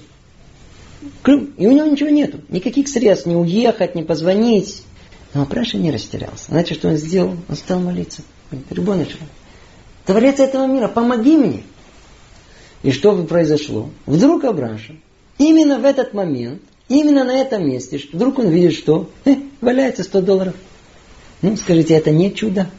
И 1.27 1.67
у 1.67 1.73
него 1.73 1.87
ничего 1.87 2.11
нету. 2.11 2.41
Никаких 2.49 2.89
средств, 2.89 3.27
не 3.27 3.37
уехать, 3.37 3.95
не 3.95 4.03
позвонить. 4.03 4.83
Но 5.33 5.43
Абраша 5.43 5.79
не 5.79 5.91
растерялся. 5.91 6.47
Значит, 6.49 6.79
что 6.79 6.89
он 6.89 6.97
сделал? 6.97 7.37
Он 7.49 7.57
стал 7.57 7.81
молиться. 7.81 8.23
Ребеночек, 8.71 9.19
Творец 10.07 10.39
этого 10.39 10.67
мира, 10.67 10.89
помоги 10.89 11.37
мне. 11.37 11.63
И 12.83 12.93
что 12.93 13.17
произошло? 13.25 13.91
Вдруг 14.07 14.45
Абраша, 14.45 14.97
именно 15.39 15.79
в 15.79 15.85
этот 15.85 16.13
момент, 16.13 16.61
именно 16.89 17.25
на 17.25 17.35
этом 17.35 17.67
месте, 17.67 18.01
вдруг 18.13 18.39
он 18.39 18.49
видит, 18.49 18.75
что 18.75 19.11
э, 19.25 19.37
валяется 19.61 20.03
100 20.03 20.21
долларов. 20.21 20.55
Ну, 21.45 21.59
скажите, 21.59 21.93
это 21.93 22.11
не 22.11 22.35
чудо? 22.35 22.71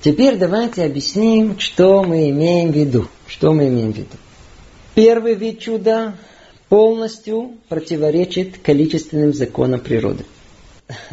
Теперь 0.00 0.38
давайте 0.38 0.84
объясним, 0.84 1.58
что 1.58 2.02
мы 2.02 2.30
имеем 2.30 2.72
в 2.72 2.74
виду. 2.74 3.06
Что 3.26 3.52
мы 3.52 3.68
имеем 3.68 3.92
в 3.92 3.98
виду? 3.98 4.16
Первый 4.94 5.34
вид 5.34 5.58
чуда 5.58 6.16
полностью 6.70 7.58
противоречит 7.68 8.56
количественным 8.62 9.34
законам 9.34 9.80
природы. 9.80 10.24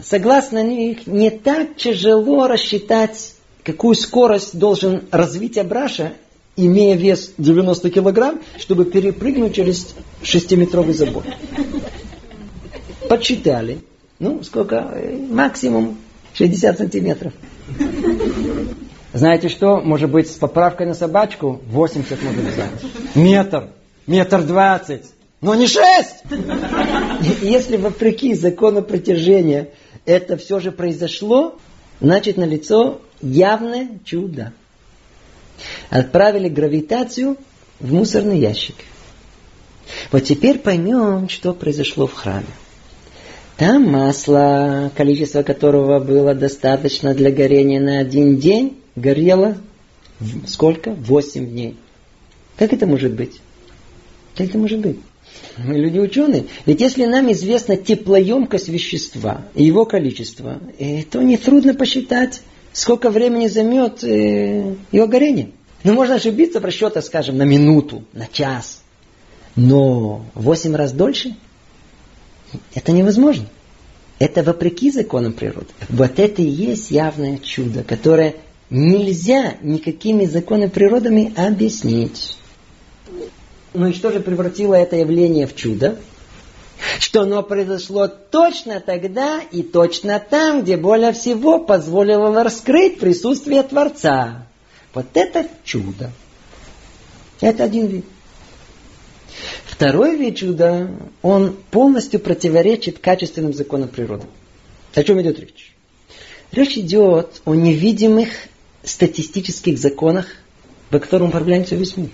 Согласно 0.01 0.63
них, 0.63 1.05
не 1.05 1.31
так 1.31 1.75
тяжело 1.75 2.47
рассчитать, 2.47 3.33
какую 3.65 3.95
скорость 3.95 4.57
должен 4.57 5.03
развить 5.11 5.57
Абраша, 5.57 6.13
имея 6.55 6.95
вес 6.95 7.33
90 7.37 7.89
килограмм, 7.89 8.41
чтобы 8.57 8.85
перепрыгнуть 8.85 9.55
через 9.55 9.93
шестиметровый 10.23 10.93
забор. 10.93 11.25
Подсчитали. 13.09 13.79
Ну, 14.19 14.43
сколько? 14.43 14.97
Максимум 15.29 15.97
60 16.33 16.77
сантиметров. 16.77 17.33
Знаете 19.13 19.49
что? 19.49 19.77
Может 19.77 20.09
быть, 20.09 20.29
с 20.29 20.35
поправкой 20.35 20.87
на 20.87 20.93
собачку 20.93 21.61
80 21.67 22.23
может 22.23 22.43
быть. 22.43 23.15
Метр. 23.15 23.69
Метр 24.05 24.43
двадцать. 24.43 25.05
Но 25.41 25.53
не 25.53 25.67
шесть! 25.67 26.23
Если 27.41 27.77
вопреки 27.77 28.33
закону 28.33 28.81
притяжения 28.81 29.69
это 30.05 30.37
все 30.37 30.59
же 30.59 30.71
произошло, 30.71 31.59
значит 31.99 32.37
налицо 32.37 33.01
явное 33.21 33.99
чудо. 34.05 34.53
Отправили 35.89 36.47
гравитацию 36.47 37.37
в 37.79 37.93
мусорный 37.93 38.39
ящик. 38.39 38.75
Вот 40.11 40.23
теперь 40.23 40.59
поймем, 40.59 41.29
что 41.29 41.53
произошло 41.53 42.07
в 42.07 42.13
храме. 42.13 42.45
Там 43.57 43.89
масло, 43.89 44.91
количество 44.95 45.41
которого 45.41 45.99
было 45.99 46.35
достаточно 46.35 47.15
для 47.15 47.31
горения 47.31 47.81
на 47.81 47.99
один 47.99 48.37
день, 48.37 48.77
горело 48.95 49.57
сколько? 50.45 50.91
Восемь 50.93 51.49
дней. 51.49 51.75
Как 52.55 52.71
это 52.71 52.85
может 52.85 53.13
быть? 53.13 53.41
Как 54.35 54.49
это 54.49 54.59
может 54.59 54.79
быть? 54.79 54.99
Мы 55.57 55.75
люди 55.75 55.97
ученые. 55.97 56.45
Ведь 56.67 56.81
если 56.81 57.05
нам 57.05 57.31
известна 57.31 57.77
теплоемкость 57.77 58.69
вещества 58.69 59.41
и 59.55 59.63
его 59.63 59.85
количество, 59.85 60.59
э, 60.77 61.01
то 61.03 61.21
нетрудно 61.23 61.73
посчитать, 61.73 62.41
сколько 62.73 63.09
времени 63.09 63.47
займет 63.47 64.03
э, 64.03 64.75
его 64.91 65.07
горение. 65.07 65.49
Ну, 65.83 65.93
можно 65.93 66.15
ошибиться 66.15 66.59
в 66.59 66.65
расчетах, 66.65 67.03
скажем, 67.03 67.37
на 67.37 67.43
минуту, 67.43 68.03
на 68.13 68.27
час. 68.27 68.81
Но 69.55 70.25
восемь 70.35 70.75
раз 70.75 70.91
дольше– 70.91 71.35
это 72.73 72.91
невозможно. 72.91 73.45
Это 74.19 74.41
вопреки 74.41 74.91
законам 74.91 75.33
природы. 75.33 75.67
Вот 75.89 76.19
это 76.19 76.41
и 76.41 76.47
есть 76.47 76.89
явное 76.89 77.37
чудо, 77.37 77.83
которое 77.83 78.35
нельзя 78.69 79.55
никакими 79.61 80.25
законами 80.25 80.69
природами 80.69 81.33
объяснить. 81.35 82.37
Ну 83.73 83.87
и 83.87 83.93
что 83.93 84.11
же 84.11 84.19
превратило 84.19 84.73
это 84.73 84.95
явление 84.95 85.45
в 85.45 85.55
чудо? 85.55 85.97
Что 86.99 87.21
оно 87.21 87.43
произошло 87.43 88.07
точно 88.07 88.79
тогда 88.79 89.41
и 89.51 89.61
точно 89.61 90.19
там, 90.19 90.63
где 90.63 90.77
более 90.77 91.11
всего 91.11 91.59
позволило 91.59 92.43
раскрыть 92.43 92.99
присутствие 92.99 93.63
Творца. 93.63 94.47
Вот 94.93 95.05
это 95.13 95.47
чудо. 95.63 96.11
Это 97.39 97.63
один 97.63 97.87
вид. 97.87 98.05
Второй 99.77 100.17
вид 100.17 100.37
чуда, 100.37 100.89
он 101.21 101.55
полностью 101.69 102.19
противоречит 102.19 102.97
качественным 102.97 103.53
законам 103.53 103.89
природы. 103.89 104.25
О 104.95 105.03
чем 105.03 105.21
идет 105.21 105.39
речь? 105.39 105.75
Речь 106.51 106.79
идет 106.79 107.43
о 107.45 107.53
невидимых 107.53 108.29
статистических 108.83 109.77
законах, 109.77 110.25
по 110.89 110.97
которым 110.97 111.27
управляется 111.29 111.75
весь 111.75 111.95
мир. 111.95 112.09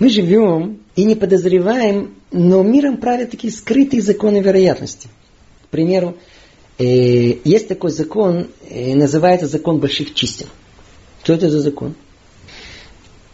Мы 0.00 0.08
живем 0.08 0.80
и 0.96 1.04
не 1.04 1.14
подозреваем, 1.14 2.16
но 2.32 2.64
миром 2.64 2.96
правят 2.96 3.30
такие 3.30 3.52
скрытые 3.52 4.02
законы 4.02 4.38
вероятности. 4.38 5.06
К 5.66 5.68
примеру, 5.68 6.16
э, 6.78 6.84
есть 7.44 7.68
такой 7.68 7.92
закон, 7.92 8.48
э, 8.68 8.96
называется 8.96 9.46
закон 9.46 9.78
больших 9.78 10.14
чисел. 10.14 10.48
Что 11.22 11.34
это 11.34 11.48
за 11.48 11.60
закон? 11.60 11.94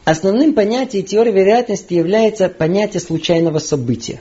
Основным 0.05 0.55
понятием 0.55 1.05
теории 1.05 1.30
вероятности 1.30 1.94
является 1.94 2.48
понятие 2.48 3.00
случайного 3.00 3.59
события. 3.61 4.20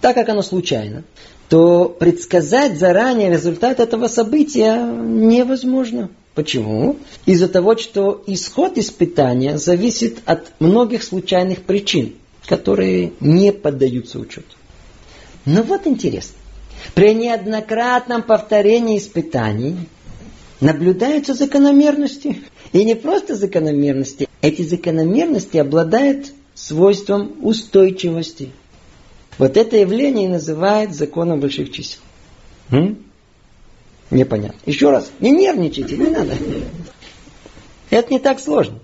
Так 0.00 0.14
как 0.14 0.28
оно 0.28 0.42
случайно, 0.42 1.04
то 1.48 1.88
предсказать 1.88 2.78
заранее 2.78 3.30
результат 3.30 3.80
этого 3.80 4.08
события 4.08 4.76
невозможно. 4.76 6.10
Почему? 6.34 6.96
Из-за 7.26 7.48
того, 7.48 7.76
что 7.76 8.22
исход 8.26 8.78
испытания 8.78 9.58
зависит 9.58 10.20
от 10.24 10.52
многих 10.60 11.02
случайных 11.02 11.62
причин, 11.62 12.14
которые 12.46 13.12
не 13.20 13.52
поддаются 13.52 14.18
учету. 14.18 14.56
Но 15.44 15.62
вот 15.62 15.86
интересно. 15.86 16.36
При 16.94 17.14
неоднократном 17.14 18.22
повторении 18.22 18.98
испытаний 18.98 19.76
наблюдаются 20.60 21.34
закономерности. 21.34 22.42
И 22.72 22.84
не 22.84 22.94
просто 22.94 23.34
закономерности. 23.34 24.28
Эти 24.40 24.62
закономерности 24.62 25.58
обладают 25.58 26.32
свойством 26.54 27.36
устойчивости. 27.42 28.50
Вот 29.38 29.56
это 29.56 29.76
явление 29.76 30.28
называют 30.28 30.94
законом 30.94 31.40
больших 31.40 31.70
чисел. 31.72 32.00
М? 32.70 32.98
Непонятно. 34.10 34.58
Еще 34.66 34.90
раз, 34.90 35.10
не 35.20 35.30
нервничайте, 35.30 35.96
не 35.96 36.08
надо. 36.08 36.34
Это 37.90 38.12
не 38.12 38.18
так 38.18 38.40
сложно. 38.40 38.78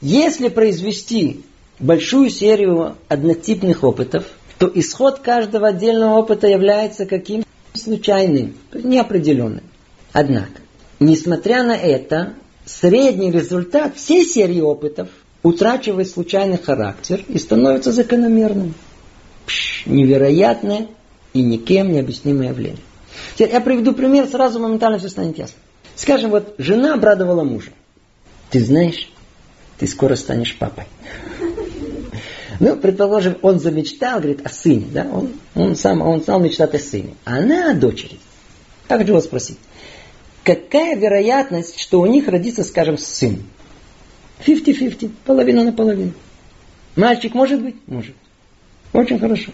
Если 0.00 0.48
произвести 0.48 1.44
большую 1.78 2.30
серию 2.30 2.96
однотипных 3.08 3.84
опытов, 3.84 4.26
то 4.58 4.70
исход 4.74 5.20
каждого 5.20 5.68
отдельного 5.68 6.18
опыта 6.18 6.46
является 6.46 7.06
каким 7.06 7.44
случайным, 7.74 8.54
неопределенным. 8.72 9.64
Однако, 10.12 10.60
несмотря 10.98 11.62
на 11.62 11.76
это, 11.76 12.34
средний 12.70 13.30
результат 13.30 13.96
всей 13.96 14.24
серии 14.24 14.60
опытов 14.60 15.08
утрачивает 15.42 16.08
случайный 16.08 16.58
характер 16.58 17.24
и 17.28 17.38
становится 17.38 17.92
закономерным. 17.92 18.74
Пш, 19.46 19.86
невероятное 19.86 20.88
и 21.32 21.42
никем 21.42 21.92
не 21.92 22.00
объяснимое 22.00 22.48
явление. 22.48 22.82
Теперь 23.34 23.52
я 23.52 23.60
приведу 23.60 23.92
пример, 23.92 24.26
сразу 24.26 24.60
моментально 24.60 24.98
все 24.98 25.08
станет 25.08 25.38
ясно. 25.38 25.56
Скажем, 25.96 26.30
вот 26.30 26.54
жена 26.58 26.94
обрадовала 26.94 27.42
мужа. 27.42 27.70
Ты 28.50 28.64
знаешь, 28.64 29.10
ты 29.78 29.86
скоро 29.86 30.16
станешь 30.16 30.56
папой. 30.56 30.84
Ну, 32.62 32.76
предположим, 32.76 33.38
он 33.40 33.58
замечтал, 33.58 34.18
говорит, 34.18 34.44
о 34.44 34.50
сыне, 34.50 34.84
да? 34.92 35.08
Он, 35.10 35.32
он, 35.54 35.76
сам, 35.76 36.02
он 36.02 36.22
сам 36.22 36.44
мечтает 36.44 36.74
о 36.74 36.78
сыне. 36.78 37.14
А 37.24 37.38
она 37.38 37.70
о 37.70 37.74
дочери. 37.74 38.18
Как 38.86 39.06
же 39.06 39.14
вас 39.14 39.24
спросить? 39.24 39.56
Какая 40.44 40.96
вероятность, 40.96 41.78
что 41.78 42.00
у 42.00 42.06
них 42.06 42.28
родится, 42.28 42.64
скажем, 42.64 42.98
сын? 42.98 43.42
50-50, 44.46 45.10
половина 45.24 45.64
на 45.64 45.72
половину. 45.72 46.12
Мальчик 46.96 47.34
может 47.34 47.62
быть? 47.62 47.76
Может. 47.86 48.14
Очень 48.92 49.18
хорошо. 49.18 49.52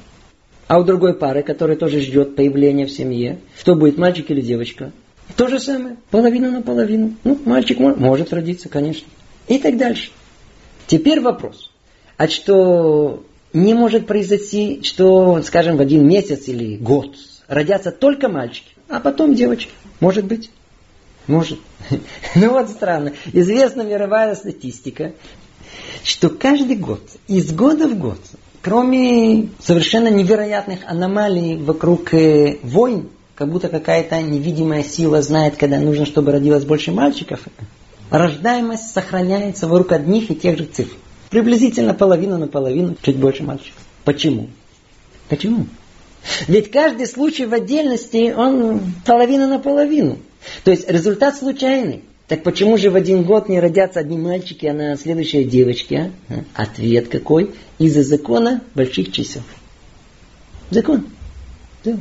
А 0.68 0.78
у 0.78 0.84
другой 0.84 1.14
пары, 1.14 1.42
которая 1.42 1.76
тоже 1.76 2.00
ждет 2.00 2.34
появления 2.34 2.86
в 2.86 2.90
семье, 2.90 3.38
что 3.58 3.74
будет, 3.74 3.98
мальчик 3.98 4.30
или 4.30 4.40
девочка? 4.40 4.92
То 5.36 5.48
же 5.48 5.60
самое, 5.60 5.96
половина 6.10 6.50
на 6.50 6.62
половину. 6.62 7.14
Ну, 7.24 7.38
мальчик 7.44 7.78
может, 7.78 7.98
может 7.98 8.32
родиться, 8.32 8.68
конечно. 8.68 9.06
И 9.48 9.58
так 9.58 9.76
дальше. 9.76 10.10
Теперь 10.86 11.20
вопрос. 11.20 11.70
А 12.16 12.28
что 12.28 13.24
не 13.52 13.74
может 13.74 14.06
произойти, 14.06 14.82
что, 14.82 15.42
скажем, 15.42 15.76
в 15.76 15.80
один 15.80 16.06
месяц 16.06 16.48
или 16.48 16.76
год 16.76 17.16
родятся 17.48 17.90
только 17.90 18.28
мальчики, 18.28 18.70
а 18.88 19.00
потом 19.00 19.34
девочки? 19.34 19.72
Может 20.00 20.24
быть. 20.26 20.50
Может. 21.26 21.58
Ну 22.34 22.50
вот 22.50 22.68
странно. 22.70 23.12
Известна 23.32 23.82
мировая 23.82 24.34
статистика, 24.34 25.12
что 26.02 26.28
каждый 26.28 26.76
год, 26.76 27.00
из 27.28 27.52
года 27.52 27.88
в 27.88 27.98
год, 27.98 28.20
кроме 28.62 29.48
совершенно 29.60 30.08
невероятных 30.08 30.80
аномалий 30.86 31.56
вокруг 31.56 32.12
э, 32.14 32.58
войн, 32.62 33.08
как 33.34 33.50
будто 33.50 33.68
какая-то 33.68 34.20
невидимая 34.22 34.82
сила 34.82 35.22
знает, 35.22 35.56
когда 35.56 35.78
нужно, 35.78 36.06
чтобы 36.06 36.32
родилось 36.32 36.64
больше 36.64 36.92
мальчиков, 36.92 37.40
рождаемость 38.10 38.92
сохраняется 38.92 39.68
вокруг 39.68 39.92
одних 39.92 40.30
и 40.30 40.34
тех 40.34 40.58
же 40.58 40.64
цифр. 40.64 40.96
Приблизительно 41.30 41.92
половина 41.92 42.38
на 42.38 42.48
половину, 42.48 42.96
чуть 43.02 43.16
больше 43.16 43.42
мальчиков. 43.42 43.82
Почему? 44.04 44.48
Почему? 45.28 45.66
Ведь 46.48 46.70
каждый 46.70 47.06
случай 47.06 47.46
в 47.46 47.54
отдельности, 47.54 48.32
он 48.36 48.80
половина 49.04 49.46
на 49.46 49.58
половину. 49.58 50.18
То 50.64 50.70
есть 50.70 50.88
результат 50.88 51.36
случайный. 51.36 52.02
Так 52.28 52.42
почему 52.42 52.76
же 52.76 52.90
в 52.90 52.96
один 52.96 53.22
год 53.22 53.48
не 53.48 53.60
родятся 53.60 54.00
одни 54.00 54.18
мальчики, 54.18 54.66
а 54.66 54.74
на 54.74 54.96
следующие 54.96 55.44
девочки? 55.44 56.12
А? 56.28 56.34
Ответ 56.54 57.08
какой? 57.08 57.54
Из-за 57.78 58.02
закона 58.02 58.62
больших 58.74 59.12
чисел. 59.12 59.42
Закон. 60.70 61.06
Да. 61.84 61.96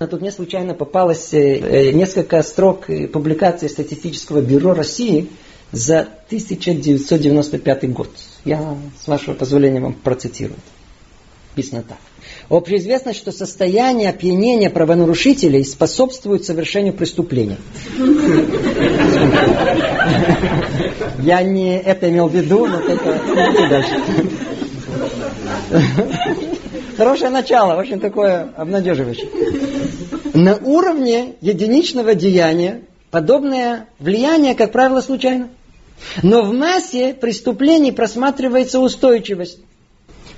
А 0.00 0.06
тут 0.08 0.22
мне 0.22 0.32
случайно 0.32 0.74
попалось 0.74 1.32
э, 1.32 1.58
э, 1.58 1.92
несколько 1.92 2.42
строк 2.42 2.86
публикации 3.12 3.68
Статистического 3.68 4.40
бюро 4.40 4.74
России 4.74 5.30
за 5.70 6.00
1995 6.00 7.92
год. 7.92 8.10
Я, 8.44 8.76
с 9.00 9.06
вашего 9.06 9.34
позволения, 9.34 9.80
вам 9.80 9.94
процитирую. 9.94 10.58
Написано 11.54 11.84
так. 11.88 11.98
Общеизвестно, 12.48 13.14
что 13.14 13.32
состояние 13.32 14.10
опьянения 14.10 14.70
правонарушителей 14.70 15.64
способствует 15.64 16.44
совершению 16.44 16.92
преступления. 16.92 17.58
Я 21.20 21.42
не 21.42 21.78
это 21.78 22.10
имел 22.10 22.28
в 22.28 22.34
виду, 22.34 22.66
но 22.66 22.80
только 22.80 23.18
дальше. 23.68 24.02
Хорошее 26.96 27.30
начало, 27.30 27.78
очень 27.78 27.98
такое 27.98 28.50
обнадеживающее. 28.56 29.28
На 30.34 30.56
уровне 30.56 31.34
единичного 31.40 32.14
деяния 32.14 32.82
подобное 33.10 33.88
влияние, 33.98 34.54
как 34.54 34.72
правило, 34.72 35.00
случайно. 35.00 35.48
Но 36.22 36.42
в 36.42 36.52
массе 36.52 37.14
преступлений 37.14 37.92
просматривается 37.92 38.80
устойчивость. 38.80 39.60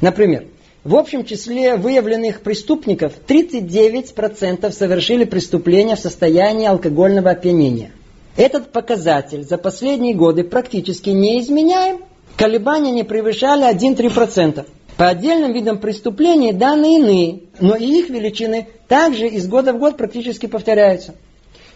Например, 0.01 0.45
в 0.87 0.95
общем 0.95 1.25
числе 1.25 1.77
выявленных 1.77 2.43
преступников 2.43 3.15
39% 3.27 4.71
совершили 4.71 5.25
преступления 5.25 5.97
в 5.97 5.99
состоянии 5.99 6.69
алкогольного 6.69 7.31
опьянения. 7.31 7.91
Этот 8.37 8.71
показатель 8.71 9.43
за 9.43 9.59
последние 9.59 10.15
годы 10.15 10.45
практически 10.45 11.11
не 11.11 11.41
изменяем. 11.41 12.05
Колебания 12.37 12.93
не 12.93 13.03
превышали 13.03 13.69
1-3%. 13.69 14.65
По 14.97 15.09
отдельным 15.09 15.53
видам 15.53 15.79
преступлений 15.79 16.53
данные 16.53 16.99
иные, 16.99 17.41
но 17.59 17.75
и 17.75 17.85
их 17.85 18.09
величины 18.09 18.69
также 18.87 19.27
из 19.27 19.49
года 19.49 19.73
в 19.73 19.79
год 19.79 19.97
практически 19.97 20.47
повторяются. 20.47 21.17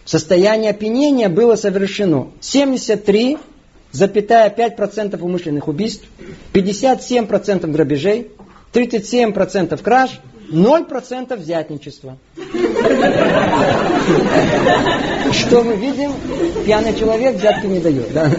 В 0.05 0.09
состоянии 0.09 0.69
опьянения 0.69 1.27
было 1.27 1.57
совершено 1.57 2.29
73,5% 2.39 5.21
умышленных 5.21 5.67
убийств, 5.67 6.05
57% 6.53 7.67
грабежей, 7.67 8.31
37% 8.73 9.81
краж, 9.81 10.19
0% 10.51 11.35
взятничества. 11.37 12.17
Что 15.31 15.63
мы 15.63 15.75
видим? 15.75 16.11
Пьяный 16.65 16.93
человек 16.95 17.35
взятки 17.37 17.67
не 17.67 17.79
дает. 17.79 18.13
Да? 18.13 18.29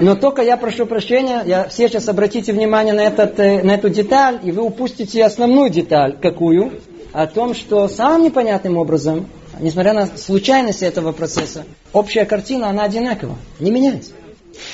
Но 0.00 0.14
только 0.14 0.42
я 0.42 0.56
прошу 0.56 0.86
прощения, 0.86 1.42
я 1.46 1.68
все 1.68 1.88
сейчас 1.88 2.08
обратите 2.08 2.52
внимание 2.52 2.92
на, 2.92 3.02
этот, 3.02 3.38
э, 3.40 3.62
на 3.62 3.74
эту 3.74 3.88
деталь, 3.88 4.40
и 4.42 4.52
вы 4.52 4.62
упустите 4.62 5.24
основную 5.24 5.70
деталь. 5.70 6.16
Какую? 6.20 6.80
О 7.12 7.26
том, 7.26 7.54
что 7.54 7.88
самым 7.88 8.24
непонятным 8.24 8.76
образом, 8.76 9.26
несмотря 9.60 9.92
на 9.94 10.06
случайность 10.06 10.82
этого 10.82 11.12
процесса, 11.12 11.64
общая 11.92 12.24
картина, 12.24 12.68
она 12.68 12.84
одинакова, 12.84 13.36
не 13.60 13.70
меняется. 13.70 14.12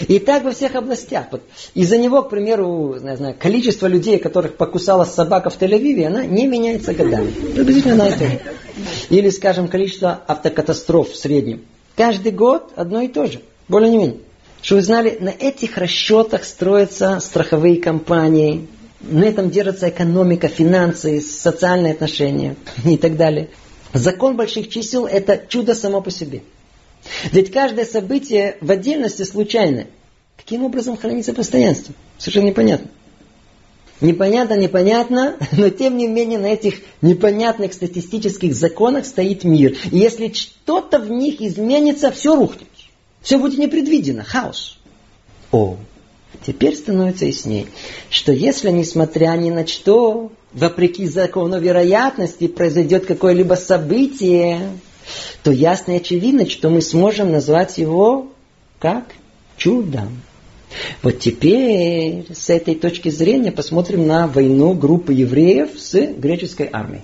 И 0.07 0.19
так 0.19 0.45
во 0.45 0.53
всех 0.53 0.75
областях. 0.75 1.27
Из-за 1.75 1.99
него, 1.99 2.23
к 2.23 2.31
примеру, 2.31 2.97
знаю, 2.99 3.35
количество 3.39 3.87
людей, 3.87 4.19
которых 4.19 4.57
покусала 4.57 5.05
собака 5.05 5.51
в 5.51 5.61
Тель-Авиве, 5.61 6.07
она 6.07 6.25
не 6.25 6.47
меняется 6.47 6.95
годами. 6.95 7.31
Приблизительно 7.31 7.97
на 7.97 8.09
это. 8.09 8.25
Или, 9.11 9.31
скажем, 9.31 9.69
количество 9.69 10.23
автокатастроф 10.27 11.11
в 11.11 11.17
среднем. 11.17 11.65
Каждый 11.97 12.33
год 12.33 12.73
одно 12.77 13.01
и 13.01 13.09
то 13.09 13.27
же. 13.27 13.41
Более 13.69 13.91
не 13.91 13.99
менее. 13.99 14.19
Что 14.63 14.77
вы 14.77 14.83
знали, 14.83 15.17
на 15.21 15.31
этих 15.31 15.79
расчетах 15.79 16.45
строятся 16.45 17.21
страховые 17.21 17.81
компании, 17.81 18.67
на 19.01 19.25
этом 19.25 19.51
держится 19.51 19.89
экономика, 19.89 20.49
финансы, 20.49 21.21
социальные 21.21 21.93
отношения 21.93 22.57
и 22.85 22.97
так 22.97 23.17
далее. 23.17 23.51
Закон 23.93 24.37
больших 24.37 24.69
чисел– 24.69 25.07
это 25.07 25.41
чудо 25.49 25.75
само 25.75 26.01
по 26.01 26.11
себе. 26.11 26.43
Ведь 27.33 27.51
каждое 27.51 27.85
событие 27.85 28.57
в 28.61 28.71
отдельности 28.71 29.23
случайное. 29.23 29.89
Каким 30.37 30.65
образом 30.65 30.97
хранится 30.97 31.35
постоянство? 31.35 31.95
Совершенно 32.17 32.47
непонятно. 32.47 32.91
Непонятно, 34.01 34.55
непонятно, 34.55 35.37
но 35.53 35.71
тем 35.71 35.97
не 35.97 36.07
менее 36.07 36.39
на 36.39 36.47
этих 36.47 36.81
непонятных 37.03 37.73
статистических 37.73 38.55
законах 38.55 39.07
стоит 39.07 39.45
мир. 39.45 39.77
И 39.91 39.99
если 39.99 40.33
что-то 40.33 40.99
в 41.01 41.11
них 41.11 41.41
изменится, 41.41 42.11
все 42.11 42.37
рухнет. 42.37 42.69
Все 43.23 43.39
будет 43.39 43.59
непредвидено, 43.59 44.23
хаос. 44.23 44.79
О, 45.51 45.77
теперь 46.47 46.77
становится 46.77 47.25
яснее, 47.25 47.67
что 48.11 48.33
если, 48.33 48.71
несмотря 48.71 49.31
ни 49.37 49.51
на 49.51 49.67
что, 49.67 50.31
вопреки 50.53 51.07
закону 51.07 51.59
вероятности, 51.59 52.47
произойдет 52.49 53.07
какое-либо 53.07 53.55
событие, 53.55 54.71
то 55.43 55.51
ясно 55.51 55.93
и 55.93 55.97
очевидно, 55.97 56.49
что 56.49 56.71
мы 56.71 56.81
сможем 56.81 57.33
назвать 57.33 57.79
его 57.79 58.29
как 58.79 59.05
чудом. 59.57 60.21
Вот 61.03 61.19
теперь 61.19 62.27
с 62.33 62.51
этой 62.51 62.75
точки 62.75 63.09
зрения 63.09 63.53
посмотрим 63.53 64.07
на 64.07 64.27
войну 64.27 64.75
группы 64.75 65.13
евреев 65.13 65.71
с 65.79 65.95
греческой 65.95 66.69
армией. 66.73 67.03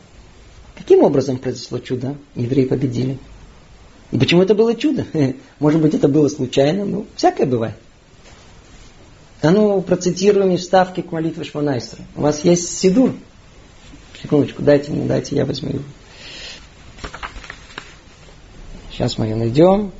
Каким 0.76 1.02
образом 1.02 1.38
произошло 1.38 1.78
чудо? 1.78 2.16
Евреи 2.34 2.66
победили. 2.66 3.18
И 4.10 4.18
почему 4.18 4.42
это 4.42 4.54
было 4.54 4.74
чудо? 4.74 5.06
Может 5.58 5.80
быть, 5.80 5.94
это 5.94 6.08
было 6.08 6.28
случайно, 6.28 6.84
ну, 6.84 7.06
всякое 7.16 7.46
бывает. 7.46 7.74
А 9.40 9.50
ну, 9.50 9.80
процитируем 9.82 10.56
вставки 10.56 11.00
к 11.00 11.12
молитве 11.12 11.44
Шманайстера. 11.44 12.02
У 12.16 12.22
вас 12.22 12.44
есть 12.44 12.78
Сидур? 12.78 13.12
Секундочку, 14.22 14.62
дайте 14.62 14.90
мне, 14.90 15.06
дайте, 15.06 15.36
я 15.36 15.44
возьму 15.44 15.70
его. 15.70 15.82
Сейчас 18.94 19.18
мы 19.18 19.26
ее 19.26 19.34
найдем. 19.34 19.90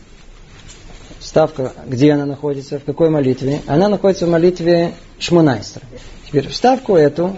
Ставка, 1.18 1.72
где 1.84 2.12
она 2.12 2.26
находится, 2.26 2.78
в 2.78 2.84
какой 2.84 3.10
молитве? 3.10 3.60
Она 3.66 3.88
находится 3.88 4.26
в 4.26 4.30
молитве 4.30 4.92
Шмунайстера. 5.18 5.84
Теперь 6.28 6.46
вставку 6.48 6.94
эту 6.94 7.36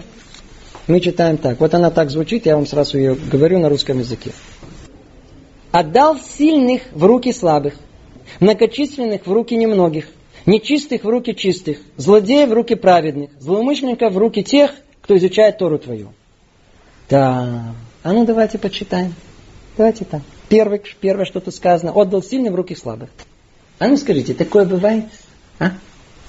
мы 0.85 0.99
читаем 0.99 1.37
так. 1.37 1.59
Вот 1.59 1.73
она 1.73 1.89
так 1.89 2.11
звучит, 2.11 2.45
я 2.45 2.57
вам 2.57 2.67
сразу 2.67 2.99
ее 2.99 3.15
говорю 3.15 3.57
на 3.57 3.69
русском 3.69 3.97
языке. 3.97 4.33
«Отдал 5.71 6.17
сильных 6.19 6.83
в 6.91 7.03
руки 7.03 7.33
слабых, 7.33 7.73
многочисленных 8.39 9.25
в 9.25 9.31
руки 9.31 9.55
немногих, 9.55 10.09
нечистых 10.45 11.05
в 11.05 11.09
руки 11.09 11.35
чистых, 11.35 11.79
злодеев 11.97 12.49
в 12.49 12.53
руки 12.53 12.75
праведных, 12.75 13.31
злоумышленников 13.39 14.13
в 14.13 14.17
руки 14.17 14.43
тех, 14.43 14.71
кто 15.01 15.17
изучает 15.17 15.57
Тору 15.57 15.79
твою». 15.79 16.13
Да, 17.09 17.73
а 18.03 18.13
ну 18.13 18.25
давайте 18.25 18.59
почитаем. 18.59 19.15
Давайте 19.75 20.05
так. 20.05 20.21
Первое, 20.49 20.81
первое 21.01 21.25
что 21.25 21.39
тут 21.39 21.53
сказано, 21.53 21.91
отдал 21.91 22.23
сильным 22.23 22.53
в 22.53 22.55
руки 22.55 22.75
слабых. 22.75 23.09
А 23.79 23.87
ну 23.87 23.97
скажите, 23.97 24.33
такое 24.33 24.65
бывает? 24.65 25.05
А? 25.59 25.71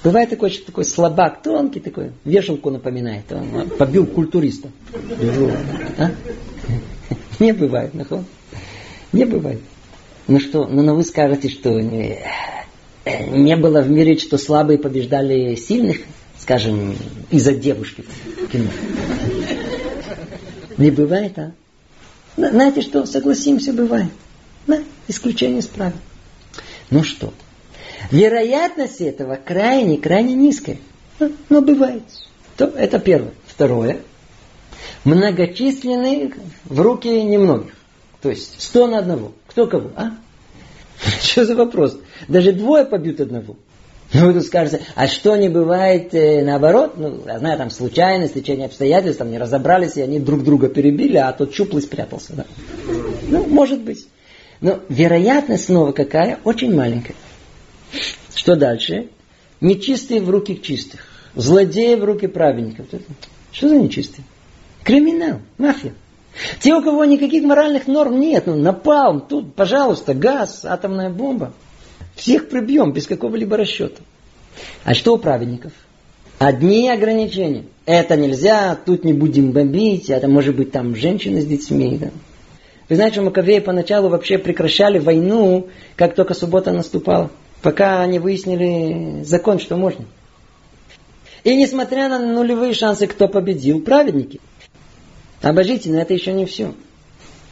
Бывает 0.03 0.29
такой, 0.29 0.49
что 0.49 0.65
такой 0.65 0.85
слабак, 0.85 1.41
тонкий 1.41 1.79
такой, 1.79 2.11
вешалку 2.25 2.69
напоминает. 2.69 3.31
Он 3.31 3.69
побил 3.69 4.05
культуриста. 4.05 4.69
А? 5.97 6.11
Не 7.39 7.53
бывает, 7.53 7.93
нахуй. 7.93 8.23
Не 9.11 9.25
бывает. 9.25 9.61
Ну 10.27 10.39
что, 10.39 10.65
ну, 10.67 10.83
ну 10.83 10.95
вы 10.95 11.03
скажете, 11.03 11.49
что 11.49 11.79
не, 11.79 12.19
не 13.31 13.55
было 13.55 13.81
в 13.81 13.89
мире, 13.89 14.15
что 14.15 14.37
слабые 14.37 14.77
побеждали 14.77 15.55
сильных, 15.55 15.97
скажем, 16.37 16.95
из-за 17.31 17.53
девушки 17.53 18.03
в 18.37 18.47
кино. 18.47 18.69
Не 20.77 20.91
бывает, 20.91 21.39
а? 21.39 21.51
Знаете 22.47 22.81
что, 22.81 23.05
согласимся, 23.05 23.73
бывает. 23.73 24.11
Да, 24.65 24.81
исключение 25.07 25.59
из 25.59 25.67
правил. 25.67 25.97
Ну 26.89 27.03
что, 27.03 27.33
вероятность 28.11 29.01
этого 29.01 29.35
крайне, 29.35 29.97
крайне 29.97 30.33
низкая. 30.35 30.77
Но, 31.19 31.31
но 31.49 31.61
бывает. 31.61 32.03
То, 32.55 32.65
это 32.65 32.99
первое. 32.99 33.33
Второе. 33.45 33.99
Многочисленные 35.03 36.33
в 36.65 36.79
руки 36.79 37.09
немногих. 37.21 37.73
То 38.21 38.29
есть 38.29 38.61
сто 38.61 38.87
на 38.87 38.99
одного. 38.99 39.33
Кто 39.47 39.67
кого? 39.67 39.91
А? 39.95 40.11
Что 41.21 41.45
за 41.45 41.55
вопрос? 41.55 41.99
Даже 42.27 42.53
двое 42.53 42.85
побьют 42.85 43.19
одного. 43.19 43.57
Ну, 44.11 44.31
вы 44.31 44.41
скажете, 44.41 44.81
а 44.95 45.07
что 45.07 45.35
не 45.35 45.49
бывает 45.49 46.13
э, 46.15 46.43
наоборот? 46.43 46.93
Ну, 46.97 47.21
я 47.27 47.37
знаю, 47.37 47.57
там 47.59 47.69
случайность, 47.69 48.33
течение 48.33 48.65
обстоятельств, 48.65 49.19
там 49.19 49.29
не 49.29 49.37
разобрались, 49.37 49.97
и 49.97 50.01
они 50.01 50.19
друг 50.19 50.43
друга 50.43 50.67
перебили, 50.67 51.17
а 51.17 51.31
тот 51.31 51.53
щуплый 51.53 51.83
спрятался. 51.83 52.33
Да? 52.33 52.45
Ну, 53.27 53.45
может 53.45 53.81
быть. 53.81 54.07
Но 54.61 54.79
вероятность 54.89 55.65
снова 55.65 55.91
какая? 55.91 56.39
Очень 56.43 56.75
маленькая. 56.75 57.15
Что 58.35 58.55
дальше? 58.55 59.09
Нечистые 59.61 60.21
в 60.21 60.29
руки 60.29 60.59
чистых. 60.59 61.01
Злодеи 61.35 61.93
в 61.95 62.03
руки 62.03 62.25
праведников. 62.27 62.87
Что 63.51 63.69
за 63.69 63.77
нечистые? 63.77 64.25
Криминал, 64.83 65.39
мафия. 65.57 65.93
Те, 66.59 66.73
у 66.73 66.81
кого 66.81 67.05
никаких 67.05 67.43
моральных 67.43 67.87
норм 67.87 68.19
нет, 68.19 68.47
ну 68.47 68.55
напал, 68.55 69.19
тут, 69.19 69.55
пожалуйста, 69.55 70.13
газ, 70.13 70.65
атомная 70.65 71.09
бомба. 71.09 71.53
Всех 72.15 72.49
прибьем 72.49 72.91
без 72.91 73.07
какого-либо 73.07 73.57
расчета. 73.57 74.01
А 74.83 74.93
что 74.93 75.13
у 75.13 75.17
праведников? 75.17 75.71
Одни 76.37 76.89
ограничения. 76.89 77.65
Это 77.85 78.15
нельзя, 78.15 78.77
тут 78.85 79.03
не 79.03 79.13
будем 79.13 79.51
бомбить, 79.51 80.09
это 80.09 80.27
может 80.27 80.55
быть 80.55 80.71
там 80.71 80.95
женщины 80.95 81.41
с 81.41 81.45
детьми. 81.45 81.97
Да. 81.97 82.11
Вы 82.87 82.95
знаете, 82.95 83.15
что 83.15 83.23
Маковеи 83.23 83.59
поначалу 83.59 84.09
вообще 84.09 84.37
прекращали 84.37 84.99
войну, 84.99 85.67
как 85.95 86.15
только 86.15 86.33
суббота 86.33 86.71
наступала, 86.71 87.29
пока 87.61 88.01
они 88.01 88.19
выяснили 88.19 89.23
закон, 89.23 89.59
что 89.59 89.75
можно. 89.75 90.05
И 91.43 91.55
несмотря 91.55 92.09
на 92.09 92.19
нулевые 92.19 92.73
шансы, 92.73 93.07
кто 93.07 93.27
победил, 93.27 93.81
праведники. 93.81 94.41
Обожите, 95.41 95.89
но 95.89 96.01
это 96.01 96.13
еще 96.13 96.33
не 96.33 96.45
все. 96.45 96.73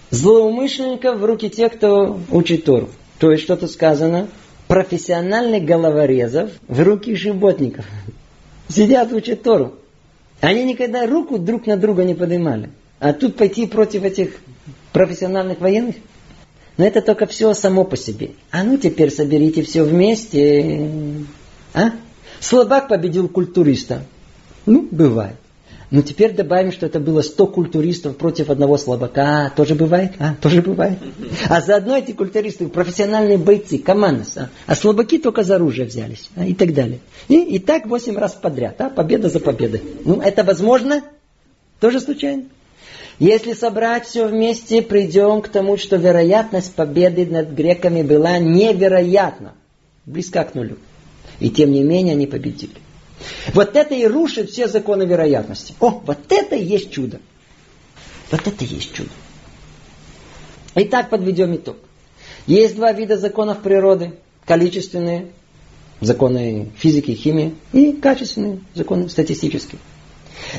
Злоумышленников 0.09 1.19
в 1.19 1.25
руки 1.25 1.49
тех, 1.49 1.73
кто 1.73 2.19
учит 2.31 2.65
Тору. 2.65 2.89
То 3.19 3.31
есть 3.31 3.43
что-то 3.43 3.67
сказано, 3.67 4.27
профессиональных 4.67 5.63
головорезов 5.63 6.51
в 6.67 6.81
руки 6.81 7.15
животников. 7.15 7.85
Сидят, 8.69 9.11
учат 9.11 9.43
Тору. 9.43 9.75
Они 10.41 10.63
никогда 10.63 11.05
руку 11.07 11.37
друг 11.37 11.65
на 11.65 11.77
друга 11.77 12.03
не 12.03 12.13
поднимали. 12.13 12.69
А 12.99 13.13
тут 13.13 13.35
пойти 13.35 13.65
против 13.65 14.03
этих 14.03 14.37
профессиональных 14.91 15.59
военных? 15.59 15.95
Но 16.77 16.85
это 16.85 17.01
только 17.01 17.25
все 17.25 17.53
само 17.53 17.83
по 17.85 17.97
себе. 17.97 18.31
А 18.51 18.63
ну 18.63 18.77
теперь 18.77 19.11
соберите 19.11 19.63
все 19.63 19.83
вместе. 19.83 20.89
А? 21.73 21.91
Слабак 22.39 22.87
победил 22.87 23.27
культуриста. 23.29 24.03
Ну, 24.67 24.87
бывает. 24.91 25.37
Но 25.89 26.01
теперь 26.01 26.33
добавим, 26.33 26.73
что 26.73 26.85
это 26.85 26.99
было 26.99 27.21
100 27.21 27.47
культуристов 27.47 28.17
против 28.17 28.49
одного 28.49 28.77
слабака. 28.77 29.53
Тоже 29.55 29.73
бывает? 29.73 30.13
А, 30.19 30.35
тоже 30.41 30.61
бывает. 30.61 30.99
А 31.47 31.61
заодно 31.61 31.97
эти 31.97 32.11
культуристы 32.11 32.67
профессиональные 32.67 33.37
бойцы, 33.37 33.77
командос. 33.77 34.35
А, 34.35 34.49
а 34.65 34.75
слабаки 34.75 35.17
только 35.17 35.43
за 35.43 35.55
оружие 35.55 35.87
взялись. 35.87 36.29
А, 36.35 36.45
и 36.45 36.53
так 36.53 36.73
далее. 36.73 36.99
И, 37.29 37.39
и 37.41 37.59
так 37.59 37.85
8 37.87 38.17
раз 38.17 38.33
подряд. 38.33 38.81
А, 38.81 38.89
победа 38.89 39.29
за 39.29 39.39
победой. 39.39 39.81
Ну, 40.03 40.19
это 40.19 40.43
возможно? 40.43 41.03
Тоже 41.79 42.01
случайно? 42.01 42.43
Если 43.19 43.53
собрать 43.53 44.05
все 44.05 44.27
вместе, 44.27 44.81
придем 44.81 45.41
к 45.41 45.47
тому, 45.47 45.77
что 45.77 45.95
вероятность 45.95 46.73
победы 46.75 47.25
над 47.25 47.51
греками 47.51 48.01
была 48.01 48.39
невероятна. 48.39 49.53
Близка 50.05 50.43
к 50.43 50.53
нулю. 50.53 50.77
И 51.39 51.49
тем 51.49 51.71
не 51.71 51.83
менее 51.83 52.13
они 52.13 52.27
победили. 52.27 52.75
Вот 53.53 53.75
это 53.75 53.95
и 53.95 54.05
рушит 54.05 54.49
все 54.49 54.67
законы 54.67 55.03
вероятности. 55.03 55.73
О, 55.79 56.01
вот 56.05 56.19
это 56.29 56.55
и 56.55 56.63
есть 56.63 56.91
чудо. 56.91 57.19
Вот 58.31 58.45
это 58.45 58.63
и 58.63 58.67
есть 58.67 58.93
чудо. 58.93 59.09
Итак, 60.75 61.09
подведем 61.09 61.55
итог. 61.55 61.77
Есть 62.45 62.75
два 62.75 62.91
вида 62.91 63.17
законов 63.17 63.61
природы. 63.61 64.13
Количественные, 64.45 65.27
законы 65.99 66.69
физики 66.77 67.11
и 67.11 67.15
химии, 67.15 67.55
и 67.73 67.91
качественные, 67.93 68.61
законы 68.73 69.09
статистические. 69.09 69.79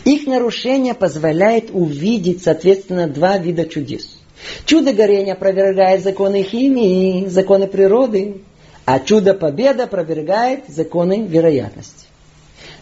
Их 0.05 0.27
нарушение 0.27 0.93
позволяет 0.93 1.71
увидеть, 1.73 2.43
соответственно, 2.43 3.09
два 3.09 3.39
вида 3.39 3.65
чудес. 3.65 4.19
Чудо 4.67 4.93
горения 4.93 5.33
опровергает 5.33 6.03
законы 6.03 6.43
химии, 6.43 7.27
законы 7.27 7.67
природы, 7.67 8.43
а 8.85 9.01
чудо 9.01 9.35
победа 9.35 9.85
опровергает 9.85 10.65
законы 10.69 11.27
вероятности. 11.27 12.08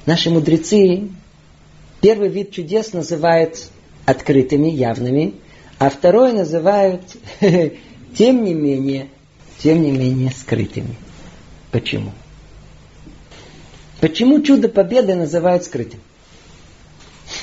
Наши 0.06 0.30
мудрецы 0.30 1.08
первый 2.00 2.28
вид 2.28 2.52
чудес 2.52 2.92
называют 2.92 3.68
открытыми, 4.04 4.68
явными, 4.68 5.34
а 5.78 5.90
второй 5.90 6.32
называют, 6.32 7.02
тем 8.16 8.44
не 8.44 8.54
менее, 8.54 9.08
тем 9.58 9.82
не 9.82 9.90
менее, 9.90 10.30
скрытыми. 10.30 10.94
Почему? 11.72 12.12
Почему 14.00 14.40
чудо 14.42 14.68
победы 14.68 15.16
называют 15.16 15.64
скрытым? 15.64 16.00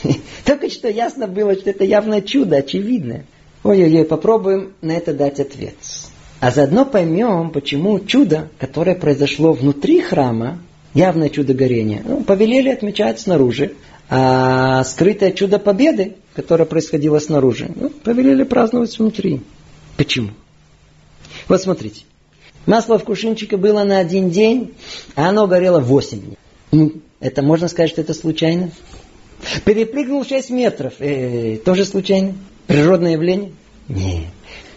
Только 0.45 0.69
что 0.69 0.87
ясно 0.87 1.27
было, 1.27 1.55
что 1.55 1.69
это 1.69 1.83
явное 1.83 2.21
чудо, 2.21 2.57
очевидное. 2.57 3.25
Ой-ой-ой, 3.63 4.05
попробуем 4.05 4.73
на 4.81 4.93
это 4.93 5.13
дать 5.13 5.41
ответ. 5.41 5.75
А 6.39 6.49
заодно 6.51 6.85
поймем, 6.85 7.51
почему 7.51 7.99
чудо, 7.99 8.49
которое 8.57 8.95
произошло 8.95 9.51
внутри 9.51 10.01
храма, 10.01 10.59
явное 10.93 11.29
чудо 11.29 11.53
горения. 11.53 12.01
Ну, 12.05 12.23
повелели 12.23 12.69
отмечать 12.69 13.19
снаружи, 13.19 13.73
а 14.09 14.83
скрытое 14.83 15.31
чудо 15.31 15.59
победы, 15.59 16.15
которое 16.35 16.65
происходило 16.65 17.19
снаружи, 17.19 17.71
ну, 17.73 17.89
повелели 17.89 18.43
праздновать 18.43 18.97
внутри. 18.97 19.41
Почему? 19.97 20.29
Вот 21.47 21.61
смотрите. 21.61 22.03
Масло 22.65 22.97
в 22.97 23.03
кувшинчике 23.03 23.57
было 23.57 23.83
на 23.83 23.99
один 23.99 24.29
день, 24.29 24.73
а 25.15 25.29
оно 25.29 25.47
горело 25.47 25.79
восемь 25.79 26.21
дней. 26.21 26.37
Ну, 26.71 26.93
это 27.19 27.41
можно 27.41 27.67
сказать, 27.67 27.91
что 27.91 28.01
это 28.01 28.13
случайно? 28.13 28.71
Перепрыгнул 29.65 30.23
6 30.25 30.49
метров. 30.51 30.93
Э, 30.99 31.57
тоже 31.57 31.85
случайно? 31.85 32.33
Природное 32.67 33.13
явление? 33.13 33.51
Нет. 33.89 34.27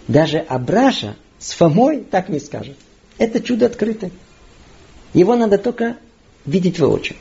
Даже 0.09 0.39
Абраша 0.39 1.17
с 1.39 1.53
Фомой 1.53 2.01
так 2.01 2.29
не 2.29 2.41
скажет. 2.41 2.77
Это 3.19 3.41
чудо 3.41 3.67
открытое. 3.67 4.11
Его 5.14 5.37
надо 5.37 5.59
только 5.59 5.97
видеть 6.47 6.78
воочию. 6.78 7.16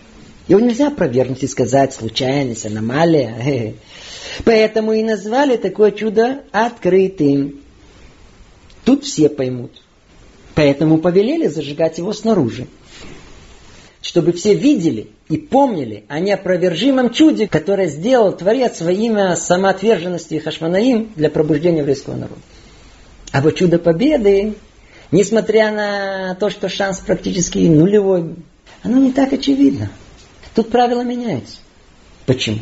Его 0.47 0.59
нельзя 0.59 0.87
опровергнуть 0.87 1.43
и 1.43 1.47
сказать 1.47 1.93
случайность, 1.93 2.65
аномалия. 2.65 3.73
Поэтому 4.45 4.93
и 4.93 5.03
назвали 5.03 5.57
такое 5.57 5.91
чудо 5.91 6.43
открытым. 6.51 7.61
Тут 8.83 9.03
все 9.03 9.29
поймут. 9.29 9.81
Поэтому 10.53 10.99
повелели 10.99 11.47
зажигать 11.47 11.97
его 11.97 12.13
снаружи. 12.13 12.67
Чтобы 14.01 14.33
все 14.33 14.53
видели 14.53 15.07
и 15.29 15.37
помнили 15.37 16.05
о 16.07 16.19
неопровержимом 16.19 17.09
чуде, 17.09 17.47
которое 17.47 17.87
сделал 17.87 18.31
Творец 18.31 18.79
во 18.81 18.91
имя 18.91 19.35
самоотверженности 19.35 20.37
Хашманаим 20.37 21.11
для 21.15 21.31
пробуждения 21.31 21.79
еврейского 21.79 22.13
народа. 22.13 22.41
А 23.31 23.41
вот 23.41 23.55
чудо 23.55 23.79
победы, 23.79 24.53
несмотря 25.11 25.71
на 25.71 26.35
то, 26.35 26.51
что 26.51 26.69
шанс 26.69 26.99
практически 26.99 27.57
нулевой, 27.57 28.35
оно 28.85 28.99
не 28.99 29.11
так 29.11 29.33
очевидно. 29.33 29.89
Тут 30.53 30.69
правила 30.69 31.01
меняются. 31.01 31.57
Почему? 32.27 32.59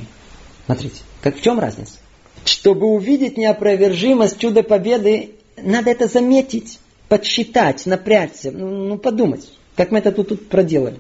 Смотрите, 0.66 1.02
как 1.22 1.36
в 1.38 1.42
чем 1.42 1.60
разница? 1.60 2.00
Чтобы 2.46 2.88
увидеть 2.88 3.38
неопровержимость 3.38 4.40
чуда 4.40 4.64
победы, 4.64 5.32
надо 5.58 5.92
это 5.92 6.08
заметить, 6.08 6.80
подсчитать, 7.10 7.86
напрячься, 7.86 8.52
ну, 8.52 8.70
ну 8.70 8.98
подумать, 8.98 9.52
как 9.76 9.92
мы 9.92 10.00
это 10.00 10.12
тут, 10.14 10.30
тут 10.30 10.50
проделали. 10.50 11.00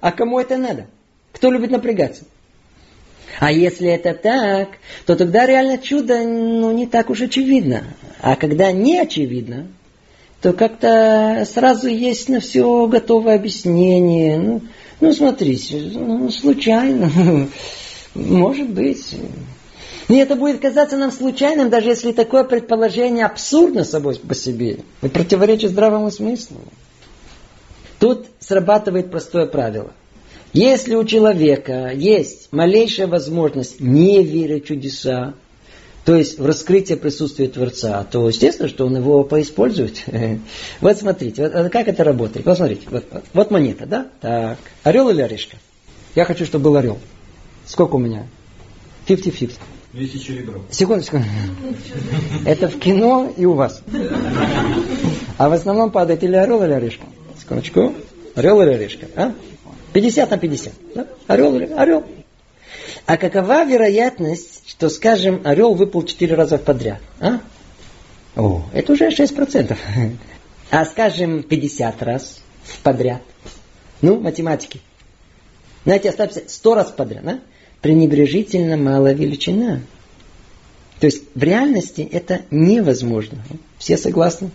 А 0.00 0.12
кому 0.12 0.38
это 0.38 0.58
надо? 0.58 0.86
Кто 1.32 1.50
любит 1.50 1.70
напрягаться? 1.70 2.24
А 3.38 3.50
если 3.50 3.88
это 3.88 4.12
так, 4.12 4.68
то 5.06 5.16
тогда 5.16 5.46
реально 5.46 5.78
чудо 5.78 6.22
ну, 6.22 6.70
не 6.72 6.86
так 6.86 7.08
уж 7.08 7.22
очевидно. 7.22 7.84
А 8.20 8.36
когда 8.36 8.72
не 8.72 8.98
очевидно, 8.98 9.68
то 10.40 10.52
как-то 10.52 11.46
сразу 11.52 11.88
есть 11.88 12.28
на 12.28 12.40
все 12.40 12.86
готовое 12.86 13.36
объяснение. 13.36 14.38
Ну, 14.38 14.62
ну 15.00 15.12
смотрите, 15.12 15.80
ну, 15.94 16.30
случайно. 16.30 17.10
Может 18.14 18.70
быть. 18.70 19.16
И 20.08 20.16
это 20.16 20.34
будет 20.34 20.60
казаться 20.60 20.96
нам 20.96 21.12
случайным, 21.12 21.70
даже 21.70 21.90
если 21.90 22.12
такое 22.12 22.42
предположение 22.42 23.26
абсурдно 23.26 23.84
собой 23.84 24.16
по 24.16 24.34
себе 24.34 24.80
и 25.02 25.08
противоречит 25.08 25.70
здравому 25.70 26.10
смыслу. 26.10 26.56
Тут 28.00 28.26
срабатывает 28.40 29.10
простое 29.10 29.46
правило. 29.46 29.92
Если 30.52 30.96
у 30.96 31.04
человека 31.04 31.92
есть 31.94 32.48
малейшая 32.50 33.06
возможность 33.06 33.78
не 33.78 34.24
верить 34.24 34.64
в 34.64 34.68
чудеса, 34.68 35.34
то 36.04 36.16
есть 36.16 36.38
в 36.38 36.46
раскрытие 36.46 36.96
присутствия 36.96 37.48
Творца, 37.48 38.04
то 38.10 38.26
естественно, 38.28 38.68
что 38.68 38.86
он 38.86 38.96
его 38.96 39.24
поиспользует. 39.24 40.04
Вот 40.80 40.98
смотрите, 40.98 41.48
вот 41.48 41.70
как 41.70 41.88
это 41.88 42.04
работает. 42.04 42.46
Вот 42.46 42.56
смотрите, 42.56 42.86
вот, 42.90 43.04
вот 43.32 43.50
монета, 43.50 43.86
да? 43.86 44.08
Так, 44.20 44.58
орел 44.82 45.10
или 45.10 45.20
орешка? 45.20 45.56
Я 46.14 46.24
хочу, 46.24 46.46
чтобы 46.46 46.64
был 46.64 46.76
орел. 46.76 46.98
Сколько 47.66 47.96
у 47.96 47.98
меня? 47.98 48.26
50-50. 49.06 49.52
2000 49.92 50.30
ребров. 50.32 50.62
Секунду, 50.70 51.04
секунду. 51.04 51.26
Это 52.44 52.68
в 52.68 52.78
кино 52.78 53.32
и 53.36 53.44
у 53.44 53.54
вас. 53.54 53.82
А 55.36 55.48
в 55.48 55.52
основном 55.52 55.90
падает 55.90 56.22
или 56.22 56.36
орел, 56.36 56.62
или 56.62 56.72
орешка. 56.72 57.04
Секундочку. 57.38 57.94
Орел 58.34 58.62
или 58.62 58.70
орешка? 58.70 59.06
А? 59.16 59.34
50 59.92 60.30
на 60.30 60.38
50. 60.38 60.72
Да? 60.94 61.06
Орел 61.26 61.56
или 61.56 61.66
орел. 61.66 62.04
А 63.06 63.16
какова 63.16 63.64
вероятность, 63.64 64.62
что, 64.68 64.88
скажем, 64.88 65.40
орел 65.44 65.74
выпал 65.74 66.04
4 66.04 66.34
раза 66.34 66.58
подряд? 66.58 67.00
А? 67.20 67.40
О, 68.36 68.62
это 68.72 68.92
уже 68.92 69.08
6%. 69.08 69.76
А 70.72 70.84
скажем, 70.84 71.42
50 71.42 72.00
раз 72.04 72.38
подряд. 72.84 73.22
Ну, 74.02 74.20
математики. 74.20 74.80
Знаете, 75.84 76.10
оставьте 76.10 76.44
100 76.46 76.74
раз 76.74 76.92
подряд. 76.92 77.26
А? 77.26 77.40
Пренебрежительно 77.80 78.76
малая 78.76 79.14
величина. 79.14 79.80
То 81.00 81.06
есть 81.06 81.24
в 81.34 81.42
реальности 81.42 82.02
это 82.02 82.42
невозможно. 82.52 83.38
Все 83.78 83.96
согласны? 83.96 84.50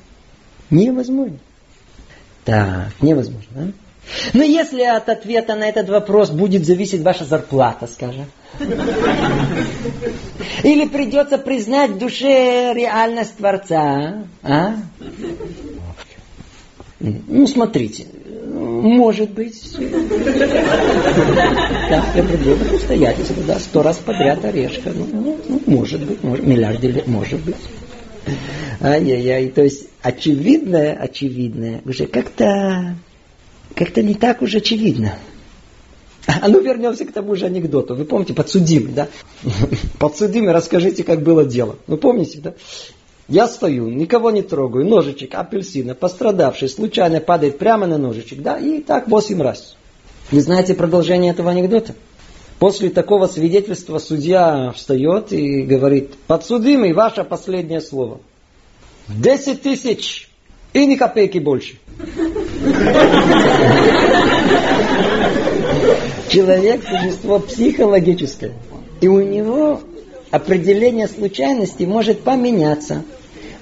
Невозможно. 0.69 1.39
Так, 2.45 2.93
невозможно. 3.01 3.49
Да? 3.51 3.71
Но 4.33 4.43
если 4.43 4.83
от 4.83 5.09
ответа 5.09 5.55
на 5.55 5.67
этот 5.67 5.89
вопрос 5.89 6.29
будет 6.29 6.65
зависеть 6.65 7.01
ваша 7.01 7.25
зарплата, 7.25 7.87
скажем, 7.87 8.25
или 10.63 10.87
придется 10.87 11.37
признать 11.37 11.91
в 11.91 11.97
душе 11.97 12.73
реальность 12.73 13.37
Творца, 13.37 14.23
а? 14.43 14.75
Ну, 16.99 17.45
смотрите, 17.47 18.07
может 18.45 19.31
быть. 19.31 19.61
Да, 21.89 22.03
определенных 22.15 22.73
обстоятельств, 22.73 23.33
да, 23.45 23.59
сто 23.59 23.83
раз 23.83 23.97
подряд 23.97 24.43
орешка. 24.45 24.91
Ну, 24.93 25.07
ну, 25.11 25.39
ну 25.47 25.61
может 25.65 26.03
быть, 26.05 26.23
может, 26.23 26.45
миллиард 26.45 27.07
может 27.07 27.41
быть. 27.41 27.57
Ай-яй-яй, 28.81 29.49
то 29.49 29.63
есть 29.63 29.87
очевидное, 30.01 30.93
очевидное, 30.93 31.81
уже 31.85 32.07
как-то 32.07 32.95
как-то 33.75 34.01
не 34.01 34.15
так 34.15 34.41
уж 34.41 34.55
очевидно. 34.55 35.15
А 36.27 36.47
ну 36.47 36.59
вернемся 36.59 37.05
к 37.05 37.11
тому 37.11 37.35
же 37.35 37.45
анекдоту. 37.45 37.93
Вы 37.93 38.05
помните, 38.05 38.33
подсудимый, 38.33 38.93
да? 38.93 39.09
Подсудимый, 39.99 40.53
расскажите, 40.53 41.03
как 41.03 41.21
было 41.21 41.45
дело. 41.45 41.75
Вы 41.85 41.97
помните, 41.97 42.39
да? 42.41 42.53
Я 43.27 43.47
стою, 43.47 43.89
никого 43.89 44.31
не 44.31 44.41
трогаю, 44.41 44.85
ножичек 44.85 45.33
апельсина, 45.33 45.95
пострадавший, 45.95 46.69
случайно 46.69 47.19
падает 47.19 47.57
прямо 47.57 47.87
на 47.87 47.97
ножичек, 47.97 48.41
да, 48.41 48.59
и 48.59 48.81
так 48.81 49.07
восемь 49.07 49.41
раз. 49.41 49.75
Вы 50.31 50.41
знаете 50.41 50.75
продолжение 50.75 51.31
этого 51.31 51.49
анекдота? 51.51 51.95
После 52.59 52.89
такого 52.89 53.27
свидетельства 53.27 53.97
судья 53.97 54.71
встает 54.75 55.33
и 55.33 55.63
говорит, 55.63 56.13
подсудимый, 56.27 56.93
ваше 56.93 57.23
последнее 57.23 57.81
слово. 57.81 58.19
Десять 59.07 59.63
тысяч 59.63 60.29
и 60.75 60.85
ни 60.85 60.95
копейки 60.95 61.37
больше. 61.39 61.77
Человек– 66.29 66.81
существо 66.89 67.39
психологическое. 67.39 68.51
И 68.99 69.07
у 69.07 69.21
него 69.21 69.81
определение 70.31 71.07
случайности 71.07 71.83
может 71.83 72.21
поменяться. 72.21 73.03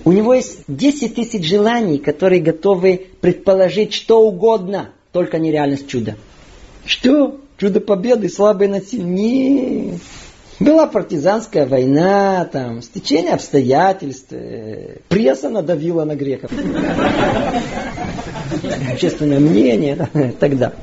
У 0.04 0.12
него 0.12 0.34
есть 0.34 0.64
10 0.68 1.14
тысяч 1.14 1.48
желаний, 1.48 2.00
которые 2.00 2.42
готовы 2.42 3.10
предположить 3.22 3.94
что 3.94 4.22
угодно, 4.22 4.90
только 5.12 5.38
нереальность 5.38 5.88
чуда. 5.88 6.18
Что? 6.84 7.40
Чудо 7.58 7.80
победы, 7.80 8.28
слабый 8.28 8.68
над 8.68 8.88
сильнее. 8.88 10.00
Была 10.60 10.88
партизанская 10.88 11.66
война, 11.66 12.46
там, 12.46 12.82
стечение 12.82 13.34
обстоятельств, 13.34 14.32
э, 14.32 15.00
пресса 15.10 15.50
надавила 15.50 16.06
на 16.06 16.16
греков. 16.16 16.52
Общественное 18.92 19.40
мнение, 19.40 20.08
тогда. 20.40 20.74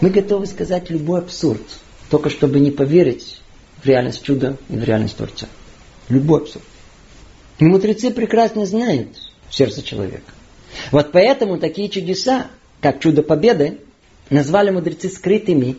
Мы 0.00 0.10
готовы 0.10 0.46
сказать 0.46 0.90
любой 0.90 1.20
абсурд, 1.20 1.62
только 2.10 2.30
чтобы 2.30 2.58
не 2.58 2.70
поверить 2.70 3.40
в 3.82 3.86
реальность 3.86 4.22
чуда 4.22 4.56
и 4.68 4.76
в 4.76 4.84
реальность 4.84 5.16
Творца. 5.16 5.46
Любой 6.08 6.42
абсурд. 6.42 6.64
И 7.58 7.64
мудрецы 7.64 8.10
прекрасно 8.10 8.66
знают 8.66 9.08
сердце 9.50 9.82
человека. 9.82 10.32
Вот 10.90 11.12
поэтому 11.12 11.58
такие 11.58 11.88
чудеса, 11.88 12.48
как 12.80 13.00
чудо 13.00 13.22
победы, 13.22 13.78
назвали 14.30 14.70
мудрецы 14.70 15.08
скрытыми. 15.08 15.76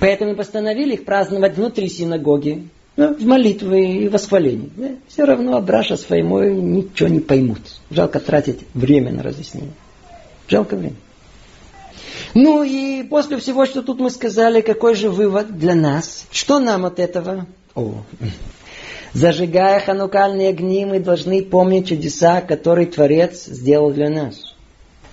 Поэтому 0.00 0.36
постановили 0.36 0.94
их 0.94 1.04
праздновать 1.04 1.56
внутри 1.56 1.88
синагоги, 1.88 2.68
ну, 2.96 3.14
в 3.14 3.24
молитвы 3.24 4.04
и 4.04 4.08
восхвалении. 4.08 4.70
Да? 4.76 4.88
Все 5.08 5.24
равно 5.24 5.56
Абраша 5.56 5.96
своему 5.96 6.42
ничего 6.42 7.08
не 7.08 7.20
поймут. 7.20 7.60
Жалко 7.90 8.20
тратить 8.20 8.60
время 8.74 9.12
на 9.12 9.22
разъяснение. 9.22 9.72
Жалко 10.48 10.76
время. 10.76 10.96
Ну 12.34 12.62
и 12.62 13.02
после 13.04 13.38
всего, 13.38 13.66
что 13.66 13.82
тут 13.82 14.00
мы 14.00 14.10
сказали, 14.10 14.60
какой 14.60 14.94
же 14.94 15.08
вывод 15.08 15.56
для 15.58 15.74
нас? 15.74 16.26
Что 16.30 16.58
нам 16.58 16.84
от 16.84 16.98
этого? 16.98 17.46
О, 17.74 18.02
Зажигая 19.12 19.80
ханукальные 19.80 20.50
огни, 20.50 20.84
мы 20.84 21.00
должны 21.00 21.42
помнить 21.42 21.88
чудеса, 21.88 22.40
которые 22.40 22.86
Творец 22.86 23.46
сделал 23.46 23.90
для 23.92 24.08
нас. 24.08 24.54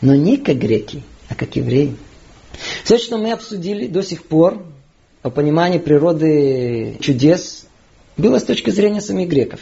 Но 0.01 0.13
не 0.13 0.37
как 0.37 0.57
греки, 0.57 1.01
а 1.29 1.35
как 1.35 1.55
евреи. 1.55 1.95
Все, 2.83 2.97
что 2.97 3.17
мы 3.17 3.31
обсудили 3.31 3.87
до 3.87 4.01
сих 4.03 4.23
пор 4.23 4.65
о 5.23 5.29
понимании 5.29 5.77
природы 5.77 6.97
чудес, 7.01 7.67
было 8.17 8.39
с 8.39 8.43
точки 8.43 8.69
зрения 8.69 9.01
самих 9.01 9.29
греков. 9.29 9.59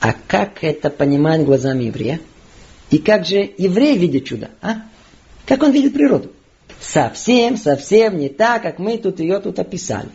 А 0.00 0.12
как 0.12 0.64
это 0.64 0.90
понимать 0.90 1.44
глазами 1.44 1.84
еврея? 1.84 2.20
И 2.90 2.98
как 2.98 3.24
же 3.24 3.52
еврей 3.56 3.96
видит 3.96 4.24
чудо? 4.24 4.50
А? 4.60 4.82
Как 5.46 5.62
он 5.62 5.70
видит 5.70 5.94
природу? 5.94 6.32
Совсем, 6.80 7.56
совсем 7.56 8.18
не 8.18 8.28
так, 8.28 8.62
как 8.62 8.78
мы 8.78 8.98
тут 8.98 9.20
ее 9.20 9.38
тут 9.38 9.58
описали. 9.58 10.08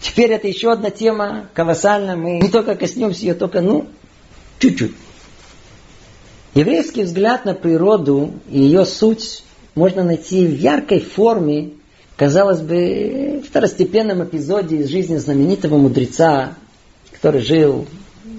Теперь 0.00 0.30
это 0.32 0.46
еще 0.46 0.70
одна 0.70 0.90
тема 0.90 1.48
колоссальная. 1.54 2.16
Мы 2.16 2.38
не 2.38 2.48
только 2.48 2.74
коснемся 2.74 3.22
ее, 3.22 3.34
только, 3.34 3.60
ну, 3.60 3.88
чуть-чуть. 4.58 4.94
Еврейский 6.54 7.04
взгляд 7.04 7.44
на 7.44 7.54
природу 7.54 8.32
и 8.48 8.60
ее 8.60 8.84
суть 8.84 9.44
можно 9.78 10.02
найти 10.02 10.44
в 10.44 10.58
яркой 10.58 11.00
форме, 11.00 11.70
казалось 12.16 12.60
бы, 12.60 13.42
второстепенном 13.48 14.24
эпизоде 14.24 14.78
из 14.78 14.88
жизни 14.88 15.16
знаменитого 15.16 15.78
мудреца, 15.78 16.54
который 17.12 17.40
жил 17.40 17.86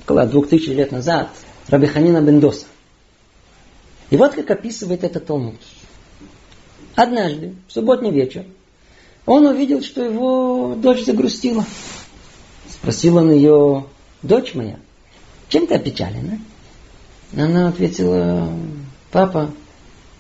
около 0.04 0.26
двух 0.26 0.50
тысяч 0.50 0.68
лет 0.68 0.92
назад, 0.92 1.30
Рабиханина 1.70 2.22
Бендоса. 2.22 2.66
И 4.10 4.18
вот 4.18 4.34
как 4.34 4.52
описывает 4.52 5.04
этот 5.04 5.28
Талмуд. 5.28 5.56
Однажды, 6.96 7.56
в 7.68 7.72
субботний 7.72 8.12
вечер, 8.12 8.46
он 9.26 9.46
увидел, 9.46 9.82
что 9.82 10.04
его 10.04 10.76
дочь 10.76 11.06
загрустила. 11.06 11.64
Спросил 12.68 13.18
он 13.18 13.32
ее, 13.32 13.86
дочь 14.24 14.56
моя, 14.56 14.78
чем 15.48 15.68
ты 15.68 15.76
опечалена? 15.76 16.40
Она 17.38 17.70
ответила, 17.70 18.50
папа, 19.12 19.52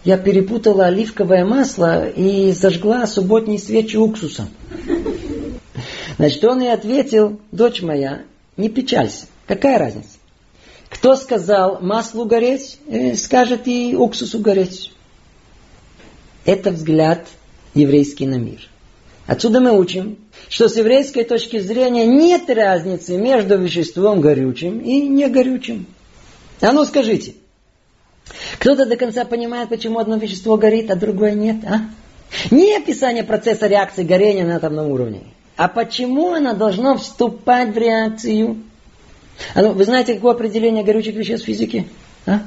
я 0.03 0.17
перепутала 0.17 0.85
оливковое 0.85 1.45
масло 1.45 2.07
и 2.07 2.51
зажгла 2.51 3.05
субботние 3.07 3.59
свечи 3.59 3.97
уксусом. 3.97 4.49
Значит, 6.17 6.43
он 6.43 6.61
и 6.61 6.67
ответил, 6.67 7.39
дочь 7.51 7.81
моя, 7.81 8.23
не 8.57 8.69
печалься, 8.69 9.27
какая 9.47 9.77
разница? 9.77 10.17
Кто 10.89 11.15
сказал 11.15 11.79
маслу 11.81 12.25
гореть, 12.25 12.79
э, 12.87 13.15
скажет 13.15 13.67
и 13.67 13.95
уксусу 13.95 14.39
гореть. 14.39 14.91
Это 16.45 16.71
взгляд 16.71 17.27
еврейский 17.75 18.25
на 18.25 18.35
мир. 18.35 18.67
Отсюда 19.27 19.59
мы 19.59 19.77
учим, 19.77 20.17
что 20.49 20.67
с 20.67 20.75
еврейской 20.75 21.23
точки 21.23 21.59
зрения 21.59 22.07
нет 22.07 22.49
разницы 22.49 23.17
между 23.17 23.59
веществом 23.59 24.21
горючим 24.21 24.79
и 24.79 25.01
не 25.01 25.27
горючим. 25.29 25.85
А 26.61 26.71
ну 26.71 26.83
скажите, 26.85 27.35
кто-то 28.59 28.85
до 28.85 28.95
конца 28.95 29.25
понимает, 29.25 29.69
почему 29.69 29.99
одно 29.99 30.17
вещество 30.17 30.57
горит, 30.57 30.91
а 30.91 30.95
другое 30.95 31.33
нет, 31.33 31.57
а? 31.65 31.81
Не 32.51 32.77
описание 32.77 33.23
процесса 33.23 33.67
реакции 33.67 34.03
горения 34.03 34.45
на 34.45 34.57
атомном 34.57 34.91
уровне, 34.91 35.21
а 35.55 35.67
почему 35.67 36.33
оно 36.33 36.53
должно 36.53 36.97
вступать 36.97 37.73
в 37.73 37.77
реакцию. 37.77 38.63
А 39.55 39.61
ну, 39.61 39.71
вы 39.71 39.83
знаете, 39.85 40.13
какое 40.15 40.33
определение 40.33 40.83
горючих 40.83 41.15
веществ 41.15 41.45
в 41.45 41.47
физике? 41.47 41.85
А? 42.25 42.41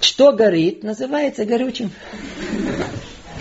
Что 0.00 0.32
горит, 0.32 0.82
называется 0.82 1.44
горючим. 1.44 1.90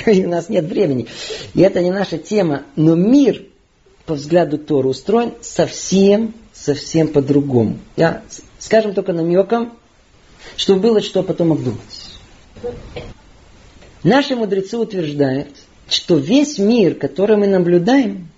у 0.05 0.29
нас 0.29 0.49
нет 0.49 0.65
времени. 0.65 1.07
И 1.53 1.61
это 1.61 1.81
не 1.81 1.91
наша 1.91 2.17
тема. 2.17 2.63
Но 2.75 2.95
мир, 2.95 3.43
по 4.05 4.15
взгляду 4.15 4.57
Тора, 4.57 4.87
устроен 4.87 5.33
совсем, 5.41 6.33
совсем 6.53 7.07
по-другому. 7.07 7.79
Я, 7.95 8.21
скажем 8.59 8.93
только 8.93 9.13
намеком, 9.13 9.73
чтобы 10.57 10.81
было 10.81 11.01
что 11.01 11.23
потом 11.23 11.51
обдумать. 11.51 11.79
Наши 14.03 14.35
мудрецы 14.35 14.77
утверждают, 14.77 15.49
что 15.87 16.17
весь 16.17 16.57
мир, 16.57 16.95
который 16.95 17.37
мы 17.37 17.47
наблюдаем, 17.47 18.29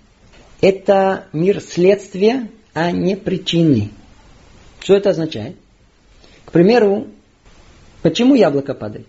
это 0.62 1.26
мир 1.34 1.62
следствия, 1.62 2.50
а 2.74 2.92
не 2.92 3.16
причины. 3.16 3.92
Что 4.80 4.96
это 4.96 5.10
означает? 5.12 5.56
К 6.46 6.52
примеру, 6.52 7.08
Почему 8.06 8.36
яблоко 8.36 8.76
падает? 8.76 9.08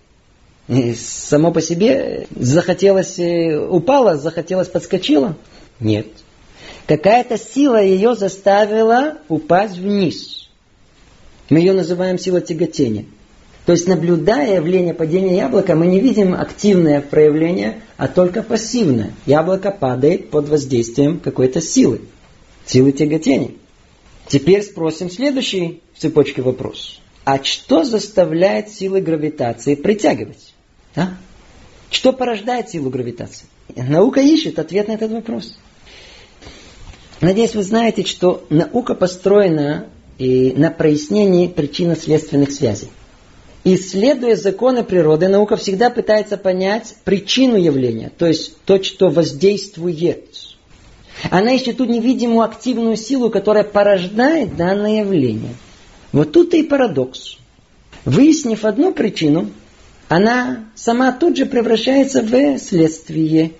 И 0.69 0.95
само 0.95 1.53
по 1.53 1.61
себе 1.61 2.27
захотелось, 2.31 3.19
э, 3.19 3.55
упало, 3.55 4.17
захотелось, 4.17 4.69
подскочило? 4.69 5.37
Нет. 5.81 6.07
Какая-то 6.87 7.37
сила 7.37 7.83
ее 7.83 8.15
заставила 8.15 9.19
упасть 9.29 9.77
вниз. 9.77 10.36
Мы 11.49 11.61
ее 11.61 11.73
называем 11.73 12.19
сила 12.19 12.41
тяготения. 12.41 13.05
То 13.67 13.73
есть, 13.73 13.89
наблюдая 13.89 14.57
явление 14.57 14.95
падения 14.95 15.37
яблока, 15.37 15.75
мы 15.75 15.87
не 15.87 15.99
видим 15.99 16.35
активное 16.35 17.01
проявление, 17.01 17.81
а 17.97 18.07
только 18.07 18.43
пассивное. 18.43 19.13
Яблоко 19.27 19.73
падает 19.73 20.31
под 20.31 20.49
воздействием 20.49 21.19
какой-то 21.19 21.61
силы. 21.61 22.03
Силы 22.65 22.93
тяготения. 22.93 23.53
Теперь 24.29 24.63
спросим 24.63 25.11
следующий 25.11 25.83
в 25.95 26.01
цепочке 26.01 26.43
вопрос. 26.43 27.01
А 27.25 27.43
что 27.43 27.85
заставляет 27.85 28.69
силы 28.69 29.01
гравитации 29.01 29.75
притягивать? 29.75 30.55
А? 30.95 31.15
Что 31.91 32.13
порождает 32.13 32.71
силу 32.71 32.89
гравитации? 32.89 33.47
Наука 33.75 34.21
ищет 34.21 34.61
ответ 34.61 34.87
на 34.87 34.93
этот 34.93 35.11
вопрос. 35.11 35.59
Надеюсь, 37.21 37.55
вы 37.55 37.65
знаете, 37.65 38.05
что 38.05 38.47
наука 38.49 38.95
построена 38.95 39.87
и 40.19 40.53
на 40.53 40.71
прояснении 40.71 41.49
причинно-следственных 41.49 42.51
связей. 42.53 42.89
Исследуя 43.65 44.37
законы 44.37 44.85
природы, 44.85 45.29
наука 45.29 45.57
всегда 45.57 45.91
пытается 45.91 46.37
понять 46.37 46.95
причину 47.05 47.57
явления, 47.57 48.13
то 48.17 48.27
есть 48.27 48.57
то, 48.65 48.83
что 48.83 49.09
воздействует. 49.09 50.29
Она 51.31 51.53
ищет 51.53 51.79
ту 51.79 51.85
невидимую 51.85 52.43
активную 52.43 52.97
силу, 52.97 53.31
которая 53.31 53.65
порождает 53.65 54.57
данное 54.57 55.01
явление. 55.01 55.55
Вот 56.13 56.33
тут 56.33 56.55
и 56.55 56.63
парадокс. 56.63 57.39
Выяснив 58.05 58.65
одну 58.65 58.93
причину, 58.93 59.51
она 60.09 60.67
сама 60.77 61.11
тут 61.11 61.37
же 61.37 61.47
превращается 61.47 62.23
в 62.23 62.59
следствие. 62.59 63.53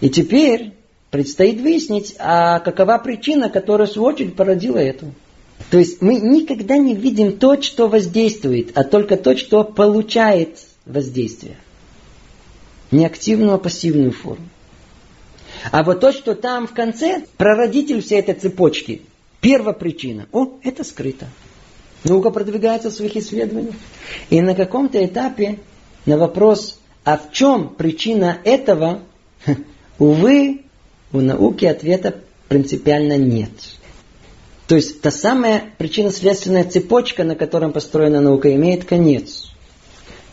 И 0.00 0.10
теперь 0.10 0.72
предстоит 1.10 1.60
выяснить, 1.60 2.16
а 2.18 2.58
какова 2.58 2.98
причина, 2.98 3.48
которая 3.48 3.86
в 3.86 3.92
свою 3.92 4.08
очередь 4.08 4.34
породила 4.34 4.78
это. 4.78 5.06
То 5.70 5.78
есть 5.78 6.02
мы 6.02 6.16
никогда 6.16 6.76
не 6.76 6.94
видим 6.94 7.38
то, 7.38 7.60
что 7.60 7.88
воздействует, 7.88 8.76
а 8.76 8.84
только 8.84 9.16
то, 9.16 9.36
что 9.36 9.64
получает 9.64 10.58
воздействие. 10.84 11.56
Не 12.90 13.06
активную, 13.06 13.54
а 13.54 13.58
пассивную 13.58 14.12
форму. 14.12 14.48
А 15.70 15.82
вот 15.82 16.00
то, 16.00 16.12
что 16.12 16.34
там 16.34 16.66
в 16.66 16.72
конце, 16.72 17.24
прародитель 17.36 18.02
всей 18.02 18.18
этой 18.18 18.34
цепочки, 18.34 19.02
первопричина, 19.40 20.26
о, 20.32 20.58
это 20.62 20.84
скрыто. 20.84 21.28
Наука 22.04 22.30
продвигается 22.30 22.90
в 22.90 22.94
своих 22.94 23.16
исследованиях. 23.16 23.76
И 24.28 24.40
на 24.40 24.54
каком-то 24.54 25.04
этапе 25.04 25.60
на 26.04 26.18
вопрос, 26.18 26.80
а 27.04 27.16
в 27.16 27.32
чем 27.32 27.68
причина 27.68 28.38
этого, 28.44 29.02
увы, 29.98 30.62
у 31.12 31.20
науки 31.20 31.64
ответа 31.64 32.20
принципиально 32.48 33.16
нет. 33.16 33.50
То 34.66 34.76
есть 34.76 35.00
та 35.00 35.10
самая 35.10 35.64
причинно-следственная 35.78 36.64
цепочка, 36.64 37.24
на 37.24 37.34
котором 37.34 37.72
построена 37.72 38.20
наука, 38.20 38.54
имеет 38.54 38.84
конец. 38.84 39.50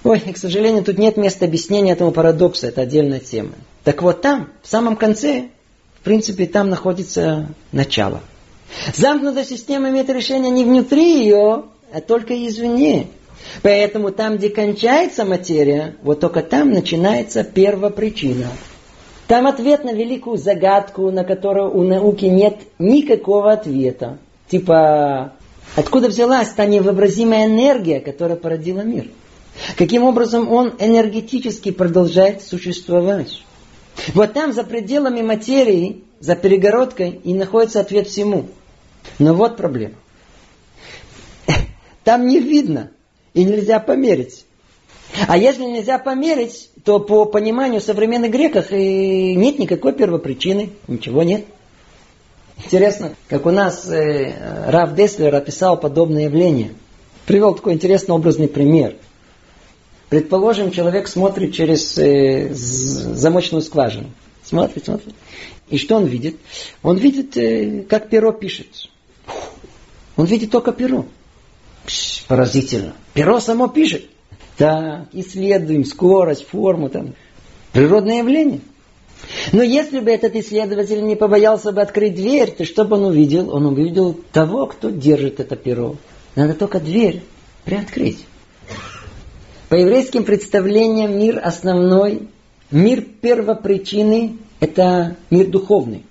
Ой, 0.04 0.20
к 0.20 0.38
сожалению, 0.38 0.84
тут 0.84 0.98
нет 0.98 1.18
места 1.18 1.46
объяснения 1.46 1.92
этому 1.92 2.12
парадоксу, 2.12 2.68
это 2.68 2.82
отдельная 2.82 3.20
тема. 3.20 3.52
Так 3.84 4.02
вот 4.02 4.22
там, 4.22 4.50
в 4.62 4.68
самом 4.68 4.96
конце, 4.96 5.50
в 6.00 6.04
принципе, 6.04 6.46
там 6.46 6.70
находится 6.70 7.54
начало. 7.72 8.22
Замкнутая 8.96 9.44
система 9.44 9.90
имеет 9.90 10.10
решение 10.10 10.52
не 10.52 10.64
внутри 10.64 11.24
ее, 11.24 11.66
а 11.92 12.02
только 12.02 12.34
извне. 12.48 13.08
Поэтому 13.62 14.12
там, 14.12 14.38
где 14.38 14.50
кончается 14.50 15.26
материя, 15.26 15.96
вот 16.04 16.20
только 16.20 16.44
там 16.44 16.72
начинается 16.72 17.44
первопричина. 17.44 18.48
Там 19.30 19.46
ответ 19.46 19.84
на 19.84 19.94
великую 19.94 20.38
загадку, 20.38 21.12
на 21.12 21.24
которую 21.24 21.72
у 21.78 21.84
науки 21.84 22.26
нет 22.26 22.62
никакого 22.80 23.52
ответа. 23.52 24.18
Типа, 24.48 25.34
откуда 25.76 26.08
взялась 26.08 26.50
та 26.50 26.66
невообразимая 26.66 27.46
энергия, 27.46 28.00
которая 28.00 28.38
породила 28.38 28.82
мир? 28.82 29.12
Каким 29.78 30.02
образом 30.02 30.52
он 30.52 30.74
энергетически 30.80 31.70
продолжает 31.70 32.42
существовать? 32.42 33.44
Вот 34.16 34.34
там, 34.34 34.52
за 34.52 34.64
пределами 34.64 35.22
материи, 35.22 36.04
за 36.20 36.36
перегородкой, 36.36 37.12
и 37.24 37.36
находится 37.36 37.82
ответ 37.82 38.08
всему. 38.08 38.48
Но 39.20 39.36
вот 39.36 39.58
проблема. 39.58 39.94
Там 42.04 42.26
не 42.26 42.40
видно, 42.40 42.90
и 43.36 43.44
нельзя 43.44 43.80
померить. 43.80 44.48
А 45.28 45.38
если 45.38 45.64
нельзя 45.64 45.98
померить, 45.98 46.70
то 46.84 47.00
по 47.00 47.26
пониманию 47.26 47.82
современных 47.82 48.32
греков 48.32 48.72
нет 48.72 49.60
никакой 49.60 49.94
первопричины, 49.94 50.72
ничего 50.88 51.24
нет. 51.24 51.46
Интересно, 52.64 53.16
как 53.28 53.46
у 53.46 53.52
нас 53.52 53.88
э, 53.88 54.70
Раф 54.70 54.94
Деслер 54.94 55.34
описал 55.34 55.80
подобное 55.80 56.26
явление. 56.26 56.74
Привел 57.26 57.56
такой 57.56 57.74
интересный 57.74 58.14
образный 58.14 58.48
пример. 58.48 58.96
Предположим, 60.10 60.72
человек 60.72 61.08
смотрит 61.08 61.54
через 61.54 61.98
э, 61.98 62.50
замочную 62.54 63.62
скважину. 63.62 64.12
Смотрит, 64.44 64.86
смотрит. 64.86 65.16
И 65.70 65.78
что 65.78 65.98
он 65.98 66.06
видит? 66.06 66.38
Он 66.84 66.98
видит, 66.98 67.38
э, 67.38 67.86
как 67.88 68.10
перо 68.10 68.32
пишет. 68.32 68.68
Он 70.18 70.26
видит 70.26 70.52
только 70.52 70.74
перо. 70.74 71.06
Пш, 71.86 72.26
поразительно. 72.28 72.94
Перо 73.14 73.40
само 73.40 73.68
пишет. 73.68 74.10
Так, 74.60 75.06
исследуем 75.14 75.86
скорость, 75.86 76.46
форму, 76.46 76.90
там. 76.90 77.14
Природное 77.72 78.18
явление. 78.18 78.60
Но 79.54 79.64
если 79.64 80.02
бы 80.02 80.12
этот 80.12 80.36
исследователь 80.36 81.02
не 81.02 81.16
побоялся 81.16 81.72
бы 81.72 81.80
открыть 81.80 82.16
дверь, 82.16 82.52
то 82.52 82.66
что 82.66 82.84
бы 82.84 82.98
он 82.98 83.06
увидел? 83.06 83.56
Он 83.56 83.68
увидел 83.68 84.20
того, 84.34 84.66
кто 84.66 84.90
держит 84.90 85.40
это 85.40 85.56
перо. 85.56 85.96
Надо 86.36 86.56
только 86.56 86.82
дверь 86.82 87.24
приоткрыть. 87.64 88.26
По 89.70 89.76
еврейским 89.76 90.26
представлениям 90.26 91.18
мир 91.18 91.40
основной, 91.42 92.28
мир 92.70 93.02
первопричины– 93.02 94.40
это 94.60 95.16
мир 95.30 95.48
духовный. 95.48 96.04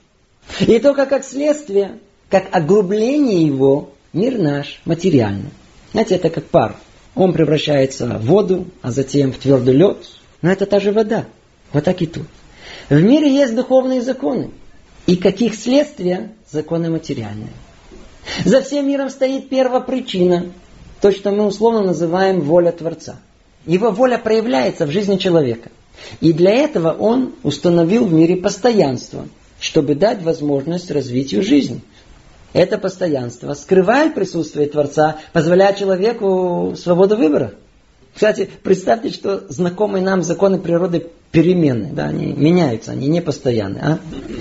И 0.60 0.78
только 0.78 1.04
как 1.04 1.22
следствие, 1.22 1.98
как 2.30 2.46
оглубление 2.52 3.44
его, 3.44 3.90
мир 4.14 4.38
наш 4.38 4.80
материальный. 4.86 5.50
Знаете, 5.92 6.14
это 6.14 6.30
как 6.30 6.44
пар. 6.44 6.76
Он 7.18 7.32
превращается 7.32 8.06
в 8.06 8.26
воду, 8.26 8.68
а 8.80 8.92
затем 8.92 9.32
в 9.32 9.38
твердый 9.38 9.74
лед. 9.74 9.96
Но 10.40 10.52
это 10.52 10.66
та 10.66 10.78
же 10.78 10.92
вода. 10.92 11.24
Вот 11.72 11.82
так 11.82 12.00
и 12.00 12.06
тут. 12.06 12.26
В 12.88 13.02
мире 13.02 13.34
есть 13.34 13.56
духовные 13.56 14.02
законы. 14.02 14.52
И 15.06 15.16
каких 15.16 15.56
следствия? 15.56 16.30
Законы 16.48 16.90
материальные. 16.90 17.50
За 18.44 18.62
всем 18.62 18.86
миром 18.86 19.10
стоит 19.10 19.48
первопричина. 19.48 20.52
То, 21.00 21.10
что 21.10 21.32
мы 21.32 21.44
условно 21.44 21.82
называем 21.82 22.40
воля 22.40 22.70
Творца. 22.70 23.16
Его 23.66 23.90
воля 23.90 24.18
проявляется 24.18 24.86
в 24.86 24.92
жизни 24.92 25.16
человека. 25.16 25.70
И 26.20 26.32
для 26.32 26.52
этого 26.52 26.92
он 26.92 27.34
установил 27.42 28.04
в 28.04 28.12
мире 28.12 28.36
постоянство, 28.36 29.26
чтобы 29.58 29.96
дать 29.96 30.22
возможность 30.22 30.92
развитию 30.92 31.42
жизни. 31.42 31.80
Это 32.52 32.78
постоянство 32.78 33.52
скрывает 33.54 34.14
присутствие 34.14 34.68
Творца, 34.68 35.18
позволяя 35.32 35.74
человеку 35.74 36.74
свободу 36.76 37.16
выбора. 37.16 37.52
Кстати, 38.14 38.48
представьте, 38.62 39.10
что 39.10 39.44
знакомые 39.48 40.02
нам 40.02 40.22
законы 40.22 40.58
природы 40.58 41.06
переменны, 41.30 41.90
да, 41.92 42.06
они 42.06 42.32
меняются, 42.32 42.92
они 42.92 43.06
не 43.06 43.20
постоянны. 43.20 43.78
А? 43.78 43.98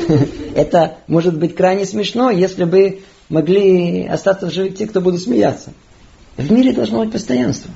Это 0.56 0.96
может 1.08 1.38
быть 1.38 1.56
крайне 1.56 1.86
смешно, 1.86 2.32
если 2.32 2.64
бы 2.64 3.02
могли 3.30 4.08
остаться 4.08 4.48
в 4.48 4.54
живых 4.54 4.78
те, 4.78 4.88
кто 4.88 5.02
будут 5.02 5.22
смеяться. 5.22 5.74
В 6.38 6.50
мире 6.52 6.72
должно 6.72 7.04
быть 7.04 7.12
постоянство. 7.12 7.72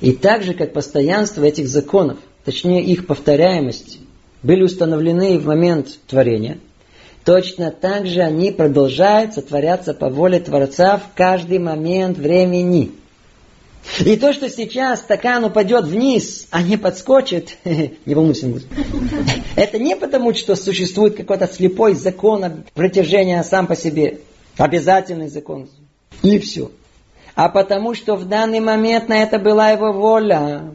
И 0.00 0.12
так 0.12 0.42
же, 0.42 0.52
как 0.54 0.74
постоянство 0.74 1.44
этих 1.44 1.68
законов, 1.68 2.18
точнее 2.44 2.84
их 2.84 3.06
повторяемость, 3.06 3.98
были 4.42 4.62
установлены 4.62 5.38
в 5.38 5.46
момент 5.46 5.88
творения– 6.06 6.58
Точно 7.30 7.70
так 7.70 8.08
же 8.08 8.22
они 8.22 8.50
продолжают 8.50 9.34
сотворяться 9.34 9.94
по 9.94 10.08
воле 10.08 10.40
Творца 10.40 10.96
в 10.96 11.16
каждый 11.16 11.60
момент 11.60 12.18
времени. 12.18 12.90
И 14.00 14.16
то, 14.16 14.32
что 14.32 14.50
сейчас 14.50 14.98
стакан 14.98 15.44
упадет 15.44 15.84
вниз, 15.84 16.48
а 16.50 16.60
не 16.60 16.76
подскочит, 16.76 17.56
не 18.04 18.14
волнуйся, 18.16 18.52
это 19.54 19.78
не 19.78 19.94
потому, 19.94 20.34
что 20.34 20.56
существует 20.56 21.16
какой-то 21.16 21.46
слепой 21.46 21.94
закон 21.94 22.64
притяжения 22.74 23.40
сам 23.44 23.68
по 23.68 23.76
себе, 23.76 24.18
обязательный 24.56 25.28
закон, 25.28 25.68
и 26.24 26.36
все. 26.40 26.72
А 27.36 27.48
потому, 27.48 27.94
что 27.94 28.16
в 28.16 28.26
данный 28.26 28.58
момент 28.58 29.08
на 29.08 29.22
это 29.22 29.38
была 29.38 29.70
его 29.70 29.92
воля. 29.92 30.74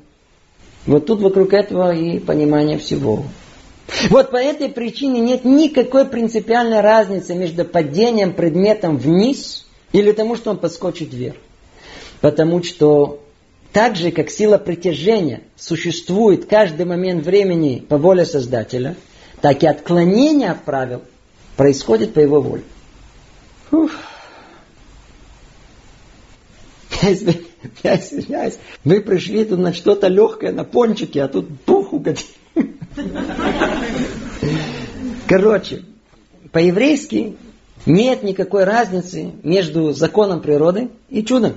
Вот 0.86 1.06
тут 1.06 1.20
вокруг 1.20 1.52
этого 1.52 1.94
и 1.94 2.18
понимание 2.18 2.78
всего. 2.78 3.26
Вот 4.10 4.32
по 4.32 4.38
этой 4.38 4.70
причине 4.70 5.20
нет 5.20 5.46
никакой 5.46 6.06
принципиальной 6.06 6.82
разницы 6.82 7.36
между 7.36 7.66
падением 7.66 8.34
предметом 8.34 8.98
вниз 8.98 9.68
или 9.92 10.12
тому, 10.12 10.36
что 10.36 10.52
он 10.52 10.58
подскочит 10.58 11.14
вверх. 11.14 11.38
Потому 12.22 12.64
что 12.64 13.22
так 13.72 13.96
же, 13.96 14.12
как 14.12 14.30
сила 14.30 14.58
притяжения 14.58 15.42
существует 15.56 16.46
каждый 16.46 16.86
момент 16.86 17.26
времени 17.26 17.86
по 17.88 17.98
воле 17.98 18.26
Создателя, 18.26 18.96
так 19.42 19.62
и 19.64 19.68
отклонение 19.68 20.52
от 20.52 20.64
правил 20.64 21.02
происходит 21.56 22.14
по 22.14 22.20
его 22.20 22.42
воле. 22.42 22.64
Фух. 23.70 23.92
Я 27.84 27.98
извиняюсь. 27.98 28.58
Мы 28.84 29.02
пришли 29.02 29.46
тут 29.46 29.60
на 29.60 29.74
что-то 29.74 30.08
легкое, 30.08 30.52
на 30.52 30.64
пончики, 30.64 31.20
а 31.20 31.28
тут 31.28 31.62
пух 31.62 31.94
угодил. 31.94 32.26
Короче, 35.28 35.84
по-еврейски 36.52 37.36
нет 37.86 38.24
никакой 38.24 38.64
разницы 38.64 39.32
между 39.44 39.92
законом 39.94 40.42
природы 40.42 40.90
и 41.10 41.24
чудом. 41.24 41.56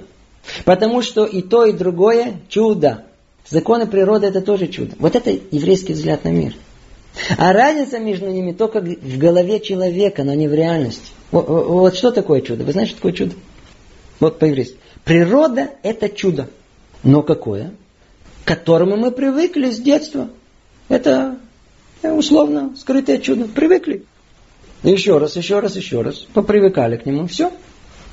Потому 0.64 1.02
что 1.02 1.24
и 1.24 1.42
то, 1.42 1.64
и 1.64 1.72
другое 1.72 2.40
чудо. 2.48 3.04
Законы 3.48 3.86
природы 3.86 4.26
это 4.26 4.40
тоже 4.40 4.66
чудо. 4.66 4.94
Вот 4.98 5.16
это 5.16 5.30
еврейский 5.30 5.92
взгляд 5.92 6.24
на 6.24 6.28
мир. 6.28 6.54
А 7.36 7.52
разница 7.52 7.98
между 7.98 8.28
ними 8.28 8.52
только 8.52 8.80
в 8.80 9.18
голове 9.18 9.60
человека, 9.60 10.24
но 10.24 10.34
не 10.34 10.48
в 10.48 10.54
реальности. 10.54 11.10
Вот, 11.30 11.48
вот 11.48 11.96
что 11.96 12.10
такое 12.10 12.40
чудо? 12.40 12.64
Вы 12.64 12.72
знаете, 12.72 12.90
что 12.90 12.98
такое 12.98 13.12
чудо? 13.12 13.34
Вот 14.20 14.38
по-еврейски. 14.38 14.76
Природа 15.04 15.70
это 15.82 16.08
чудо. 16.08 16.48
Но 17.02 17.22
какое? 17.22 17.72
К 18.44 18.48
которому 18.48 18.96
мы 18.96 19.10
привыкли 19.10 19.70
с 19.70 19.78
детства. 19.78 20.28
Это 20.88 21.38
условно 22.02 22.74
скрытое 22.76 23.18
чудо. 23.18 23.44
Привыкли. 23.44 24.04
Еще 24.82 25.18
раз, 25.18 25.36
еще 25.36 25.60
раз, 25.60 25.76
еще 25.76 26.02
раз. 26.02 26.26
Попривыкали 26.32 26.96
к 26.96 27.06
нему. 27.06 27.26
Все. 27.26 27.52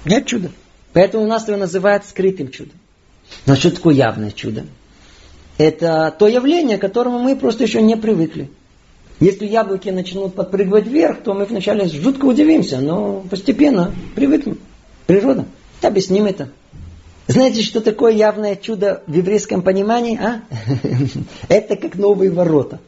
Нет 0.04 0.26
чуда. 0.26 0.52
Поэтому 0.94 1.24
у 1.24 1.28
нас 1.28 1.48
его 1.48 1.58
называют 1.58 2.06
скрытым 2.06 2.50
чудом. 2.50 2.74
Но 3.46 3.56
что 3.56 3.72
такое 3.72 3.96
явное 3.96 4.32
чудо? 4.32 4.66
Это 5.58 6.14
то 6.18 6.28
явление, 6.28 6.78
к 6.78 6.82
которому 6.82 7.20
мы 7.20 7.36
просто 7.36 7.64
еще 7.64 7.82
не 7.82 7.96
привыкли. 7.96 8.50
Если 9.20 9.46
яблоки 9.46 9.90
начнут 9.90 10.36
подпрыгивать 10.36 10.88
вверх, 10.88 11.22
то 11.24 11.34
мы 11.34 11.46
вначале 11.46 11.88
жутко 11.88 12.26
удивимся, 12.26 12.82
но 12.82 13.22
постепенно 13.30 13.94
привыкнем. 14.16 14.60
Природа. 15.08 15.46
Объясним 15.82 16.26
это. 16.26 16.50
Знаете, 17.28 17.64
что 17.64 17.82
такое 17.82 18.14
явное 18.14 18.56
чудо 18.56 19.02
в 19.08 19.14
еврейском 19.14 19.64
понимании? 19.64 20.20
А? 20.22 20.42
Это 21.50 21.76
как 21.76 21.96
новые 21.96 22.30
ворота. 22.32 22.80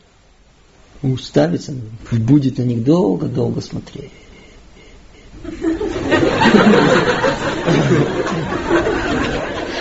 Уставится, 1.01 1.73
будет 2.11 2.57
на 2.57 2.63
них 2.63 2.83
долго-долго 2.83 3.61
смотреть. 3.61 4.11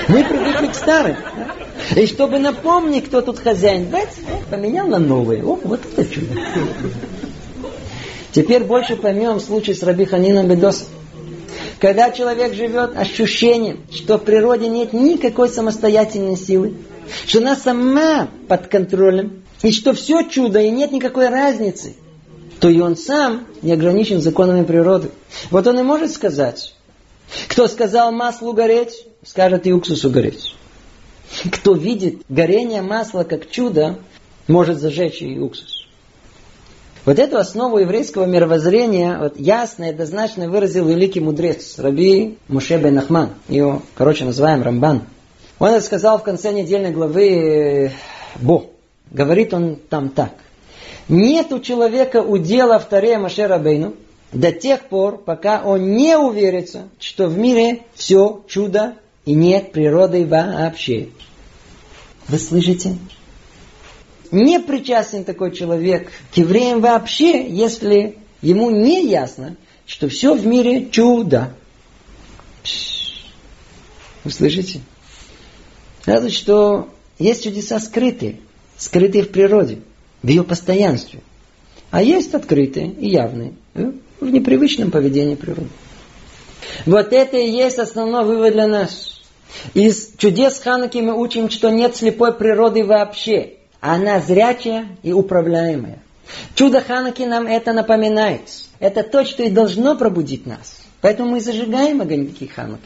Мы 0.08 0.24
привыкли 0.24 0.66
к 0.68 0.74
старым. 0.74 1.16
И 1.94 2.06
чтобы 2.06 2.38
напомнить, 2.38 3.06
кто 3.06 3.20
тут 3.20 3.38
хозяин, 3.38 3.86
бац, 3.86 4.16
поменял 4.50 4.86
на 4.86 4.98
новые. 4.98 5.44
О, 5.44 5.58
вот 5.62 5.80
это 5.84 6.04
чудо. 6.12 6.40
Теперь 8.32 8.64
больше 8.64 8.96
поймем 8.96 9.40
случай 9.40 9.74
с 9.74 9.82
Раби 9.82 10.04
Ханином 10.04 10.48
Бедосом. 10.48 10.88
Когда 11.80 12.10
человек 12.10 12.54
живет 12.54 12.96
ощущением, 12.96 13.84
что 13.92 14.18
в 14.18 14.24
природе 14.24 14.68
нет 14.68 14.92
никакой 14.92 15.48
самостоятельной 15.48 16.36
силы, 16.36 16.74
что 17.26 17.38
она 17.38 17.54
сама 17.54 18.28
под 18.48 18.68
контролем, 18.68 19.44
и 19.62 19.72
что 19.72 19.92
все 19.92 20.22
чудо, 20.22 20.60
и 20.60 20.70
нет 20.70 20.92
никакой 20.92 21.28
разницы, 21.28 21.94
то 22.60 22.68
и 22.68 22.80
он 22.80 22.96
сам 22.96 23.46
не 23.62 23.72
ограничен 23.72 24.20
законами 24.20 24.64
природы. 24.64 25.10
Вот 25.50 25.66
он 25.66 25.78
и 25.78 25.82
может 25.82 26.12
сказать, 26.12 26.74
кто 27.48 27.68
сказал 27.68 28.12
маслу 28.12 28.52
гореть, 28.52 29.06
скажет 29.24 29.66
и 29.66 29.72
уксусу 29.72 30.10
гореть. 30.10 30.54
Кто 31.52 31.74
видит 31.74 32.22
горение 32.28 32.82
масла 32.82 33.24
как 33.24 33.50
чудо, 33.50 33.98
может 34.46 34.78
зажечь 34.78 35.20
и 35.20 35.38
уксус. 35.38 35.75
Вот 37.06 37.20
эту 37.20 37.38
основу 37.38 37.78
еврейского 37.78 38.24
мировоззрения 38.24 39.16
вот 39.16 39.38
ясно 39.38 39.84
и 39.84 39.90
однозначно 39.90 40.50
выразил 40.50 40.88
великий 40.88 41.20
мудрец 41.20 41.78
Раби 41.78 42.36
Муше 42.48 42.78
бен 42.78 42.98
Ахман. 42.98 43.30
Его, 43.48 43.82
короче, 43.94 44.24
называем 44.24 44.64
Рамбан. 44.64 45.02
Он 45.60 45.70
это 45.70 45.86
сказал 45.86 46.18
в 46.18 46.24
конце 46.24 46.52
недельной 46.52 46.90
главы 46.90 47.28
э, 47.28 47.90
Бо. 48.40 48.66
Говорит 49.12 49.54
он 49.54 49.76
там 49.76 50.08
так. 50.08 50.32
Нет 51.08 51.52
у 51.52 51.60
человека 51.60 52.24
удела 52.24 52.80
в 52.80 52.86
Таре 52.86 53.18
Маше 53.18 53.46
Бейну 53.56 53.94
до 54.32 54.50
тех 54.50 54.88
пор, 54.88 55.18
пока 55.18 55.62
он 55.62 55.92
не 55.92 56.18
уверится, 56.18 56.88
что 56.98 57.28
в 57.28 57.38
мире 57.38 57.82
все 57.94 58.42
чудо 58.48 58.94
и 59.24 59.32
нет 59.32 59.70
природы 59.70 60.26
вообще. 60.26 61.10
Вы 62.26 62.38
слышите? 62.38 62.96
Не 64.32 64.60
причастен 64.60 65.24
такой 65.24 65.52
человек 65.52 66.10
к 66.32 66.36
евреям 66.36 66.80
вообще, 66.80 67.48
если 67.48 68.16
ему 68.42 68.70
не 68.70 69.06
ясно, 69.06 69.56
что 69.86 70.08
все 70.08 70.34
в 70.34 70.46
мире 70.46 70.88
чудо. 70.90 71.54
Вы 74.24 74.30
слышите? 74.30 74.80
Разве 76.04 76.30
что 76.30 76.88
есть 77.18 77.44
чудеса 77.44 77.80
скрытые, 77.80 78.40
скрытые 78.76 79.24
в 79.24 79.30
природе, 79.30 79.80
в 80.22 80.28
ее 80.28 80.44
постоянстве. 80.44 81.20
А 81.90 82.02
есть 82.02 82.34
открытые 82.34 82.90
и 82.90 83.08
явные 83.08 83.54
э, 83.74 83.92
в 84.20 84.28
непривычном 84.28 84.90
поведении 84.90 85.34
природы. 85.34 85.68
Вот 86.84 87.12
это 87.12 87.36
и 87.36 87.50
есть 87.50 87.78
основной 87.78 88.24
вывод 88.24 88.52
для 88.52 88.66
нас. 88.66 89.20
Из 89.72 90.12
чудес 90.18 90.60
Хануки 90.60 90.98
мы 90.98 91.18
учим, 91.18 91.48
что 91.48 91.70
нет 91.70 91.96
слепой 91.96 92.34
природы 92.34 92.84
вообще. 92.84 93.54
Она 93.88 94.18
зрячая 94.18 94.88
и 95.04 95.12
управляемая. 95.12 96.00
Чудо 96.56 96.80
Хануки 96.80 97.22
нам 97.22 97.46
это 97.46 97.72
напоминает. 97.72 98.40
Это 98.80 99.04
то, 99.04 99.24
что 99.24 99.44
и 99.44 99.48
должно 99.48 99.94
пробудить 99.94 100.44
нас. 100.44 100.78
Поэтому 101.00 101.30
мы 101.30 101.40
зажигаем 101.40 102.00
огоньки 102.00 102.48
Хануки. 102.48 102.82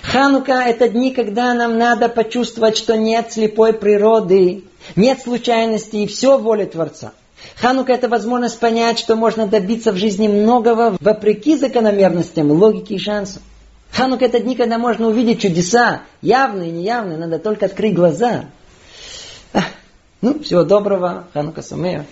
Ханука– 0.00 0.52
это 0.66 0.88
дни, 0.88 1.10
когда 1.10 1.52
нам 1.52 1.76
надо 1.76 2.08
почувствовать, 2.08 2.78
что 2.78 2.96
нет 2.96 3.30
слепой 3.30 3.74
природы, 3.74 4.64
нет 4.96 5.20
случайностей 5.20 6.04
и 6.04 6.06
все 6.06 6.38
воля 6.38 6.64
Творца. 6.64 7.12
Ханука– 7.56 7.92
это 7.94 8.08
возможность 8.08 8.58
понять, 8.58 8.98
что 8.98 9.16
можно 9.16 9.46
добиться 9.46 9.92
в 9.92 9.96
жизни 9.96 10.28
многого 10.28 10.96
вопреки 10.98 11.58
закономерностям, 11.58 12.50
логике 12.50 12.94
и 12.94 12.98
шансам. 12.98 13.42
Ханук 13.90 14.22
это 14.22 14.40
дни, 14.40 14.56
когда 14.56 14.78
можно 14.78 15.08
увидеть 15.08 15.42
чудеса, 15.42 16.04
явные 16.22 16.70
и 16.70 16.72
неявные, 16.72 17.18
надо 17.18 17.38
только 17.38 17.66
открыть 17.66 17.94
глаза. 17.94 18.46
Ну, 20.22 20.40
всего 20.40 20.64
доброго, 20.64 21.24
Ханука 21.32 21.62
Самея. 21.62 22.06